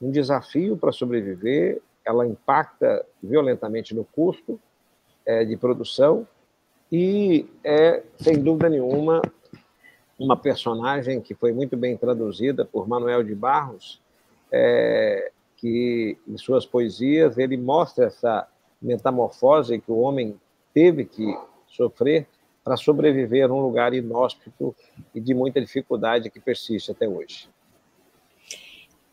um 0.00 0.10
desafio 0.10 0.76
para 0.76 0.92
sobreviver, 0.92 1.82
ela 2.04 2.24
impacta 2.24 3.04
violentamente 3.20 3.92
no 3.94 4.04
custo 4.04 4.60
é, 5.28 5.44
de 5.44 5.58
produção 5.58 6.26
e 6.90 7.46
é, 7.62 8.02
sem 8.18 8.42
dúvida 8.42 8.70
nenhuma, 8.70 9.20
uma 10.18 10.36
personagem 10.36 11.20
que 11.20 11.34
foi 11.34 11.52
muito 11.52 11.76
bem 11.76 11.98
traduzida 11.98 12.64
por 12.64 12.88
Manuel 12.88 13.22
de 13.22 13.34
Barros, 13.34 14.00
é, 14.50 15.30
que 15.58 16.16
em 16.26 16.38
suas 16.38 16.64
poesias 16.64 17.36
ele 17.36 17.58
mostra 17.58 18.06
essa 18.06 18.48
metamorfose 18.80 19.78
que 19.78 19.92
o 19.92 19.98
homem 19.98 20.34
teve 20.72 21.04
que 21.04 21.36
sofrer 21.66 22.26
para 22.64 22.78
sobreviver 22.78 23.48
num 23.48 23.60
lugar 23.60 23.92
inóspito 23.92 24.74
e 25.14 25.20
de 25.20 25.34
muita 25.34 25.60
dificuldade 25.60 26.30
que 26.30 26.40
persiste 26.40 26.90
até 26.90 27.06
hoje. 27.06 27.48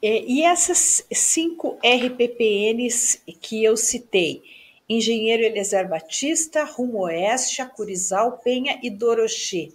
E 0.02 0.44
essas 0.44 1.06
cinco 1.12 1.80
RPPNs 1.84 3.22
que 3.42 3.64
eu 3.64 3.76
citei, 3.76 4.44
Engenheiro 4.88 5.44
Eliezer 5.44 5.88
Batista, 5.88 6.64
Rumo 6.64 7.00
Oeste, 7.00 7.62
Acurizal, 7.62 8.40
Penha 8.40 8.80
e 8.84 8.90
Dorochê. 8.90 9.72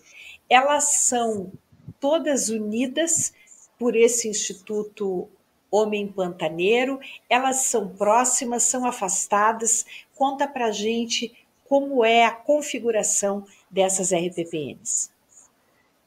Elas 0.48 0.84
são 1.00 1.52
todas 1.98 2.48
unidas 2.48 3.32
por 3.78 3.96
esse 3.96 4.28
Instituto 4.28 5.28
Homem 5.70 6.08
Pantaneiro, 6.08 6.98
elas 7.28 7.56
são 7.56 7.88
próximas, 7.88 8.64
são 8.64 8.84
afastadas. 8.84 9.86
Conta 10.16 10.46
para 10.46 10.70
gente 10.70 11.32
como 11.68 12.04
é 12.04 12.24
a 12.24 12.32
configuração 12.32 13.46
dessas 13.70 14.12
RPPNs. 14.12 15.10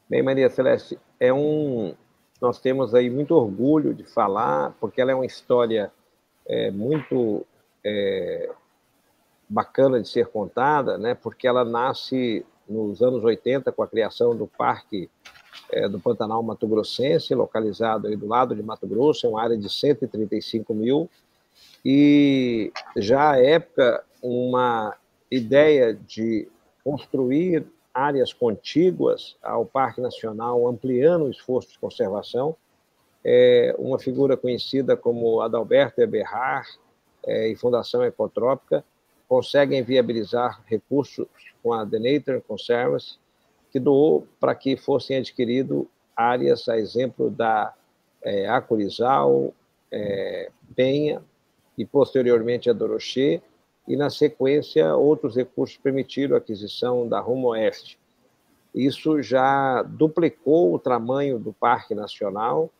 Bem, 0.08 0.22
Maria 0.22 0.50
Celeste, 0.50 0.98
é 1.18 1.32
um, 1.32 1.94
nós 2.40 2.60
temos 2.60 2.94
aí 2.94 3.08
muito 3.08 3.34
orgulho 3.34 3.94
de 3.94 4.04
falar, 4.04 4.76
porque 4.78 5.00
ela 5.00 5.12
é 5.12 5.14
uma 5.14 5.24
história 5.24 5.90
é, 6.46 6.70
muito 6.70 7.46
é, 7.82 8.50
bacana 9.54 10.02
de 10.02 10.08
ser 10.08 10.26
contada, 10.26 10.98
né, 10.98 11.14
porque 11.14 11.46
ela 11.46 11.64
nasce 11.64 12.44
nos 12.68 13.00
anos 13.00 13.22
80 13.22 13.70
com 13.70 13.84
a 13.84 13.86
criação 13.86 14.36
do 14.36 14.48
Parque 14.48 15.08
é, 15.70 15.88
do 15.88 16.00
Pantanal 16.00 16.42
Mato 16.42 16.66
Grossense, 16.66 17.32
localizado 17.36 18.08
aí 18.08 18.16
do 18.16 18.26
lado 18.26 18.52
de 18.52 18.62
Mato 18.64 18.84
Grosso, 18.84 19.26
é 19.26 19.28
uma 19.28 19.40
área 19.40 19.56
de 19.56 19.70
135 19.70 20.74
mil, 20.74 21.08
e 21.84 22.72
já 22.96 23.30
à 23.30 23.38
época 23.40 24.04
uma 24.20 24.96
ideia 25.30 25.94
de 25.94 26.48
construir 26.82 27.64
áreas 27.92 28.32
contíguas 28.32 29.36
ao 29.40 29.64
Parque 29.64 30.00
Nacional, 30.00 30.66
ampliando 30.66 31.26
o 31.26 31.30
esforço 31.30 31.70
de 31.70 31.78
conservação, 31.78 32.56
é 33.24 33.72
uma 33.78 34.00
figura 34.00 34.36
conhecida 34.36 34.96
como 34.96 35.40
Adalberto 35.40 36.00
Eberhard 36.00 36.68
é, 37.24 37.48
e 37.48 37.54
Fundação 37.54 38.02
Ecotrópica, 38.02 38.84
conseguem 39.28 39.82
viabilizar 39.82 40.62
recursos 40.66 41.26
com 41.62 41.72
a 41.72 41.84
Denator 41.84 42.40
Conservancy, 42.42 43.18
que 43.70 43.80
doou 43.80 44.26
para 44.38 44.54
que 44.54 44.76
fossem 44.76 45.16
adquiridas 45.16 45.84
áreas, 46.16 46.68
a 46.68 46.78
exemplo 46.78 47.30
da 47.30 47.74
é, 48.22 48.48
Acurizal, 48.48 49.52
é, 49.90 50.50
Penha 50.76 51.22
e 51.76 51.84
posteriormente 51.84 52.70
a 52.70 52.72
Dorochê, 52.72 53.42
e 53.86 53.96
na 53.96 54.10
sequência 54.10 54.94
outros 54.96 55.36
recursos 55.36 55.76
permitiram 55.76 56.34
a 56.34 56.38
aquisição 56.38 57.08
da 57.08 57.20
Rumo 57.20 57.48
Oeste. 57.48 57.98
Isso 58.74 59.22
já 59.22 59.82
duplicou 59.82 60.74
o 60.74 60.78
tamanho 60.78 61.38
do 61.38 61.52
Parque 61.52 61.94
Nacional 61.94 62.70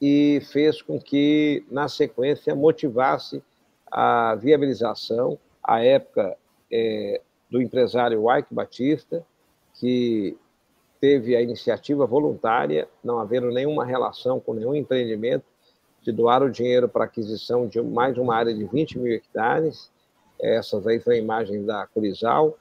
e 0.00 0.40
fez 0.52 0.80
com 0.80 1.00
que, 1.00 1.64
na 1.70 1.88
sequência, 1.88 2.54
motivasse 2.54 3.42
a 3.90 4.34
viabilização 4.36 5.38
à 5.68 5.84
época 5.84 6.34
é, 6.72 7.20
do 7.50 7.60
empresário 7.60 8.24
Ike 8.38 8.54
Batista, 8.54 9.22
que 9.74 10.34
teve 10.98 11.36
a 11.36 11.42
iniciativa 11.42 12.06
voluntária, 12.06 12.88
não 13.04 13.20
havendo 13.20 13.50
nenhuma 13.50 13.84
relação 13.84 14.40
com 14.40 14.54
nenhum 14.54 14.74
empreendimento, 14.74 15.44
de 16.00 16.10
doar 16.10 16.42
o 16.42 16.50
dinheiro 16.50 16.88
para 16.88 17.04
aquisição 17.04 17.66
de 17.66 17.82
mais 17.82 18.16
uma 18.16 18.34
área 18.34 18.54
de 18.54 18.64
20 18.64 18.98
mil 18.98 19.12
hectares. 19.12 19.90
Essas 20.40 20.86
aí 20.86 20.98
são 21.00 21.12
imagens 21.12 21.66
da 21.66 21.86
Curizal, 21.86 22.56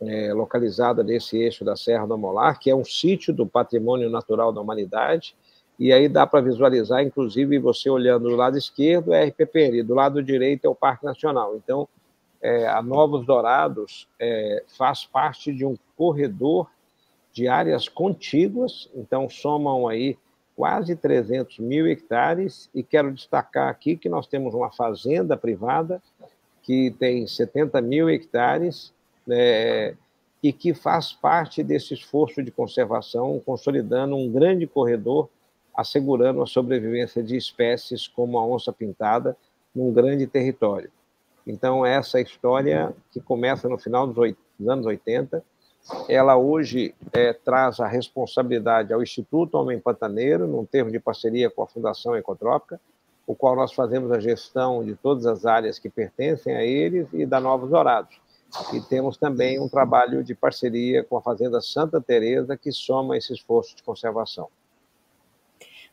é, 0.00 0.32
localizada 0.32 1.04
nesse 1.04 1.38
eixo 1.38 1.64
da 1.64 1.76
Serra 1.76 2.06
do 2.06 2.14
Amolar, 2.14 2.58
que 2.58 2.68
é 2.68 2.74
um 2.74 2.84
sítio 2.84 3.32
do 3.32 3.46
patrimônio 3.46 4.10
natural 4.10 4.52
da 4.52 4.60
humanidade, 4.60 5.36
e 5.78 5.92
aí 5.92 6.08
dá 6.08 6.26
para 6.26 6.40
visualizar, 6.40 7.02
inclusive, 7.02 7.58
você 7.58 7.88
olhando 7.88 8.28
do 8.28 8.36
lado 8.36 8.58
esquerdo 8.58 9.14
é 9.14 9.22
a 9.22 9.26
RPPN, 9.26 9.82
do 9.82 9.94
lado 9.94 10.22
direito 10.22 10.64
é 10.64 10.68
o 10.68 10.74
Parque 10.74 11.04
Nacional. 11.04 11.56
Então, 11.56 11.88
é, 12.42 12.66
a 12.66 12.82
Novos 12.82 13.26
Dourados 13.26 14.08
é, 14.18 14.64
faz 14.76 15.04
parte 15.04 15.52
de 15.52 15.64
um 15.64 15.76
corredor 15.96 16.70
de 17.32 17.46
áreas 17.46 17.88
contíguas, 17.88 18.88
então 18.94 19.28
somam 19.28 19.86
aí 19.86 20.16
quase 20.56 20.96
300 20.96 21.58
mil 21.58 21.86
hectares, 21.86 22.68
e 22.74 22.82
quero 22.82 23.12
destacar 23.12 23.68
aqui 23.68 23.96
que 23.96 24.08
nós 24.08 24.26
temos 24.26 24.52
uma 24.54 24.70
fazenda 24.70 25.36
privada 25.36 26.02
que 26.62 26.90
tem 26.98 27.26
70 27.26 27.80
mil 27.80 28.10
hectares 28.10 28.92
né, 29.26 29.96
e 30.42 30.52
que 30.52 30.74
faz 30.74 31.12
parte 31.12 31.62
desse 31.62 31.94
esforço 31.94 32.42
de 32.42 32.50
conservação, 32.50 33.40
consolidando 33.44 34.16
um 34.16 34.30
grande 34.30 34.66
corredor, 34.66 35.28
assegurando 35.74 36.42
a 36.42 36.46
sobrevivência 36.46 37.22
de 37.22 37.36
espécies 37.36 38.06
como 38.06 38.38
a 38.38 38.44
onça-pintada 38.44 39.36
num 39.74 39.92
grande 39.92 40.26
território. 40.26 40.90
Então, 41.46 41.84
essa 41.84 42.20
história 42.20 42.94
que 43.10 43.20
começa 43.20 43.68
no 43.68 43.78
final 43.78 44.06
dos 44.06 44.34
dos 44.60 44.68
anos 44.68 44.86
80. 44.86 45.42
Ela 46.08 46.36
hoje 46.36 46.94
é, 47.12 47.32
traz 47.32 47.80
a 47.80 47.86
responsabilidade 47.86 48.92
ao 48.92 49.02
Instituto 49.02 49.56
Homem 49.56 49.80
Pantaneiro, 49.80 50.46
num 50.46 50.66
termo 50.66 50.90
de 50.90 51.00
parceria 51.00 51.50
com 51.50 51.62
a 51.62 51.66
Fundação 51.66 52.14
Ecotrópica, 52.14 52.78
o 53.26 53.34
qual 53.34 53.56
nós 53.56 53.72
fazemos 53.72 54.12
a 54.12 54.20
gestão 54.20 54.84
de 54.84 54.94
todas 54.94 55.24
as 55.24 55.46
áreas 55.46 55.78
que 55.78 55.88
pertencem 55.88 56.54
a 56.54 56.62
eles 56.62 57.08
e 57.12 57.24
da 57.24 57.40
Novos 57.40 57.70
Dourados. 57.70 58.20
E 58.74 58.80
temos 58.80 59.16
também 59.16 59.58
um 59.58 59.68
trabalho 59.68 60.22
de 60.22 60.34
parceria 60.34 61.02
com 61.02 61.16
a 61.16 61.22
Fazenda 61.22 61.60
Santa 61.60 62.00
Teresa 62.00 62.56
que 62.56 62.72
soma 62.72 63.16
esse 63.16 63.32
esforço 63.32 63.74
de 63.74 63.82
conservação. 63.82 64.48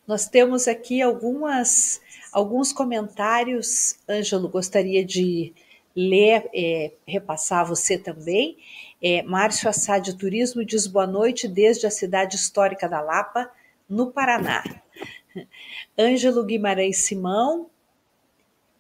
Nós 0.08 0.26
temos 0.26 0.70
aqui 0.70 1.02
algumas, 1.02 2.02
alguns 2.32 2.72
comentários. 2.72 4.00
Ângelo, 4.08 4.48
gostaria 4.48 5.04
de 5.04 5.54
ler, 5.94 6.50
é, 6.56 6.94
repassar 7.06 7.68
você 7.68 7.98
também. 7.98 8.58
É, 9.02 9.22
Márcio 9.24 9.70
Assad 9.70 10.14
Turismo 10.14 10.64
diz 10.64 10.88
boa 10.88 11.06
noite 11.06 11.46
desde 11.46 11.86
a 11.86 11.92
cidade 11.92 12.38
histórica 12.38 12.88
da 12.88 13.02
Lapa, 13.02 13.52
no 13.90 14.10
Paraná. 14.10 14.64
Ângelo 16.00 16.46
Guimarães 16.46 17.00
Simão, 17.00 17.70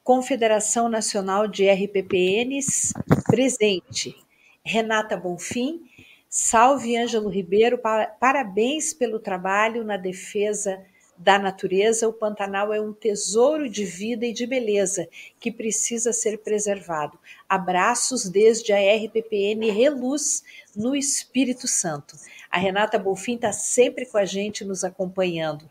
Confederação 0.05 0.87
Nacional 0.87 1.45
de 1.45 1.69
RPPNs, 1.69 2.93
presente. 3.25 4.15
Renata 4.63 5.17
Bonfim, 5.17 5.81
salve 6.29 6.97
Ângelo 6.97 7.29
Ribeiro, 7.29 7.81
parabéns 8.17 8.93
pelo 8.93 9.19
trabalho 9.19 9.83
na 9.83 9.97
defesa 9.97 10.81
da 11.17 11.39
natureza. 11.39 12.07
O 12.07 12.13
Pantanal 12.13 12.73
é 12.73 12.79
um 12.79 12.93
tesouro 12.93 13.69
de 13.69 13.83
vida 13.83 14.25
e 14.25 14.33
de 14.33 14.45
beleza 14.45 15.07
que 15.39 15.51
precisa 15.51 16.13
ser 16.13 16.37
preservado. 16.39 17.17
Abraços 17.49 18.29
desde 18.29 18.71
a 18.71 18.77
RPPN 18.77 19.71
Reluz, 19.71 20.43
no 20.75 20.95
Espírito 20.95 21.67
Santo. 21.67 22.15
A 22.51 22.59
Renata 22.59 22.99
Bonfim 22.99 23.35
está 23.35 23.51
sempre 23.51 24.05
com 24.05 24.17
a 24.17 24.25
gente, 24.25 24.63
nos 24.63 24.83
acompanhando. 24.83 25.69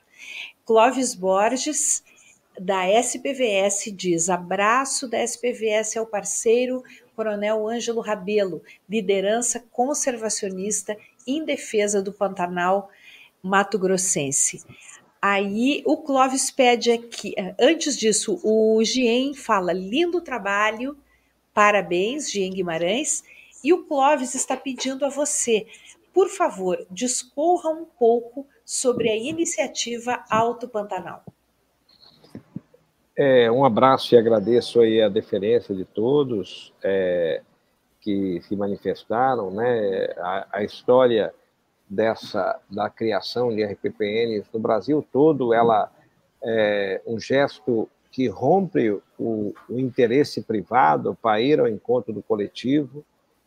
Clóvis 0.64 1.14
Borges, 1.14 2.03
da 2.59 2.88
SPVS 2.88 3.92
diz: 3.94 4.28
abraço 4.28 5.07
da 5.07 5.22
SPVS 5.22 5.97
ao 5.97 6.07
parceiro 6.07 6.82
Coronel 7.14 7.66
Ângelo 7.66 8.01
Rabelo, 8.01 8.62
liderança 8.88 9.64
conservacionista 9.70 10.97
em 11.26 11.44
defesa 11.44 12.03
do 12.03 12.12
Pantanal 12.12 12.90
Mato 13.42 13.78
Grossense. 13.78 14.64
Aí 15.21 15.83
o 15.87 15.97
Clóvis 15.97 16.51
pede 16.51 16.91
aqui, 16.91 17.35
antes 17.59 17.97
disso, 17.97 18.41
o 18.43 18.83
Gien 18.85 19.35
fala: 19.35 19.73
lindo 19.73 20.21
trabalho, 20.21 20.97
parabéns, 21.53 22.31
Gien 22.31 22.53
Guimarães. 22.53 23.25
E 23.64 23.73
o 23.73 23.85
Clóvis 23.85 24.35
está 24.35 24.57
pedindo 24.57 25.05
a 25.05 25.09
você, 25.09 25.67
por 26.12 26.29
favor, 26.29 26.87
discorra 26.91 27.71
um 27.71 27.85
pouco 27.85 28.47
sobre 28.64 29.11
a 29.11 29.17
iniciativa 29.17 30.25
Alto 30.31 30.69
Pantanal. 30.69 31.25
É, 33.17 33.51
um 33.51 33.64
abraço 33.64 34.14
e 34.14 34.19
agradeço 34.19 34.81
aí 34.81 35.01
a 35.01 35.09
deferência 35.09 35.75
de 35.75 35.87
todos 35.87 36.73
é, 36.83 37.41
que 38.03 38.43
se 38.43 38.55
manifestaram, 38.55 39.51
né? 39.51 40.07
A, 40.19 40.47
a, 40.53 40.64
história 40.64 41.35
dessa 41.89 42.61
da 42.70 42.91
criação 42.91 43.55
de 43.55 43.64
RPPNs 43.64 44.49
no 44.53 44.61
Brasil 44.61 45.07
todo, 45.12 45.55
ela 45.55 45.91
é 46.43 47.01
um 47.07 47.18
gesto 47.18 47.89
que 48.11 48.28
rompe 48.28 48.91
o, 49.18 49.55
o 49.68 49.78
interesse 49.78 50.43
privado 50.43 51.14
para 51.20 51.41
ir 51.41 51.61
ao 51.61 51.68
encontro 51.68 52.12
do 52.12 52.22
coletivo, 52.22 53.05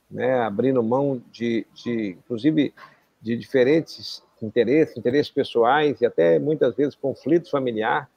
né? 0.09 0.39
Abrindo 0.41 0.83
mão 0.83 1.21
de, 1.31 1.65
de 1.73 2.17
inclusive 2.19 2.73
de 3.21 3.35
diferentes 3.35 4.23
interesses, 4.41 4.95
interesses 4.95 5.31
pessoais 5.31 5.99
e 6.01 6.05
até 6.05 6.39
muitas 6.39 6.75
vezes 6.75 6.95
conflitos 6.95 7.49
familiares 7.49 8.07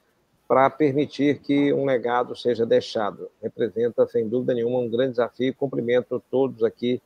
para 0.47 0.69
permitir 0.69 1.39
que 1.39 1.73
um 1.73 1.85
legado 1.85 2.35
seja 2.35 2.65
deixado. 2.65 3.29
Representa, 3.41 4.05
sem 4.07 4.27
dúvida 4.27 4.53
nenhuma, 4.53 4.79
um 4.79 4.89
grande 4.89 5.11
desafio. 5.11 5.55
Cumprimento 5.55 6.21
todos 6.29 6.63
aqui 6.63 7.01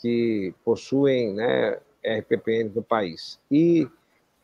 que 0.00 0.54
possuem 0.64 1.34
né, 1.34 1.78
RPPNs 2.08 2.74
no 2.74 2.82
país. 2.82 3.38
E, 3.50 3.86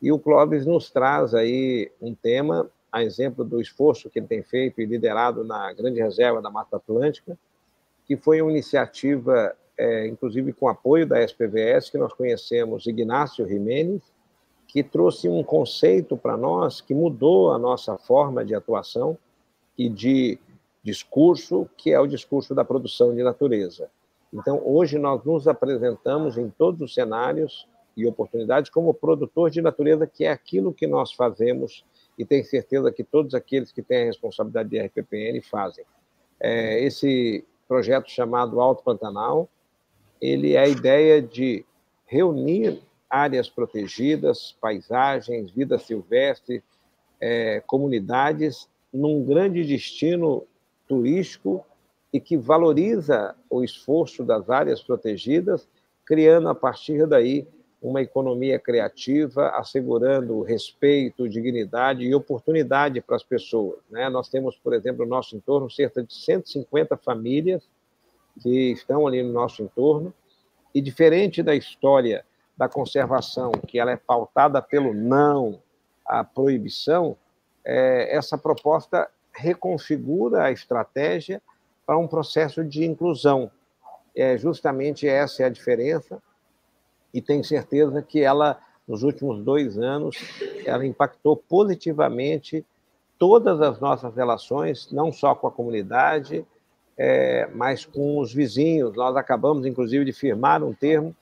e 0.01 0.11
o 0.11 0.19
Clóvis 0.19 0.65
nos 0.65 0.89
traz 0.91 1.33
aí 1.33 1.91
um 2.01 2.13
tema, 2.13 2.69
a 2.91 3.03
exemplo 3.03 3.43
do 3.43 3.59
esforço 3.59 4.09
que 4.09 4.19
ele 4.19 4.27
tem 4.27 4.43
feito 4.43 4.79
e 4.79 4.85
liderado 4.85 5.43
na 5.43 5.73
Grande 5.73 6.01
Reserva 6.01 6.41
da 6.41 6.49
Mata 6.49 6.77
Atlântica, 6.77 7.37
que 8.05 8.15
foi 8.15 8.41
uma 8.41 8.51
iniciativa, 8.51 9.55
é, 9.77 10.07
inclusive 10.07 10.53
com 10.53 10.67
apoio 10.67 11.05
da 11.05 11.21
SPVS, 11.21 11.89
que 11.89 11.97
nós 11.97 12.13
conhecemos 12.13 12.85
Ignácio 12.85 13.47
Jimenez, 13.47 14.01
que 14.67 14.83
trouxe 14.83 15.27
um 15.27 15.43
conceito 15.43 16.15
para 16.17 16.37
nós 16.37 16.81
que 16.81 16.93
mudou 16.93 17.51
a 17.51 17.57
nossa 17.57 17.97
forma 17.97 18.43
de 18.43 18.53
atuação 18.53 19.17
e 19.77 19.89
de 19.89 20.37
discurso, 20.83 21.67
que 21.75 21.91
é 21.91 21.99
o 21.99 22.07
discurso 22.07 22.53
da 22.53 22.63
produção 22.63 23.15
de 23.15 23.23
natureza. 23.23 23.89
Então, 24.33 24.61
hoje 24.65 24.97
nós 24.97 25.23
nos 25.23 25.47
apresentamos 25.47 26.37
em 26.37 26.49
todos 26.49 26.81
os 26.81 26.93
cenários 26.93 27.67
e 27.95 28.05
oportunidades 28.05 28.69
como 28.69 28.93
produtor 28.93 29.49
de 29.49 29.61
natureza, 29.61 30.05
que 30.05 30.25
é 30.25 30.31
aquilo 30.31 30.73
que 30.73 30.85
nós 30.85 31.13
fazemos 31.13 31.85
e 32.17 32.25
tenho 32.25 32.43
certeza 32.45 32.91
que 32.91 33.03
todos 33.03 33.33
aqueles 33.33 33.71
que 33.71 33.81
têm 33.81 34.03
a 34.03 34.05
responsabilidade 34.05 34.69
de 34.69 34.79
RPPN 34.79 35.41
fazem. 35.41 35.85
É, 36.39 36.83
esse 36.83 37.45
projeto 37.67 38.09
chamado 38.09 38.59
Alto 38.59 38.83
Pantanal, 38.83 39.49
ele 40.21 40.53
é 40.53 40.59
a 40.59 40.67
ideia 40.67 41.21
de 41.21 41.65
reunir 42.05 42.81
áreas 43.09 43.49
protegidas, 43.49 44.55
paisagens, 44.59 45.51
vida 45.51 45.77
silvestre, 45.77 46.63
é, 47.19 47.61
comunidades, 47.65 48.69
num 48.93 49.23
grande 49.23 49.63
destino 49.65 50.45
turístico 50.87 51.65
e 52.15 52.19
que 52.21 52.37
valoriza 52.37 53.35
o 53.49 53.61
esforço 53.61 54.23
das 54.23 54.49
áreas 54.49 54.81
protegidas, 54.81 55.67
criando 56.05 56.47
a 56.47 56.55
partir 56.55 57.05
daí 57.05 57.45
uma 57.81 58.01
economia 58.01 58.57
criativa, 58.57 59.49
assegurando 59.49 60.41
respeito, 60.41 61.27
dignidade 61.27 62.05
e 62.05 62.15
oportunidade 62.15 63.01
para 63.01 63.17
as 63.17 63.23
pessoas. 63.23 63.79
Né? 63.89 64.07
Nós 64.07 64.29
temos, 64.29 64.55
por 64.55 64.73
exemplo, 64.73 65.03
no 65.03 65.09
nosso 65.09 65.35
entorno, 65.35 65.69
cerca 65.69 66.01
de 66.01 66.13
150 66.13 66.95
famílias 66.95 67.67
que 68.41 68.71
estão 68.71 69.05
ali 69.05 69.21
no 69.21 69.33
nosso 69.33 69.61
entorno, 69.61 70.13
e 70.73 70.79
diferente 70.79 71.43
da 71.43 71.53
história 71.53 72.25
da 72.55 72.69
conservação, 72.69 73.51
que 73.67 73.77
ela 73.77 73.91
é 73.91 73.97
pautada 73.97 74.61
pelo 74.61 74.93
não, 74.93 75.61
a 76.05 76.23
proibição, 76.23 77.17
é, 77.65 78.15
essa 78.15 78.37
proposta 78.37 79.09
reconfigura 79.33 80.43
a 80.43 80.51
estratégia 80.53 81.41
para 81.85 81.97
um 81.97 82.07
processo 82.07 82.63
de 82.63 82.85
inclusão. 82.85 83.51
É, 84.15 84.37
justamente 84.37 85.07
essa 85.07 85.43
é 85.43 85.45
a 85.45 85.49
diferença, 85.49 86.21
e 87.13 87.21
tenho 87.21 87.43
certeza 87.43 88.01
que 88.01 88.21
ela, 88.21 88.59
nos 88.87 89.03
últimos 89.03 89.41
dois 89.43 89.77
anos, 89.77 90.17
ela 90.65 90.85
impactou 90.85 91.37
positivamente 91.37 92.65
todas 93.17 93.61
as 93.61 93.79
nossas 93.79 94.13
relações, 94.15 94.91
não 94.91 95.11
só 95.11 95.33
com 95.33 95.47
a 95.47 95.51
comunidade, 95.51 96.45
é, 96.97 97.47
mas 97.53 97.85
com 97.85 98.19
os 98.19 98.33
vizinhos. 98.33 98.95
Nós 98.95 99.15
acabamos, 99.15 99.65
inclusive, 99.65 100.03
de 100.03 100.11
firmar 100.13 100.63
um 100.63 100.73
termo 100.73 101.15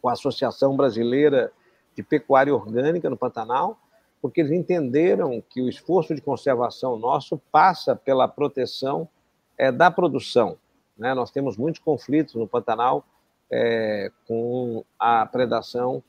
com 0.00 0.08
a 0.08 0.12
Associação 0.12 0.76
Brasileira 0.76 1.52
de 1.94 2.02
Pecuária 2.02 2.54
Orgânica 2.54 3.08
no 3.08 3.16
Pantanal, 3.16 3.78
porque 4.20 4.40
eles 4.40 4.52
entenderam 4.52 5.42
que 5.48 5.62
o 5.62 5.68
esforço 5.68 6.14
de 6.14 6.20
conservação 6.20 6.98
nosso 6.98 7.40
passa 7.50 7.96
pela 7.96 8.28
proteção 8.28 9.08
é, 9.58 9.72
da 9.72 9.90
produção. 9.90 10.56
Né? 10.96 11.12
Nós 11.12 11.30
temos 11.30 11.56
muitos 11.56 11.80
conflitos 11.80 12.34
no 12.34 12.46
Pantanal 12.46 13.04
é, 13.50 14.10
com 14.26 14.84
a 14.98 15.26
predação 15.26 16.02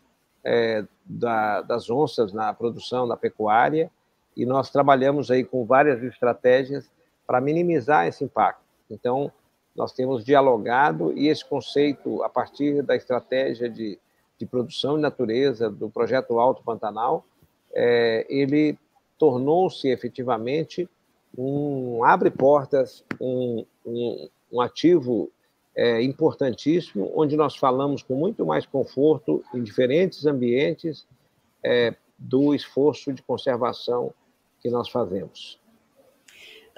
é, 0.44 0.86
da, 1.04 1.62
das 1.62 1.90
onças 1.90 2.32
na 2.32 2.54
produção 2.54 3.08
da 3.08 3.18
pecuária 3.18 3.92
e 4.36 4.46
nós 4.46 4.70
trabalhamos 4.70 5.32
aí 5.32 5.44
com 5.44 5.66
várias 5.66 6.02
estratégias 6.04 6.90
para 7.26 7.42
minimizar 7.42 8.08
esse 8.08 8.24
impacto. 8.24 8.64
Então, 8.90 9.32
nós 9.76 9.94
temos 9.94 10.24
dialogado 10.24 11.14
e 11.18 11.28
esse 11.28 11.46
conceito, 11.46 12.24
a 12.24 12.30
partir 12.30 12.82
da 12.82 12.96
estratégia 12.96 13.70
de, 13.70 14.00
de 14.38 14.46
produção 14.46 14.96
de 14.96 15.02
natureza 15.02 15.70
do 15.70 15.90
projeto 15.90 16.40
Alto 16.40 16.64
Pantanal, 16.64 17.26
é, 17.74 18.26
ele 18.30 18.78
tornou-se 19.18 19.88
efetivamente 19.88 20.90
um 21.38 22.04
abre 22.04 22.30
portas, 22.30 23.04
um, 23.20 23.66
um, 23.86 24.30
um 24.52 24.62
ativo 24.62 25.32
é, 25.76 26.02
importantíssimo, 26.02 27.12
onde 27.16 27.38
nós 27.38 27.56
falamos 27.56 28.04
com 28.04 28.16
muito 28.16 28.46
mais 28.46 28.66
conforto 28.66 29.44
em 29.54 29.64
diferentes 29.64 30.26
ambientes 30.26 31.08
é, 31.64 31.96
do 32.18 32.54
esforço 32.54 33.14
de 33.14 33.22
conservação 33.22 34.14
que 34.62 34.70
nós 34.70 34.90
fazemos. 34.90 35.60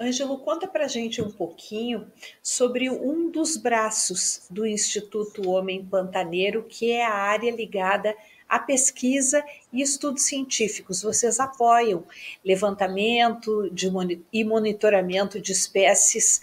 Ângelo, 0.00 0.38
conta 0.38 0.66
para 0.66 0.88
gente 0.88 1.22
um 1.22 1.30
pouquinho 1.30 2.10
sobre 2.42 2.90
um 2.90 3.30
dos 3.30 3.56
braços 3.56 4.46
do 4.50 4.66
Instituto 4.66 5.48
Homem 5.48 5.84
Pantaneiro, 5.84 6.64
que 6.64 6.90
é 6.90 7.06
a 7.06 7.14
área 7.14 7.54
ligada 7.54 8.14
à 8.52 8.58
pesquisa 8.58 9.42
e 9.72 9.80
estudos 9.80 10.24
científicos. 10.24 11.02
Vocês 11.02 11.40
apoiam 11.40 12.04
levantamento 12.44 13.70
de, 13.70 13.90
e 14.30 14.44
monitoramento 14.44 15.40
de 15.40 15.52
espécies. 15.52 16.42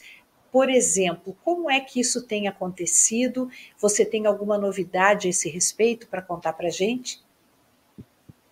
Por 0.52 0.72
exemplo, 0.72 1.38
como 1.44 1.70
é 1.70 1.80
que 1.80 2.00
isso 2.00 2.26
tem 2.26 2.48
acontecido? 2.48 3.48
Você 3.78 4.04
tem 4.04 4.26
alguma 4.26 4.58
novidade 4.58 5.28
a 5.28 5.30
esse 5.30 5.48
respeito 5.50 6.08
para 6.08 6.24
contar 6.24 6.54
para 6.54 6.70
a 6.70 6.72
gente? 6.72 7.22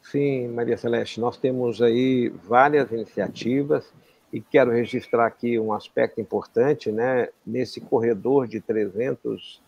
Sim, 0.04 0.50
Maria 0.50 0.78
Celeste, 0.78 1.20
nós 1.20 1.36
temos 1.36 1.82
aí 1.82 2.30
várias 2.30 2.92
iniciativas 2.92 3.92
e 4.32 4.40
quero 4.40 4.70
registrar 4.70 5.26
aqui 5.26 5.58
um 5.58 5.74
aspecto 5.74 6.22
importante, 6.22 6.92
né? 6.92 7.30
Nesse 7.44 7.82
corredor 7.82 8.48
de 8.48 8.62
300 8.62 9.60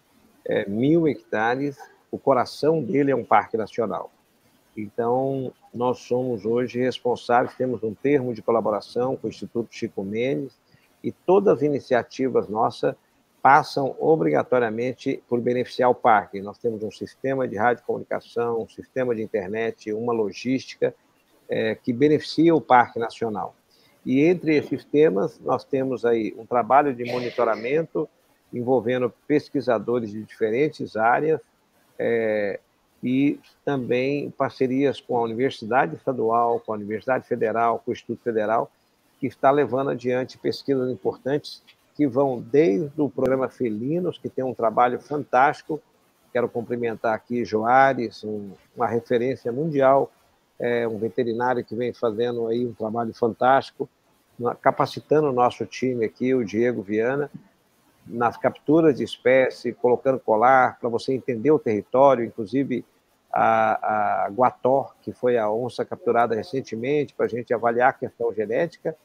é, 0.46 0.70
mil 0.70 1.08
hectares, 1.08 1.76
o 2.12 2.18
coração 2.18 2.82
dele 2.82 3.12
é 3.12 3.16
um 3.16 3.24
parque 3.24 3.57
nacional. 3.57 4.12
Então, 4.76 5.51
nós 5.74 5.99
somos 5.99 6.45
hoje 6.45 6.80
responsáveis, 6.80 7.55
temos 7.55 7.84
um 7.84 7.93
termo 7.93 8.34
de 8.34 8.41
colaboração 8.41 9.16
com 9.16 9.28
o 9.28 9.30
Instituto 9.30 9.74
Chico 9.74 10.03
Mendes 10.03 10.57
e 11.03 11.12
todas 11.12 11.57
as 11.57 11.62
iniciativas 11.64 12.47
nossas 12.47 12.95
passam 13.41 13.95
obrigatoriamente 13.99 15.24
por 15.28 15.39
beneficiar 15.39 15.89
o 15.89 15.95
parque. 15.95 16.41
Nós 16.41 16.57
temos 16.57 16.84
um 16.84 16.91
sistema 16.91 17.47
de 17.47 17.55
radiocomunicação, 17.57 18.62
um 18.62 18.68
sistema 18.68 19.16
de 19.16 19.22
internet, 19.22 19.93
uma 19.93 20.14
logística 20.14 20.93
é, 21.47 21.76
que 21.76 21.93
beneficia 21.93 22.53
o 22.53 22.62
Parque 22.62 22.99
Nacional. 22.99 23.55
E 24.05 24.22
entre 24.22 24.55
esses 24.55 24.84
temas, 24.84 25.39
nós 25.39 25.64
temos 25.64 26.05
aí 26.05 26.34
um 26.38 26.45
trabalho 26.45 26.93
de 26.93 27.05
monitoramento 27.05 28.10
envolvendo 28.53 29.14
pesquisadores 29.28 30.12
de 30.12 30.24
diferentes 30.24 30.95
áreas 30.95 31.39
é, 32.00 32.60
e 33.04 33.39
também 33.64 34.32
parcerias 34.32 35.00
com 35.00 35.18
a 35.18 35.22
Universidade 35.22 35.95
Estadual, 35.95 36.60
com 36.60 36.74
a 36.74 36.76
Universidade 36.76 37.28
Federal, 37.28 37.80
com 37.80 37.91
o 37.91 37.93
Instituto 37.93 38.24
Federal, 38.24 38.72
que 39.20 39.28
está 39.28 39.52
levando 39.52 39.89
adiante 39.91 40.38
pesquisas 40.38 40.89
importantes 40.89 41.62
que 41.95 42.08
vão 42.08 42.39
desde 42.39 43.02
o 43.02 43.10
programa 43.10 43.50
Felinos, 43.50 44.18
que 44.18 44.30
tem 44.30 44.43
um 44.43 44.54
trabalho 44.54 45.00
fantástico. 45.00 45.82
Quero 46.32 46.47
cumprimentar 46.47 47.14
aqui 47.14 47.43
Joares, 47.43 48.24
um, 48.24 48.52
uma 48.76 48.88
referência 48.88 49.52
mundial 49.52 50.10
é 50.60 50.86
um 50.86 50.97
veterinário 50.97 51.64
que 51.64 51.74
vem 51.74 51.93
fazendo 51.93 52.47
aí 52.47 52.66
um 52.66 52.74
trabalho 52.74 53.14
fantástico, 53.14 53.89
capacitando 54.62 55.30
o 55.30 55.34
nosso 55.34 55.66
time 55.66 56.04
aqui, 56.04 56.36
o 56.36 56.43
Diego 56.43 56.82
Viana, 56.82 57.32
nas 58.08 58.38
capturas 58.38 58.97
de 58.97 59.04
espécie, 59.04 59.74
colocando 59.74 60.20
colar 60.20 60.80
para 60.80 60.89
você 60.89 61.14
entender 61.14 61.52
o 61.52 61.60
território, 61.60 62.26
inclusive 62.26 62.86
a, 63.32 64.26
a 64.26 64.30
Guató, 64.30 64.93
que 65.02 65.14
foi 65.14 65.38
a 65.38 65.52
onça 65.52 65.86
capturada 65.86 66.36
recentemente, 66.36 67.14
para 67.14 67.26
a 67.26 67.30
gente 67.30 67.54
avaliar 67.54 67.89
a 67.89 67.93
questão 67.93 68.34
genética. 68.34 68.95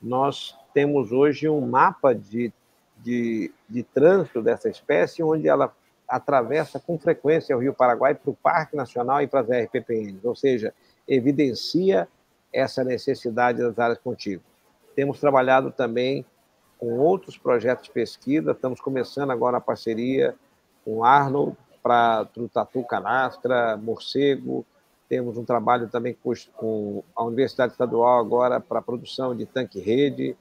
Nós 0.00 0.56
temos 0.72 1.12
hoje 1.12 1.48
um 1.48 1.60
mapa 1.60 2.14
de, 2.14 2.52
de, 2.98 3.52
de 3.68 3.82
trânsito 3.82 4.40
dessa 4.40 4.68
espécie, 4.68 5.22
onde 5.22 5.48
ela 5.48 5.74
atravessa 6.08 6.78
com 6.78 6.98
frequência 6.98 7.56
o 7.56 7.60
Rio 7.60 7.72
Paraguai 7.72 8.14
para 8.14 8.30
o 8.30 8.34
Parque 8.34 8.76
Nacional 8.76 9.22
e 9.22 9.26
para 9.26 9.40
as 9.40 9.48
RPPNs, 9.48 10.24
ou 10.24 10.36
seja, 10.36 10.74
evidencia 11.08 12.06
essa 12.52 12.84
necessidade 12.84 13.58
das 13.58 13.78
áreas 13.78 13.98
contíguas. 13.98 14.46
Temos 14.94 15.18
trabalhado 15.18 15.70
também 15.70 16.24
com 16.82 16.98
outros 16.98 17.38
projetos 17.38 17.84
de 17.84 17.92
pesquisa, 17.92 18.50
estamos 18.50 18.80
começando 18.80 19.30
agora 19.30 19.58
a 19.58 19.60
parceria 19.60 20.34
com 20.84 20.96
o 20.96 21.04
Arnold 21.04 21.56
para 21.80 22.24
Trutatu 22.24 22.82
Canastra, 22.82 23.76
Morcego, 23.76 24.66
temos 25.08 25.38
um 25.38 25.44
trabalho 25.44 25.88
também 25.88 26.16
com 26.56 27.04
a 27.14 27.22
Universidade 27.22 27.70
Estadual 27.70 28.18
agora 28.18 28.58
para 28.58 28.80
a 28.80 28.82
produção 28.82 29.32
de 29.32 29.46
tanque-rede. 29.46 30.36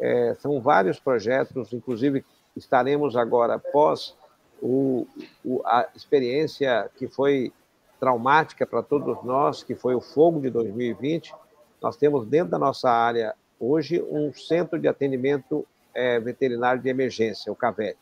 É, 0.00 0.34
são 0.40 0.62
vários 0.62 0.98
projetos, 0.98 1.74
inclusive 1.74 2.24
estaremos 2.56 3.14
agora, 3.14 3.56
após 3.56 4.16
o, 4.62 5.06
o, 5.44 5.60
a 5.66 5.90
experiência 5.94 6.90
que 6.96 7.06
foi 7.06 7.52
traumática 8.00 8.66
para 8.66 8.82
todos 8.82 9.22
nós, 9.22 9.62
que 9.62 9.74
foi 9.74 9.94
o 9.94 10.00
fogo 10.00 10.40
de 10.40 10.48
2020, 10.48 11.34
nós 11.82 11.98
temos 11.98 12.26
dentro 12.26 12.50
da 12.50 12.58
nossa 12.58 12.90
área 12.90 13.34
hoje 13.60 14.02
um 14.10 14.32
centro 14.32 14.78
de 14.78 14.88
atendimento 14.88 15.66
é, 15.94 16.18
veterinário 16.20 16.80
de 16.80 16.88
emergência, 16.88 17.52
o 17.52 17.56
CAVET, 17.56 17.98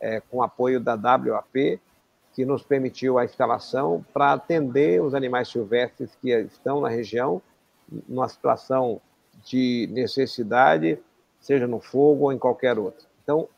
é, 0.00 0.20
com 0.20 0.42
apoio 0.42 0.80
da 0.80 0.94
WAP, 0.94 1.80
que 2.32 2.44
nos 2.44 2.62
permitiu 2.62 3.18
a 3.18 3.24
instalação 3.24 4.04
para 4.12 4.32
atender 4.32 5.02
os 5.02 5.14
animais 5.14 5.48
silvestres 5.48 6.16
que 6.20 6.30
estão 6.30 6.80
na 6.80 6.88
região, 6.88 7.42
numa 8.08 8.28
situação 8.28 9.00
de 9.44 9.88
necessidade, 9.92 10.98
seja 11.40 11.66
no 11.66 11.80
fogo 11.80 12.24
ou 12.24 12.32
em 12.32 12.38
qualquer 12.38 12.78
outro. 12.78 13.06
Então, 13.22 13.48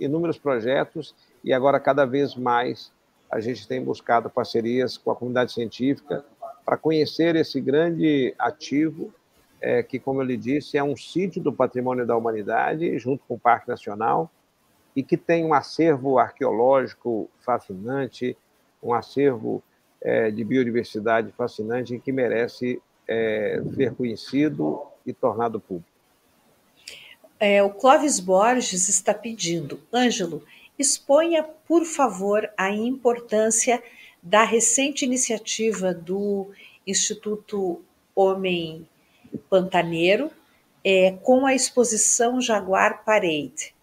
inúmeros 0.00 0.38
projetos 0.38 1.14
e 1.44 1.52
agora 1.52 1.78
cada 1.78 2.04
vez 2.04 2.34
mais 2.34 2.92
a 3.30 3.40
gente 3.40 3.66
tem 3.66 3.82
buscado 3.82 4.28
parcerias 4.28 4.98
com 4.98 5.10
a 5.10 5.16
comunidade 5.16 5.52
científica 5.52 6.24
para 6.64 6.76
conhecer 6.76 7.34
esse 7.36 7.60
grande 7.60 8.34
ativo, 8.38 9.12
é, 9.62 9.80
que, 9.82 9.98
como 9.98 10.20
eu 10.20 10.26
lhe 10.26 10.36
disse, 10.36 10.76
é 10.76 10.82
um 10.82 10.96
sítio 10.96 11.40
do 11.40 11.52
patrimônio 11.52 12.04
da 12.04 12.16
humanidade, 12.16 12.98
junto 12.98 13.24
com 13.26 13.34
o 13.34 13.38
Parque 13.38 13.68
Nacional, 13.68 14.28
e 14.94 15.02
que 15.02 15.16
tem 15.16 15.44
um 15.44 15.54
acervo 15.54 16.18
arqueológico 16.18 17.30
fascinante, 17.40 18.36
um 18.82 18.92
acervo 18.92 19.62
é, 20.00 20.30
de 20.30 20.42
biodiversidade 20.42 21.30
fascinante 21.32 21.98
que 22.00 22.10
merece 22.10 22.82
é, 23.06 23.62
ser 23.74 23.94
conhecido 23.94 24.82
e 25.06 25.12
tornado 25.12 25.60
público. 25.60 25.88
É, 27.38 27.62
o 27.62 27.70
Clóvis 27.70 28.20
Borges 28.20 28.88
está 28.88 29.14
pedindo, 29.14 29.80
Ângelo, 29.92 30.44
exponha, 30.78 31.42
por 31.42 31.84
favor, 31.84 32.50
a 32.56 32.70
importância 32.70 33.82
da 34.22 34.44
recente 34.44 35.04
iniciativa 35.04 35.94
do 35.94 36.50
Instituto 36.86 37.80
Homem 38.14 38.86
Pantaneiro 39.38 40.30
é, 40.84 41.12
com 41.22 41.46
a 41.46 41.54
exposição 41.54 42.40
Jaguar 42.40 43.04
Parade. 43.04 43.74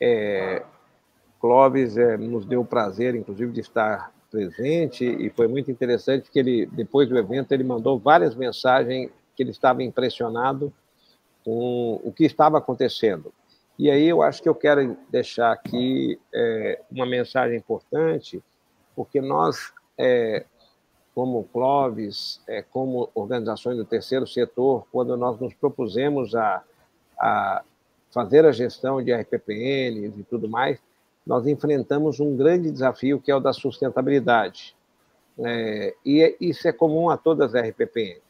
É, 0.00 0.62
Clóvis 1.40 1.96
é, 1.96 2.16
nos 2.16 2.44
deu 2.44 2.60
o 2.60 2.66
prazer, 2.66 3.14
inclusive, 3.14 3.52
de 3.52 3.60
estar 3.60 4.12
presente 4.30 5.04
e 5.04 5.30
foi 5.30 5.46
muito 5.46 5.70
interessante 5.70 6.30
que 6.30 6.38
ele, 6.38 6.66
depois 6.66 7.08
do 7.08 7.16
evento, 7.16 7.52
ele 7.52 7.64
mandou 7.64 7.98
várias 7.98 8.34
mensagens 8.34 9.10
que 9.34 9.42
ele 9.42 9.50
estava 9.50 9.82
impressionado 9.82 10.72
com 11.44 12.00
o 12.02 12.12
que 12.12 12.24
estava 12.24 12.58
acontecendo. 12.58 13.32
E 13.78 13.90
aí 13.90 14.08
eu 14.08 14.22
acho 14.22 14.42
que 14.42 14.48
eu 14.48 14.54
quero 14.54 14.96
deixar 15.10 15.52
aqui 15.52 16.18
é, 16.34 16.80
uma 16.90 17.06
mensagem 17.06 17.56
importante, 17.56 18.42
porque 18.94 19.20
nós, 19.20 19.72
é, 19.98 20.44
como 21.16 21.44
Clóvis, 21.44 22.42
é, 22.46 22.60
como 22.60 23.08
organizações 23.14 23.78
do 23.78 23.86
terceiro 23.86 24.26
setor, 24.26 24.86
quando 24.92 25.16
nós 25.16 25.40
nos 25.40 25.54
propusemos 25.54 26.34
a, 26.34 26.62
a 27.18 27.62
fazer 28.10 28.44
a 28.44 28.52
gestão 28.52 29.02
de 29.02 29.14
RPPNs 29.14 30.20
e 30.20 30.22
tudo 30.24 30.46
mais, 30.46 30.78
nós 31.26 31.46
enfrentamos 31.46 32.20
um 32.20 32.36
grande 32.36 32.70
desafio 32.70 33.18
que 33.18 33.30
é 33.30 33.34
o 33.34 33.40
da 33.40 33.54
sustentabilidade. 33.54 34.76
É, 35.38 35.94
e 36.04 36.36
isso 36.38 36.68
é 36.68 36.72
comum 36.72 37.08
a 37.08 37.16
todas 37.16 37.54
as 37.54 37.66
RPPNs. 37.66 38.20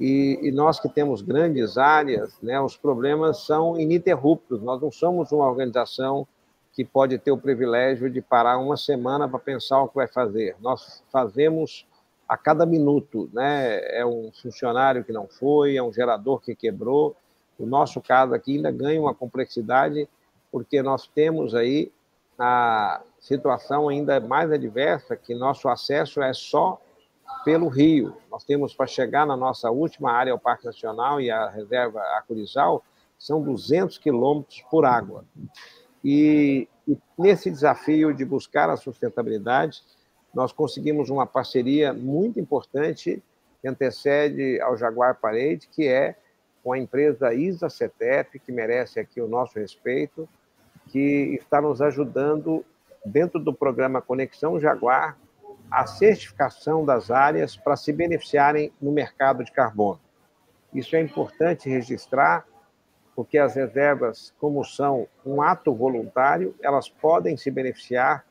E, 0.00 0.40
e, 0.42 0.50
nós 0.50 0.80
que 0.80 0.88
temos 0.88 1.22
grandes 1.22 1.78
áreas, 1.78 2.36
né, 2.42 2.60
os 2.60 2.76
problemas 2.76 3.46
são 3.46 3.78
ininterruptos. 3.78 4.60
Nós 4.60 4.82
não 4.82 4.90
somos 4.90 5.30
uma 5.30 5.46
organização 5.46 6.26
que 6.72 6.84
pode 6.84 7.16
ter 7.18 7.30
o 7.30 7.38
privilégio 7.38 8.10
de 8.10 8.20
parar 8.20 8.58
uma 8.58 8.76
semana 8.76 9.28
para 9.28 9.38
pensar 9.38 9.80
o 9.82 9.88
que 9.88 9.94
vai 9.94 10.08
fazer. 10.08 10.56
Nós 10.60 11.04
fazemos 11.12 11.86
a 12.28 12.36
cada 12.36 12.66
minuto, 12.66 13.30
né? 13.32 13.80
É 13.98 14.04
um 14.04 14.30
funcionário 14.30 15.02
que 15.02 15.12
não 15.12 15.26
foi, 15.26 15.76
é 15.76 15.82
um 15.82 15.92
gerador 15.92 16.40
que 16.40 16.54
quebrou. 16.54 17.16
O 17.58 17.64
nosso 17.64 18.00
caso 18.00 18.34
aqui 18.34 18.56
ainda 18.56 18.70
ganha 18.70 19.00
uma 19.00 19.14
complexidade 19.14 20.08
porque 20.52 20.82
nós 20.82 21.06
temos 21.06 21.54
aí 21.54 21.90
a 22.38 23.02
situação 23.18 23.88
ainda 23.88 24.20
mais 24.20 24.52
adversa, 24.52 25.16
que 25.16 25.34
nosso 25.34 25.68
acesso 25.68 26.22
é 26.22 26.32
só 26.32 26.80
pelo 27.44 27.68
rio. 27.68 28.16
Nós 28.30 28.44
temos 28.44 28.74
para 28.74 28.86
chegar 28.86 29.26
na 29.26 29.36
nossa 29.36 29.70
última 29.70 30.12
área, 30.12 30.34
o 30.34 30.38
Parque 30.38 30.66
Nacional 30.66 31.20
e 31.20 31.30
a 31.30 31.48
reserva 31.48 32.00
Acurizal, 32.16 32.82
são 33.18 33.42
200 33.42 33.98
quilômetros 33.98 34.62
por 34.70 34.84
água. 34.84 35.24
E, 36.04 36.68
e, 36.86 36.96
nesse 37.18 37.50
desafio 37.50 38.14
de 38.14 38.24
buscar 38.24 38.70
a 38.70 38.76
sustentabilidade, 38.76 39.82
nós 40.34 40.52
conseguimos 40.52 41.10
uma 41.10 41.26
parceria 41.26 41.92
muito 41.92 42.38
importante 42.38 43.22
que 43.60 43.68
antecede 43.68 44.60
ao 44.60 44.76
Jaguar 44.76 45.16
Parade, 45.16 45.68
que 45.70 45.86
é 45.86 46.16
com 46.62 46.72
a 46.72 46.78
empresa 46.78 47.32
Isa 47.32 47.70
Cetep, 47.70 48.38
que 48.38 48.52
merece 48.52 49.00
aqui 49.00 49.20
o 49.20 49.28
nosso 49.28 49.58
respeito, 49.58 50.28
que 50.88 51.38
está 51.40 51.60
nos 51.60 51.80
ajudando 51.80 52.64
dentro 53.04 53.38
do 53.40 53.52
programa 53.52 54.02
Conexão 54.02 54.60
Jaguar 54.60 55.16
a 55.70 55.86
certificação 55.86 56.84
das 56.84 57.10
áreas 57.10 57.56
para 57.56 57.76
se 57.76 57.92
beneficiarem 57.92 58.72
no 58.80 58.90
mercado 58.90 59.44
de 59.44 59.52
carbono. 59.52 60.00
Isso 60.72 60.96
é 60.96 61.00
importante 61.00 61.68
registrar, 61.68 62.46
porque 63.14 63.38
as 63.38 63.54
reservas, 63.54 64.32
como 64.38 64.64
são 64.64 65.08
um 65.24 65.42
ato 65.42 65.74
voluntário, 65.74 66.54
elas 66.62 66.88
podem 66.88 67.36
se 67.36 67.50
beneficiar 67.50 68.24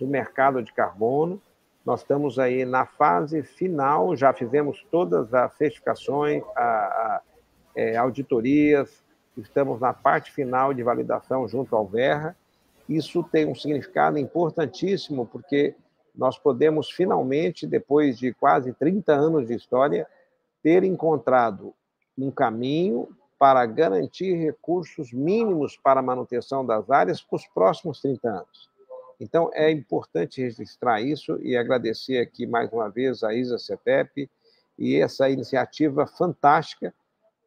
do 0.00 0.06
mercado 0.06 0.62
de 0.62 0.72
carbono. 0.72 1.40
Nós 1.84 2.00
estamos 2.00 2.38
aí 2.38 2.64
na 2.64 2.86
fase 2.86 3.42
final, 3.42 4.16
já 4.16 4.32
fizemos 4.32 4.84
todas 4.90 5.32
as 5.32 5.54
certificações, 5.54 6.42
a, 6.56 6.62
a, 6.62 7.22
é, 7.76 7.96
auditorias, 7.96 9.04
estamos 9.36 9.80
na 9.80 9.92
parte 9.92 10.32
final 10.32 10.74
de 10.74 10.82
validação 10.82 11.46
junto 11.46 11.76
ao 11.76 11.86
Verra. 11.86 12.36
Isso 12.88 13.22
tem 13.22 13.46
um 13.46 13.54
significado 13.54 14.18
importantíssimo, 14.18 15.26
porque 15.26 15.74
nós 16.14 16.38
podemos 16.38 16.90
finalmente, 16.90 17.66
depois 17.66 18.18
de 18.18 18.34
quase 18.34 18.72
30 18.72 19.12
anos 19.12 19.46
de 19.46 19.54
história, 19.54 20.06
ter 20.62 20.82
encontrado 20.82 21.72
um 22.18 22.30
caminho 22.30 23.08
para 23.38 23.64
garantir 23.64 24.34
recursos 24.34 25.12
mínimos 25.12 25.76
para 25.76 26.00
a 26.00 26.02
manutenção 26.02 26.66
das 26.66 26.90
áreas 26.90 27.22
para 27.22 27.36
os 27.36 27.46
próximos 27.46 28.00
30 28.02 28.28
anos. 28.28 28.70
Então, 29.20 29.50
é 29.52 29.70
importante 29.70 30.40
registrar 30.40 31.02
isso 31.02 31.38
e 31.42 31.54
agradecer 31.54 32.18
aqui 32.18 32.46
mais 32.46 32.72
uma 32.72 32.88
vez 32.88 33.22
a 33.22 33.34
Isa 33.34 33.58
Cetep 33.58 34.30
e 34.78 34.96
essa 34.96 35.28
iniciativa 35.28 36.06
fantástica, 36.06 36.94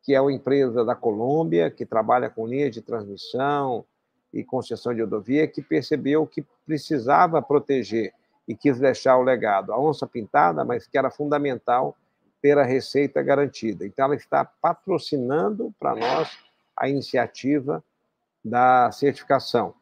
que 0.03 0.13
é 0.13 0.21
uma 0.21 0.31
empresa 0.31 0.85
da 0.85 0.93
Colômbia, 0.93 1.71
que 1.71 1.83
trabalha 1.83 2.29
com 2.29 2.45
linhas 2.45 2.71
de 2.71 2.81
transmissão 2.81 3.83
e 4.31 4.43
concessão 4.43 4.93
de 4.93 5.01
rodovia, 5.01 5.47
que 5.47 5.63
percebeu 5.63 6.27
que 6.27 6.45
precisava 6.63 7.41
proteger 7.41 8.13
e 8.47 8.55
quis 8.55 8.77
deixar 8.77 9.17
o 9.17 9.23
legado. 9.23 9.73
A 9.73 9.79
onça 9.79 10.05
pintada, 10.05 10.63
mas 10.63 10.85
que 10.85 10.97
era 10.97 11.09
fundamental 11.09 11.97
ter 12.39 12.57
a 12.59 12.63
receita 12.63 13.23
garantida. 13.23 13.83
Então, 13.83 14.05
ela 14.05 14.15
está 14.15 14.45
patrocinando 14.45 15.73
para 15.79 15.95
nós 15.95 16.37
a 16.77 16.87
iniciativa 16.87 17.83
da 18.45 18.91
certificação. 18.91 19.73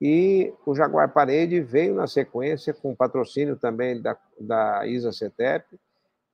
E 0.00 0.52
o 0.66 0.74
Jaguar 0.74 1.12
Parede 1.12 1.60
veio 1.60 1.94
na 1.94 2.06
sequência 2.06 2.74
com 2.74 2.94
patrocínio 2.94 3.56
também 3.56 4.00
da, 4.00 4.16
da 4.38 4.86
ISA 4.86 5.12
CETEP, 5.12 5.78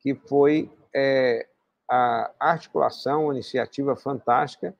que 0.00 0.14
foi 0.14 0.70
é, 0.94 1.46
a 1.88 2.30
articulação, 2.38 3.24
uma 3.24 3.34
iniciativa 3.34 3.94
fantástica, 3.94 4.74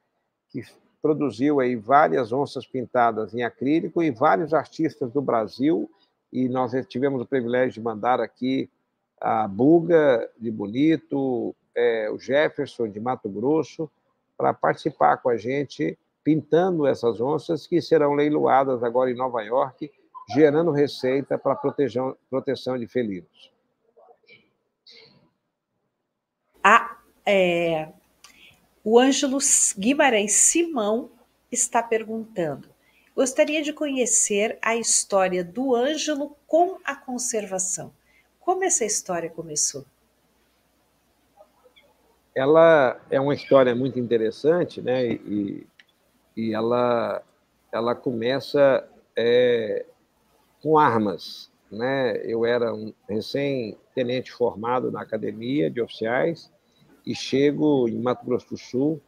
que 0.49 0.63
produziu 1.03 1.61
aí 1.61 1.77
várias 1.77 2.33
onças 2.33 2.67
pintadas 2.67 3.35
em 3.35 3.43
acrílico 3.43 4.03
e 4.03 4.11
vários 4.11 4.53
artistas 4.53 5.13
do 5.13 5.21
Brasil. 5.21 5.91
E 6.33 6.49
nós 6.49 6.73
tivemos 6.87 7.21
o 7.21 7.27
privilégio 7.27 7.75
de 7.75 7.81
mandar 7.81 8.21
aqui 8.21 8.71
a 9.21 9.47
Buga 9.47 10.29
de 10.39 10.51
Bonito, 10.51 11.55
é, 11.75 12.11
o 12.11 12.19
Jefferson 12.19 12.89
de 12.89 12.99
Mato 13.01 13.29
Grosso, 13.29 13.91
para 14.37 14.55
participar 14.55 15.19
com 15.19 15.29
a 15.29 15.37
gente, 15.37 15.99
pintando 16.23 16.87
essas 16.87 17.21
onças 17.21 17.67
que 17.67 17.81
serão 17.81 18.15
leiloadas 18.15 18.83
agora 18.83 19.11
em 19.11 19.17
Nova 19.17 19.43
York, 19.43 19.91
gerando 20.35 20.71
receita 20.71 21.39
para 21.39 21.57
proteção, 21.57 22.17
de 22.79 22.87
felinos. 22.87 23.51
A, 26.63 26.99
é, 27.25 27.89
o 28.85 28.99
Ângelo 28.99 29.39
Guimarães 29.79 30.33
Simão 30.33 31.11
está 31.51 31.83
perguntando: 31.83 32.69
Gostaria 33.15 33.63
de 33.63 33.73
conhecer 33.73 34.59
a 34.63 34.77
história 34.77 35.43
do 35.43 35.75
Ângelo 35.75 36.37
com 36.47 36.79
a 36.85 36.95
conservação. 36.95 37.93
Como 38.39 38.65
essa 38.65 38.85
história 38.85 39.29
começou? 39.29 39.85
Ela 42.35 43.01
é 43.11 43.21
uma 43.21 43.35
história 43.35 43.75
muito 43.75 43.99
interessante, 43.99 44.81
né? 44.81 45.07
E, 45.07 45.67
e 46.37 46.55
ela, 46.55 47.23
ela 47.73 47.95
começa 47.95 48.87
é, 49.17 49.85
com 50.63 50.79
armas, 50.79 51.51
né? 51.71 52.17
Eu 52.25 52.45
era 52.45 52.75
um 52.75 52.93
recém-tenente 53.09 54.33
formado 54.33 54.91
na 54.91 55.01
academia 55.01 55.71
de 55.71 55.81
oficiais 55.81 56.51
e 57.07 57.15
chego 57.15 57.89
em 57.89 57.99
Mato 57.99 58.25
Grosso 58.25 58.51
do 58.51 58.57
Sul 58.57 59.01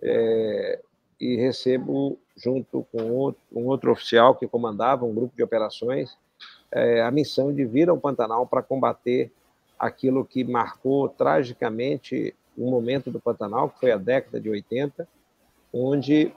é, 0.00 0.80
e 1.20 1.36
recebo 1.36 2.18
junto 2.36 2.86
com 2.92 3.10
outro, 3.10 3.40
um 3.52 3.66
outro 3.66 3.92
oficial 3.92 4.34
que 4.34 4.48
comandava 4.48 5.04
um 5.04 5.14
grupo 5.14 5.36
de 5.36 5.42
operações, 5.42 6.16
é, 6.70 7.02
a 7.02 7.10
missão 7.10 7.52
de 7.52 7.64
vir 7.64 7.88
ao 7.88 7.98
Pantanal 7.98 8.46
para 8.46 8.62
combater 8.62 9.30
aquilo 9.78 10.24
que 10.24 10.44
marcou 10.44 11.08
tragicamente 11.08 12.34
um 12.56 12.70
momento 12.70 13.10
do 13.10 13.20
Pantanal, 13.20 13.70
que 13.70 13.80
foi 13.80 13.92
a 13.92 13.96
década 13.96 14.40
de 14.40 14.48
80, 14.48 15.08
onde 15.72 16.32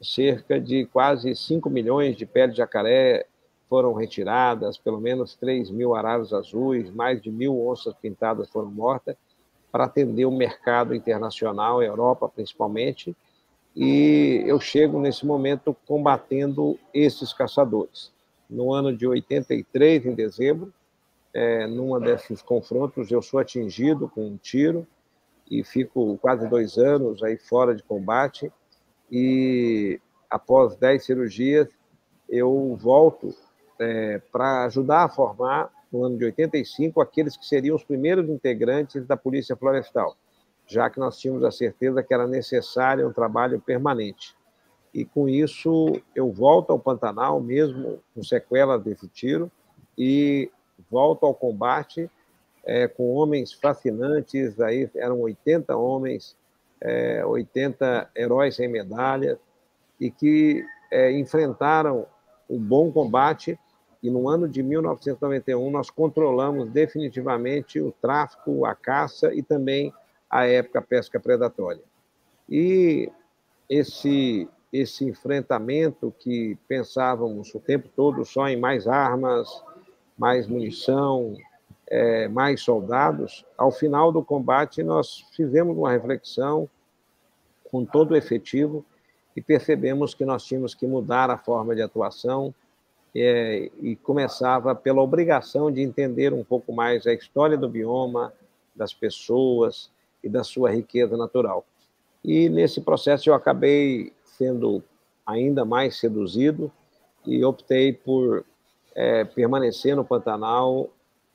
cerca 0.00 0.60
de 0.60 0.86
quase 0.86 1.34
5 1.34 1.68
milhões 1.68 2.16
de 2.16 2.24
peles 2.24 2.54
de 2.54 2.58
jacaré 2.58 3.26
foram 3.68 3.92
retiradas, 3.92 4.78
pelo 4.78 5.00
menos 5.00 5.34
3 5.34 5.70
mil 5.70 5.94
araras 5.94 6.32
azuis, 6.32 6.90
mais 6.90 7.20
de 7.20 7.30
mil 7.30 7.68
onças 7.68 7.94
pintadas 7.94 8.48
foram 8.48 8.70
mortas, 8.70 9.16
para 9.70 9.84
atender 9.84 10.24
o 10.24 10.30
mercado 10.30 10.94
internacional, 10.94 11.82
Europa 11.82 12.28
principalmente, 12.28 13.14
e 13.76 14.42
eu 14.46 14.58
chego 14.58 14.98
nesse 14.98 15.26
momento 15.26 15.76
combatendo 15.86 16.78
esses 16.92 17.32
caçadores. 17.32 18.10
No 18.48 18.72
ano 18.72 18.96
de 18.96 19.06
83, 19.06 20.06
em 20.06 20.14
dezembro, 20.14 20.72
é, 21.34 21.66
numa 21.66 22.00
desses 22.00 22.40
confrontos, 22.40 23.10
eu 23.10 23.20
sou 23.20 23.38
atingido 23.38 24.08
com 24.08 24.26
um 24.26 24.36
tiro 24.36 24.86
e 25.50 25.62
fico 25.62 26.18
quase 26.18 26.48
dois 26.48 26.78
anos 26.78 27.22
aí 27.22 27.36
fora 27.36 27.74
de 27.74 27.82
combate. 27.82 28.50
E 29.10 30.00
após 30.28 30.76
dez 30.76 31.04
cirurgias, 31.04 31.68
eu 32.28 32.76
volto 32.78 33.34
é, 33.78 34.20
para 34.32 34.64
ajudar 34.64 35.04
a 35.04 35.08
formar, 35.08 35.70
no 35.90 36.04
ano 36.04 36.18
de 36.18 36.24
85, 36.26 37.00
aqueles 37.00 37.36
que 37.36 37.46
seriam 37.46 37.74
os 37.74 37.82
primeiros 37.82 38.28
integrantes 38.28 39.06
da 39.06 39.16
Polícia 39.16 39.56
Florestal 39.56 40.14
já 40.68 40.90
que 40.90 41.00
nós 41.00 41.18
tínhamos 41.18 41.42
a 41.42 41.50
certeza 41.50 42.02
que 42.02 42.12
era 42.12 42.26
necessário 42.26 43.08
um 43.08 43.12
trabalho 43.12 43.58
permanente. 43.58 44.36
E 44.92 45.04
com 45.04 45.28
isso, 45.28 46.00
eu 46.14 46.30
volto 46.30 46.70
ao 46.70 46.78
Pantanal, 46.78 47.40
mesmo 47.40 48.00
com 48.14 48.22
sequelas 48.22 48.82
desse 48.82 49.08
tiro, 49.08 49.50
e 49.96 50.50
volto 50.90 51.24
ao 51.24 51.34
combate 51.34 52.10
é, 52.64 52.86
com 52.86 53.14
homens 53.14 53.52
fascinantes, 53.52 54.60
aí 54.60 54.90
eram 54.94 55.20
80 55.20 55.74
homens, 55.74 56.36
é, 56.80 57.24
80 57.24 58.10
heróis 58.16 58.56
sem 58.56 58.68
medalhas, 58.68 59.38
e 60.00 60.10
que 60.10 60.64
é, 60.90 61.12
enfrentaram 61.12 62.06
o 62.48 62.58
bom 62.58 62.90
combate. 62.92 63.58
E 64.02 64.10
no 64.10 64.28
ano 64.28 64.48
de 64.48 64.62
1991, 64.62 65.70
nós 65.70 65.90
controlamos 65.90 66.70
definitivamente 66.70 67.80
o 67.80 67.90
tráfico, 68.00 68.64
a 68.64 68.74
caça 68.74 69.34
e 69.34 69.42
também 69.42 69.92
à 70.30 70.46
época 70.46 70.80
pesca 70.80 71.18
predatória. 71.18 71.82
E 72.48 73.10
esse 73.68 74.48
esse 74.72 75.04
enfrentamento 75.04 76.14
que 76.18 76.56
pensávamos 76.68 77.54
o 77.54 77.60
tempo 77.60 77.88
todo 77.96 78.24
só 78.24 78.48
em 78.48 78.56
mais 78.58 78.86
armas, 78.86 79.48
mais 80.16 80.46
munição, 80.46 81.34
é, 81.90 82.28
mais 82.28 82.60
soldados, 82.60 83.44
ao 83.56 83.70
final 83.70 84.12
do 84.12 84.22
combate 84.22 84.82
nós 84.82 85.24
fizemos 85.34 85.76
uma 85.76 85.90
reflexão 85.90 86.68
com 87.70 87.84
todo 87.84 88.12
o 88.12 88.16
efetivo 88.16 88.84
e 89.36 89.40
percebemos 89.40 90.14
que 90.14 90.24
nós 90.24 90.44
tínhamos 90.44 90.74
que 90.74 90.86
mudar 90.86 91.30
a 91.30 91.38
forma 91.38 91.74
de 91.74 91.82
atuação 91.82 92.54
é, 93.14 93.70
e 93.80 93.96
começava 93.96 94.74
pela 94.74 95.02
obrigação 95.02 95.70
de 95.70 95.80
entender 95.80 96.32
um 96.32 96.44
pouco 96.44 96.72
mais 96.72 97.06
a 97.06 97.12
história 97.12 97.56
do 97.56 97.68
bioma, 97.68 98.32
das 98.76 98.92
pessoas, 98.92 99.90
e 100.22 100.28
da 100.28 100.44
sua 100.44 100.70
riqueza 100.70 101.16
natural. 101.16 101.64
E 102.24 102.48
nesse 102.48 102.80
processo 102.80 103.30
eu 103.30 103.34
acabei 103.34 104.12
sendo 104.24 104.82
ainda 105.26 105.64
mais 105.64 105.96
seduzido 105.96 106.70
e 107.26 107.44
optei 107.44 107.92
por 107.92 108.44
é, 108.94 109.24
permanecer 109.24 109.94
no 109.94 110.04
Pantanal, 110.04 110.88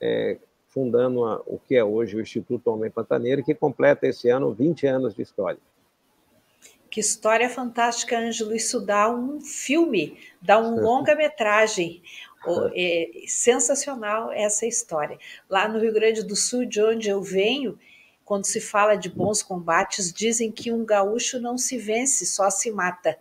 é, 0.04 0.36
fundando 0.68 1.24
a, 1.24 1.40
o 1.46 1.58
que 1.58 1.74
é 1.74 1.82
hoje 1.82 2.14
o 2.14 2.20
Instituto 2.20 2.70
Homem 2.70 2.90
Pantaneiro, 2.90 3.42
que 3.42 3.54
completa 3.54 4.06
esse 4.06 4.28
ano 4.28 4.52
20 4.52 4.86
anos 4.86 5.14
de 5.14 5.22
história. 5.22 5.58
Que 6.90 7.00
história 7.00 7.48
fantástica, 7.48 8.18
Ângelo. 8.18 8.54
Isso 8.54 8.84
dá 8.84 9.10
um 9.10 9.40
filme, 9.40 10.18
dá 10.42 10.60
um 10.60 10.78
longa-metragem. 10.84 12.02
É 12.74 13.10
sensacional 13.26 14.30
essa 14.30 14.66
história. 14.66 15.18
Lá 15.48 15.66
no 15.66 15.78
Rio 15.78 15.94
Grande 15.94 16.22
do 16.22 16.36
Sul, 16.36 16.66
de 16.66 16.82
onde 16.82 17.08
eu 17.08 17.22
venho, 17.22 17.78
quando 18.24 18.46
se 18.46 18.60
fala 18.60 18.96
de 18.96 19.10
bons 19.10 19.42
combates, 19.42 20.12
dizem 20.12 20.50
que 20.50 20.72
um 20.72 20.84
gaúcho 20.84 21.38
não 21.38 21.58
se 21.58 21.76
vence, 21.76 22.24
só 22.24 22.48
se 22.48 22.70
mata. 22.70 23.18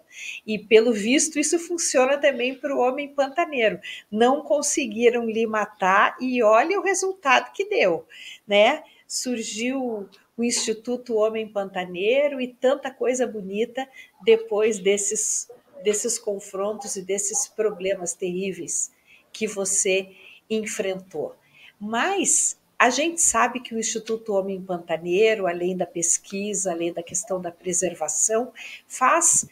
E, 0.48 0.58
pelo 0.58 0.94
visto, 0.94 1.38
isso 1.38 1.60
funciona 1.60 2.18
também 2.18 2.56
para 2.56 2.74
o 2.74 2.80
homem 2.80 3.10
pantaneiro. 3.10 3.80
Não 4.10 4.42
conseguiram 4.42 5.26
lhe 5.26 5.46
matar 5.46 6.16
e 6.22 6.42
olha 6.42 6.80
o 6.80 6.84
resultado 6.84 7.52
que 7.52 7.66
deu, 7.66 8.08
né? 8.48 8.84
Surgiu 9.08 10.08
o 10.36 10.44
Instituto 10.44 11.16
Homem 11.16 11.48
Pantaneiro 11.48 12.42
e 12.42 12.48
tanta 12.48 12.90
coisa 12.90 13.28
bonita 13.28 13.88
depois 14.24 14.80
desses, 14.80 15.50
desses 15.84 16.18
confrontos 16.18 16.96
e 16.96 17.02
desses 17.02 17.48
problemas 17.48 18.14
terríveis 18.14 18.92
que 19.32 19.48
você 19.48 20.10
enfrentou. 20.50 21.36
Mas 21.80 22.58
a 22.84 22.90
gente 22.90 23.22
sabe 23.22 23.62
que 23.62 23.74
o 23.74 23.80
Instituto 23.80 24.34
Homem 24.34 24.62
Pantaneiro, 24.62 25.48
além 25.48 25.78
da 25.78 25.86
pesquisa, 25.86 26.74
além 26.74 26.92
da 26.92 27.02
questão 27.02 27.40
da 27.40 27.50
preservação, 27.50 28.52
faz 28.86 29.48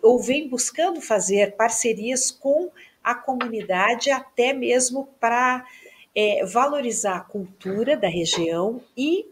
ou 0.00 0.22
vem 0.22 0.48
buscando 0.48 1.00
fazer 1.00 1.56
parcerias 1.56 2.30
com 2.30 2.70
a 3.02 3.16
comunidade, 3.16 4.12
até 4.12 4.52
mesmo 4.52 5.08
para 5.18 5.66
é, 6.14 6.46
valorizar 6.46 7.16
a 7.16 7.20
cultura 7.20 7.96
da 7.96 8.06
região 8.06 8.80
e 8.96 9.26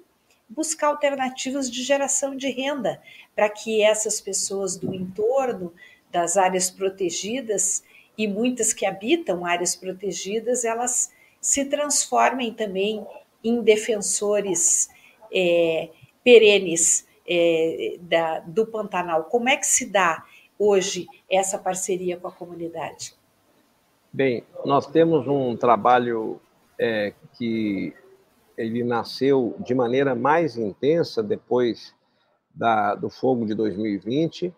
buscar 0.49 0.89
alternativas 0.89 1.71
de 1.71 1.85
geração 1.85 2.35
de 2.35 2.51
renda 2.51 3.01
para 3.33 3.49
que 3.49 3.81
essas 3.81 4.21
pessoas 4.21 4.77
do 4.77 4.93
entorno 4.93 5.73
das 6.11 6.37
áreas 6.37 6.69
protegidas 6.69 7.85
e 8.19 8.27
muitas 8.27 8.73
que 8.73 8.85
habitam 8.85 9.47
áreas 9.47 9.77
protegidas, 9.77 10.65
elas 10.65 11.13
se 11.41 11.65
transformem 11.65 12.53
também 12.53 13.07
em 13.47 13.63
defensores 13.63 14.89
é, 15.33 15.91
perenes 16.25 17.07
é, 17.29 17.97
da, 18.01 18.41
do 18.41 18.67
Pantanal. 18.67 19.25
Como 19.25 19.49
é 19.49 19.57
que 19.57 19.67
se 19.67 19.87
dá 19.87 20.25
hoje 20.59 21.07
essa 21.31 21.57
parceria 21.57 22.17
com 22.17 22.27
a 22.27 22.33
comunidade? 22.33 23.15
Bem, 24.13 24.43
nós 24.65 24.87
temos 24.87 25.29
um 25.29 25.57
trabalho 25.57 26.41
é, 26.77 27.13
que 27.35 27.95
ele 28.57 28.83
nasceu 28.83 29.55
de 29.61 29.75
maneira 29.75 30.15
mais 30.15 30.57
intensa 30.57 31.23
depois 31.23 31.95
da, 32.53 32.95
do 32.95 33.09
fogo 33.09 33.47
de 33.47 33.55
2020, 33.55 34.53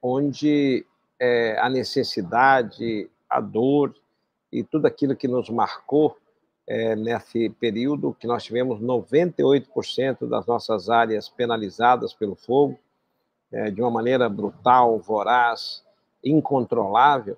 onde 0.00 0.86
é, 1.20 1.58
a 1.58 1.68
necessidade, 1.68 3.10
a 3.28 3.40
dor 3.40 3.94
e 4.50 4.62
tudo 4.62 4.86
aquilo 4.86 5.16
que 5.16 5.26
nos 5.28 5.50
marcou 5.50 6.16
é, 6.66 6.96
nesse 6.96 7.50
período, 7.50 8.14
que 8.14 8.26
nós 8.26 8.44
tivemos 8.44 8.80
98% 8.80 10.26
das 10.28 10.46
nossas 10.46 10.88
áreas 10.88 11.28
penalizadas 11.28 12.14
pelo 12.14 12.34
fogo, 12.34 12.78
é, 13.52 13.70
de 13.70 13.80
uma 13.80 13.90
maneira 13.90 14.28
brutal, 14.28 14.98
voraz, 14.98 15.84
incontrolável, 16.22 17.36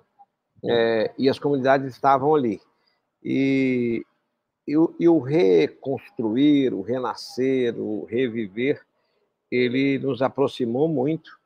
é, 0.63 1.13
e 1.17 1.29
as 1.29 1.37
comunidades 1.37 1.93
estavam 1.93 2.33
ali. 2.33 2.61
E, 3.23 4.03
e, 4.67 4.73
e 4.99 5.09
o 5.09 5.19
reconstruir, 5.19 6.73
o 6.73 6.81
renascer, 6.81 7.77
o 7.77 8.05
reviver, 8.05 8.81
ele 9.51 9.99
nos 9.99 10.21
aproximou 10.21 10.87
muito 10.87 11.37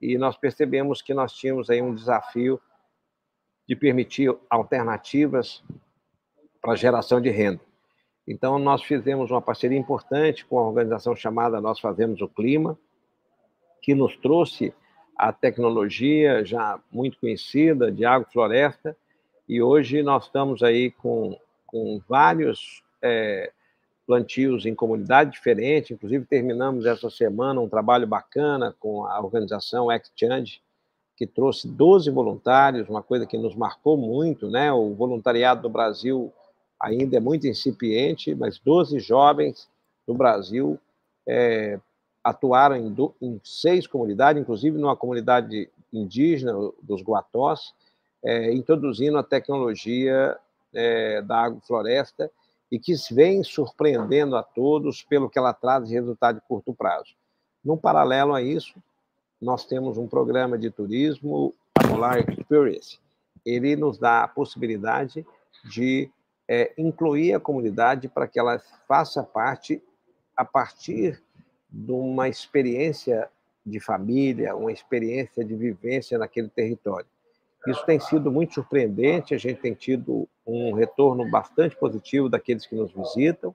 e 0.00 0.18
nós 0.18 0.36
percebemos 0.36 1.00
que 1.00 1.14
nós 1.14 1.32
tínhamos 1.32 1.70
aí 1.70 1.80
um 1.80 1.94
desafio 1.94 2.60
de 3.66 3.74
permitir 3.74 4.36
alternativas 4.50 5.62
para 6.64 6.76
geração 6.76 7.20
de 7.20 7.28
renda. 7.28 7.60
Então, 8.26 8.58
nós 8.58 8.82
fizemos 8.82 9.30
uma 9.30 9.42
parceria 9.42 9.76
importante 9.78 10.46
com 10.46 10.58
a 10.58 10.66
organização 10.66 11.14
chamada 11.14 11.60
Nós 11.60 11.78
Fazemos 11.78 12.22
o 12.22 12.28
Clima, 12.28 12.78
que 13.82 13.94
nos 13.94 14.16
trouxe 14.16 14.72
a 15.14 15.30
tecnologia 15.30 16.42
já 16.42 16.80
muito 16.90 17.20
conhecida 17.20 17.92
de 17.92 18.06
agrofloresta, 18.06 18.96
e 19.46 19.60
hoje 19.60 20.02
nós 20.02 20.24
estamos 20.24 20.62
aí 20.62 20.90
com, 20.90 21.38
com 21.66 22.00
vários 22.08 22.82
é, 23.02 23.52
plantios 24.06 24.64
em 24.64 24.74
comunidade 24.74 25.32
diferente, 25.32 25.92
inclusive 25.92 26.24
terminamos 26.24 26.86
essa 26.86 27.10
semana 27.10 27.60
um 27.60 27.68
trabalho 27.68 28.06
bacana 28.06 28.74
com 28.80 29.04
a 29.04 29.20
organização 29.20 29.92
Exchange, 29.92 30.62
que 31.14 31.26
trouxe 31.26 31.68
12 31.68 32.10
voluntários, 32.10 32.88
uma 32.88 33.02
coisa 33.02 33.26
que 33.26 33.36
nos 33.36 33.54
marcou 33.54 33.98
muito, 33.98 34.48
né? 34.48 34.72
O 34.72 34.94
voluntariado 34.94 35.60
do 35.60 35.68
Brasil 35.68 36.32
ainda 36.84 37.16
é 37.16 37.20
muito 37.20 37.46
incipiente, 37.46 38.34
mas 38.34 38.58
12 38.58 39.00
jovens 39.00 39.68
do 40.06 40.12
Brasil 40.12 40.78
é, 41.26 41.80
atuaram 42.22 42.76
em, 42.76 42.92
do, 42.92 43.14
em, 43.20 43.40
seis 43.42 43.86
comunidades, 43.86 44.40
inclusive 44.40 44.76
numa 44.76 44.96
comunidade 44.96 45.68
indígena 45.92 46.52
dos 46.82 47.02
Guatós, 47.02 47.72
é, 48.22 48.52
introduzindo 48.52 49.16
a 49.16 49.22
tecnologia 49.22 50.36
é, 50.74 51.22
da 51.22 51.44
agrofloresta 51.44 52.30
e 52.70 52.78
que 52.78 52.92
vem 53.12 53.42
surpreendendo 53.42 54.36
a 54.36 54.42
todos 54.42 55.02
pelo 55.02 55.30
que 55.30 55.38
ela 55.38 55.54
traz 55.54 55.88
de 55.88 55.94
resultado 55.94 56.36
de 56.36 56.46
curto 56.46 56.74
prazo. 56.74 57.14
No 57.64 57.76
paralelo 57.76 58.34
a 58.34 58.42
isso, 58.42 58.74
nós 59.40 59.64
temos 59.64 59.96
um 59.96 60.06
programa 60.06 60.58
de 60.58 60.70
turismo, 60.70 61.54
a 61.78 61.86
Polar 61.86 62.18
Experience. 62.18 62.98
Ele 63.44 63.76
nos 63.76 63.98
dá 63.98 64.24
a 64.24 64.28
possibilidade 64.28 65.24
de 65.70 66.10
é, 66.48 66.72
incluir 66.76 67.34
a 67.34 67.40
comunidade 67.40 68.08
para 68.08 68.26
que 68.26 68.38
ela 68.38 68.58
faça 68.86 69.22
parte 69.22 69.82
a 70.36 70.44
partir 70.44 71.22
de 71.70 71.92
uma 71.92 72.28
experiência 72.28 73.28
de 73.64 73.80
família, 73.80 74.54
uma 74.54 74.72
experiência 74.72 75.44
de 75.44 75.54
vivência 75.54 76.18
naquele 76.18 76.48
território. 76.48 77.06
Isso 77.66 77.84
tem 77.86 77.98
sido 77.98 78.30
muito 78.30 78.54
surpreendente, 78.54 79.34
a 79.34 79.38
gente 79.38 79.60
tem 79.60 79.72
tido 79.72 80.28
um 80.46 80.74
retorno 80.74 81.28
bastante 81.30 81.74
positivo 81.76 82.28
daqueles 82.28 82.66
que 82.66 82.74
nos 82.74 82.92
visitam, 82.92 83.54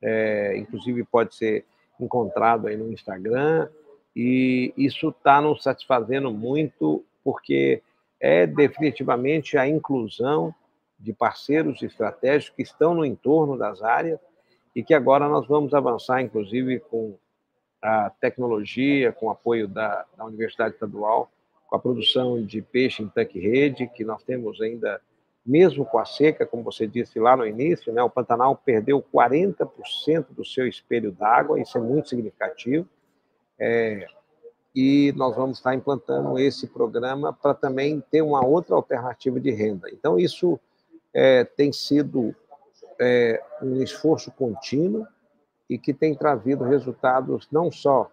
é, 0.00 0.56
inclusive 0.56 1.04
pode 1.04 1.34
ser 1.34 1.64
encontrado 2.00 2.66
aí 2.66 2.76
no 2.76 2.90
Instagram, 2.90 3.68
e 4.16 4.72
isso 4.76 5.10
está 5.10 5.42
nos 5.42 5.62
satisfazendo 5.62 6.32
muito, 6.32 7.04
porque 7.22 7.82
é 8.18 8.46
definitivamente 8.46 9.58
a 9.58 9.68
inclusão 9.68 10.54
de 11.04 11.12
parceiros 11.12 11.82
estratégicos 11.82 12.56
que 12.56 12.62
estão 12.62 12.94
no 12.94 13.04
entorno 13.04 13.58
das 13.58 13.82
áreas 13.82 14.18
e 14.74 14.82
que 14.82 14.94
agora 14.94 15.28
nós 15.28 15.46
vamos 15.46 15.74
avançar, 15.74 16.22
inclusive, 16.22 16.80
com 16.80 17.16
a 17.80 18.10
tecnologia, 18.10 19.12
com 19.12 19.26
o 19.26 19.30
apoio 19.30 19.68
da, 19.68 20.06
da 20.16 20.24
Universidade 20.24 20.74
Estadual, 20.74 21.30
com 21.68 21.76
a 21.76 21.78
produção 21.78 22.42
de 22.42 22.62
peixe 22.62 23.02
em 23.02 23.08
tanque-rede, 23.08 23.86
que 23.86 24.02
nós 24.02 24.24
temos 24.24 24.60
ainda, 24.62 25.00
mesmo 25.44 25.84
com 25.84 25.98
a 25.98 26.06
seca, 26.06 26.46
como 26.46 26.62
você 26.62 26.86
disse 26.86 27.20
lá 27.20 27.36
no 27.36 27.46
início, 27.46 27.92
né, 27.92 28.02
o 28.02 28.08
Pantanal 28.08 28.56
perdeu 28.56 29.04
40% 29.14 30.28
do 30.30 30.44
seu 30.44 30.66
espelho 30.66 31.12
d'água, 31.12 31.60
isso 31.60 31.76
é 31.76 31.80
muito 31.80 32.08
significativo. 32.08 32.88
É, 33.58 34.06
e 34.74 35.12
nós 35.14 35.36
vamos 35.36 35.58
estar 35.58 35.74
implantando 35.74 36.36
esse 36.38 36.66
programa 36.66 37.32
para 37.32 37.54
também 37.54 38.02
ter 38.10 38.22
uma 38.22 38.44
outra 38.44 38.74
alternativa 38.74 39.38
de 39.38 39.50
renda. 39.50 39.88
Então, 39.92 40.18
isso 40.18 40.58
é, 41.14 41.44
tem 41.44 41.72
sido 41.72 42.34
é, 43.00 43.42
um 43.62 43.82
esforço 43.82 44.30
contínuo 44.32 45.06
e 45.70 45.78
que 45.78 45.94
tem 45.94 46.14
trazido 46.14 46.64
resultados 46.64 47.48
não 47.50 47.70
só 47.70 48.10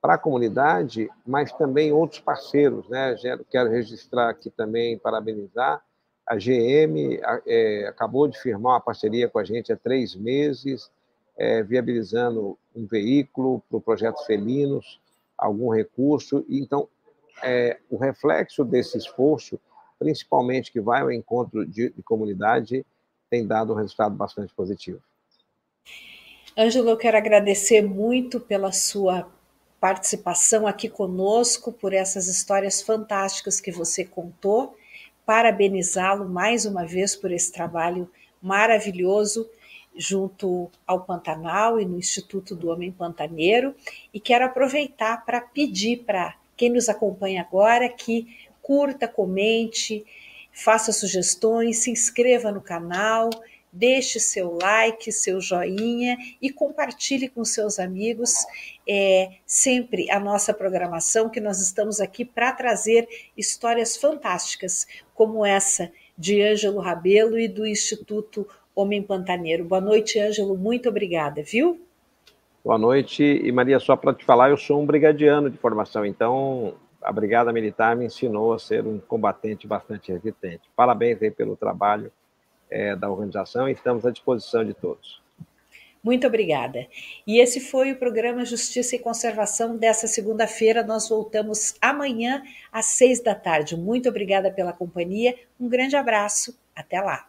para 0.00 0.14
a 0.14 0.18
comunidade, 0.18 1.10
mas 1.26 1.52
também 1.52 1.92
outros 1.92 2.20
parceiros. 2.20 2.88
Né? 2.88 3.16
Quero 3.50 3.70
registrar 3.70 4.30
aqui 4.30 4.50
também, 4.50 4.98
parabenizar, 4.98 5.82
a 6.26 6.36
GM 6.36 7.20
é, 7.46 7.86
acabou 7.86 8.26
de 8.26 8.38
firmar 8.38 8.74
uma 8.74 8.80
parceria 8.80 9.28
com 9.28 9.38
a 9.38 9.44
gente 9.44 9.72
há 9.72 9.76
três 9.76 10.14
meses, 10.14 10.90
é, 11.36 11.62
viabilizando 11.62 12.58
um 12.74 12.86
veículo 12.86 13.62
para 13.68 13.76
o 13.76 13.80
projeto 13.80 14.24
Felinos, 14.24 15.00
algum 15.36 15.68
recurso. 15.68 16.44
Então, 16.48 16.88
é, 17.42 17.78
o 17.90 17.96
reflexo 17.98 18.64
desse 18.64 18.96
esforço, 18.96 19.60
principalmente 20.04 20.70
que 20.70 20.82
vai 20.82 21.00
ao 21.00 21.10
encontro 21.10 21.64
de, 21.64 21.88
de 21.88 22.02
comunidade, 22.02 22.84
tem 23.30 23.46
dado 23.46 23.72
um 23.72 23.76
resultado 23.76 24.14
bastante 24.14 24.52
positivo. 24.52 25.00
Ângelo, 26.56 26.90
eu 26.90 26.96
quero 26.98 27.16
agradecer 27.16 27.80
muito 27.80 28.38
pela 28.38 28.70
sua 28.70 29.26
participação 29.80 30.66
aqui 30.66 30.90
conosco, 30.90 31.72
por 31.72 31.94
essas 31.94 32.28
histórias 32.28 32.82
fantásticas 32.82 33.62
que 33.62 33.72
você 33.72 34.04
contou, 34.04 34.76
parabenizá-lo 35.24 36.28
mais 36.28 36.66
uma 36.66 36.84
vez 36.84 37.16
por 37.16 37.32
esse 37.32 37.50
trabalho 37.50 38.10
maravilhoso 38.42 39.48
junto 39.96 40.70
ao 40.86 41.00
Pantanal 41.00 41.80
e 41.80 41.86
no 41.86 41.98
Instituto 41.98 42.54
do 42.54 42.68
Homem 42.68 42.92
Pantaneiro. 42.92 43.74
E 44.12 44.20
quero 44.20 44.44
aproveitar 44.44 45.24
para 45.24 45.40
pedir 45.40 46.04
para 46.04 46.34
quem 46.56 46.70
nos 46.70 46.88
acompanha 46.88 47.40
agora 47.40 47.88
que 47.88 48.43
curta, 48.64 49.06
comente, 49.06 50.04
faça 50.50 50.90
sugestões, 50.90 51.78
se 51.78 51.90
inscreva 51.90 52.50
no 52.50 52.62
canal, 52.62 53.28
deixe 53.70 54.18
seu 54.18 54.56
like, 54.62 55.12
seu 55.12 55.40
joinha 55.40 56.16
e 56.40 56.50
compartilhe 56.50 57.28
com 57.28 57.44
seus 57.44 57.78
amigos 57.78 58.32
é, 58.88 59.32
sempre 59.44 60.10
a 60.10 60.18
nossa 60.18 60.54
programação, 60.54 61.28
que 61.28 61.40
nós 61.40 61.60
estamos 61.60 62.00
aqui 62.00 62.24
para 62.24 62.52
trazer 62.52 63.06
histórias 63.36 63.96
fantásticas, 63.96 64.86
como 65.14 65.44
essa 65.44 65.92
de 66.16 66.40
Ângelo 66.40 66.80
Rabelo 66.80 67.38
e 67.38 67.46
do 67.46 67.66
Instituto 67.66 68.48
Homem 68.74 69.02
Pantaneiro. 69.02 69.64
Boa 69.64 69.80
noite, 69.80 70.18
Ângelo, 70.18 70.56
muito 70.56 70.88
obrigada, 70.88 71.42
viu? 71.42 71.80
Boa 72.64 72.78
noite. 72.78 73.22
E 73.22 73.52
Maria, 73.52 73.78
só 73.78 73.94
para 73.94 74.14
te 74.14 74.24
falar, 74.24 74.48
eu 74.48 74.56
sou 74.56 74.80
um 74.80 74.86
brigadiano 74.86 75.50
de 75.50 75.58
formação, 75.58 76.06
então 76.06 76.74
a 77.04 77.12
Brigada 77.12 77.52
Militar 77.52 77.94
me 77.94 78.06
ensinou 78.06 78.54
a 78.54 78.58
ser 78.58 78.86
um 78.86 78.98
combatente 78.98 79.66
bastante 79.66 80.10
resistente. 80.10 80.62
Parabéns 80.74 81.22
aí 81.22 81.30
pelo 81.30 81.54
trabalho 81.54 82.10
é, 82.70 82.96
da 82.96 83.10
organização 83.10 83.68
e 83.68 83.72
estamos 83.72 84.06
à 84.06 84.10
disposição 84.10 84.64
de 84.64 84.72
todos. 84.72 85.22
Muito 86.02 86.26
obrigada. 86.26 86.86
E 87.26 87.40
esse 87.40 87.60
foi 87.60 87.92
o 87.92 87.98
programa 87.98 88.44
Justiça 88.44 88.96
e 88.96 88.98
Conservação 88.98 89.76
dessa 89.76 90.06
segunda-feira. 90.06 90.82
Nós 90.82 91.08
voltamos 91.08 91.76
amanhã 91.80 92.42
às 92.70 92.86
seis 92.86 93.22
da 93.22 93.34
tarde. 93.34 93.76
Muito 93.76 94.08
obrigada 94.08 94.50
pela 94.50 94.72
companhia. 94.72 95.34
Um 95.58 95.68
grande 95.68 95.96
abraço. 95.96 96.58
Até 96.74 97.00
lá. 97.00 97.26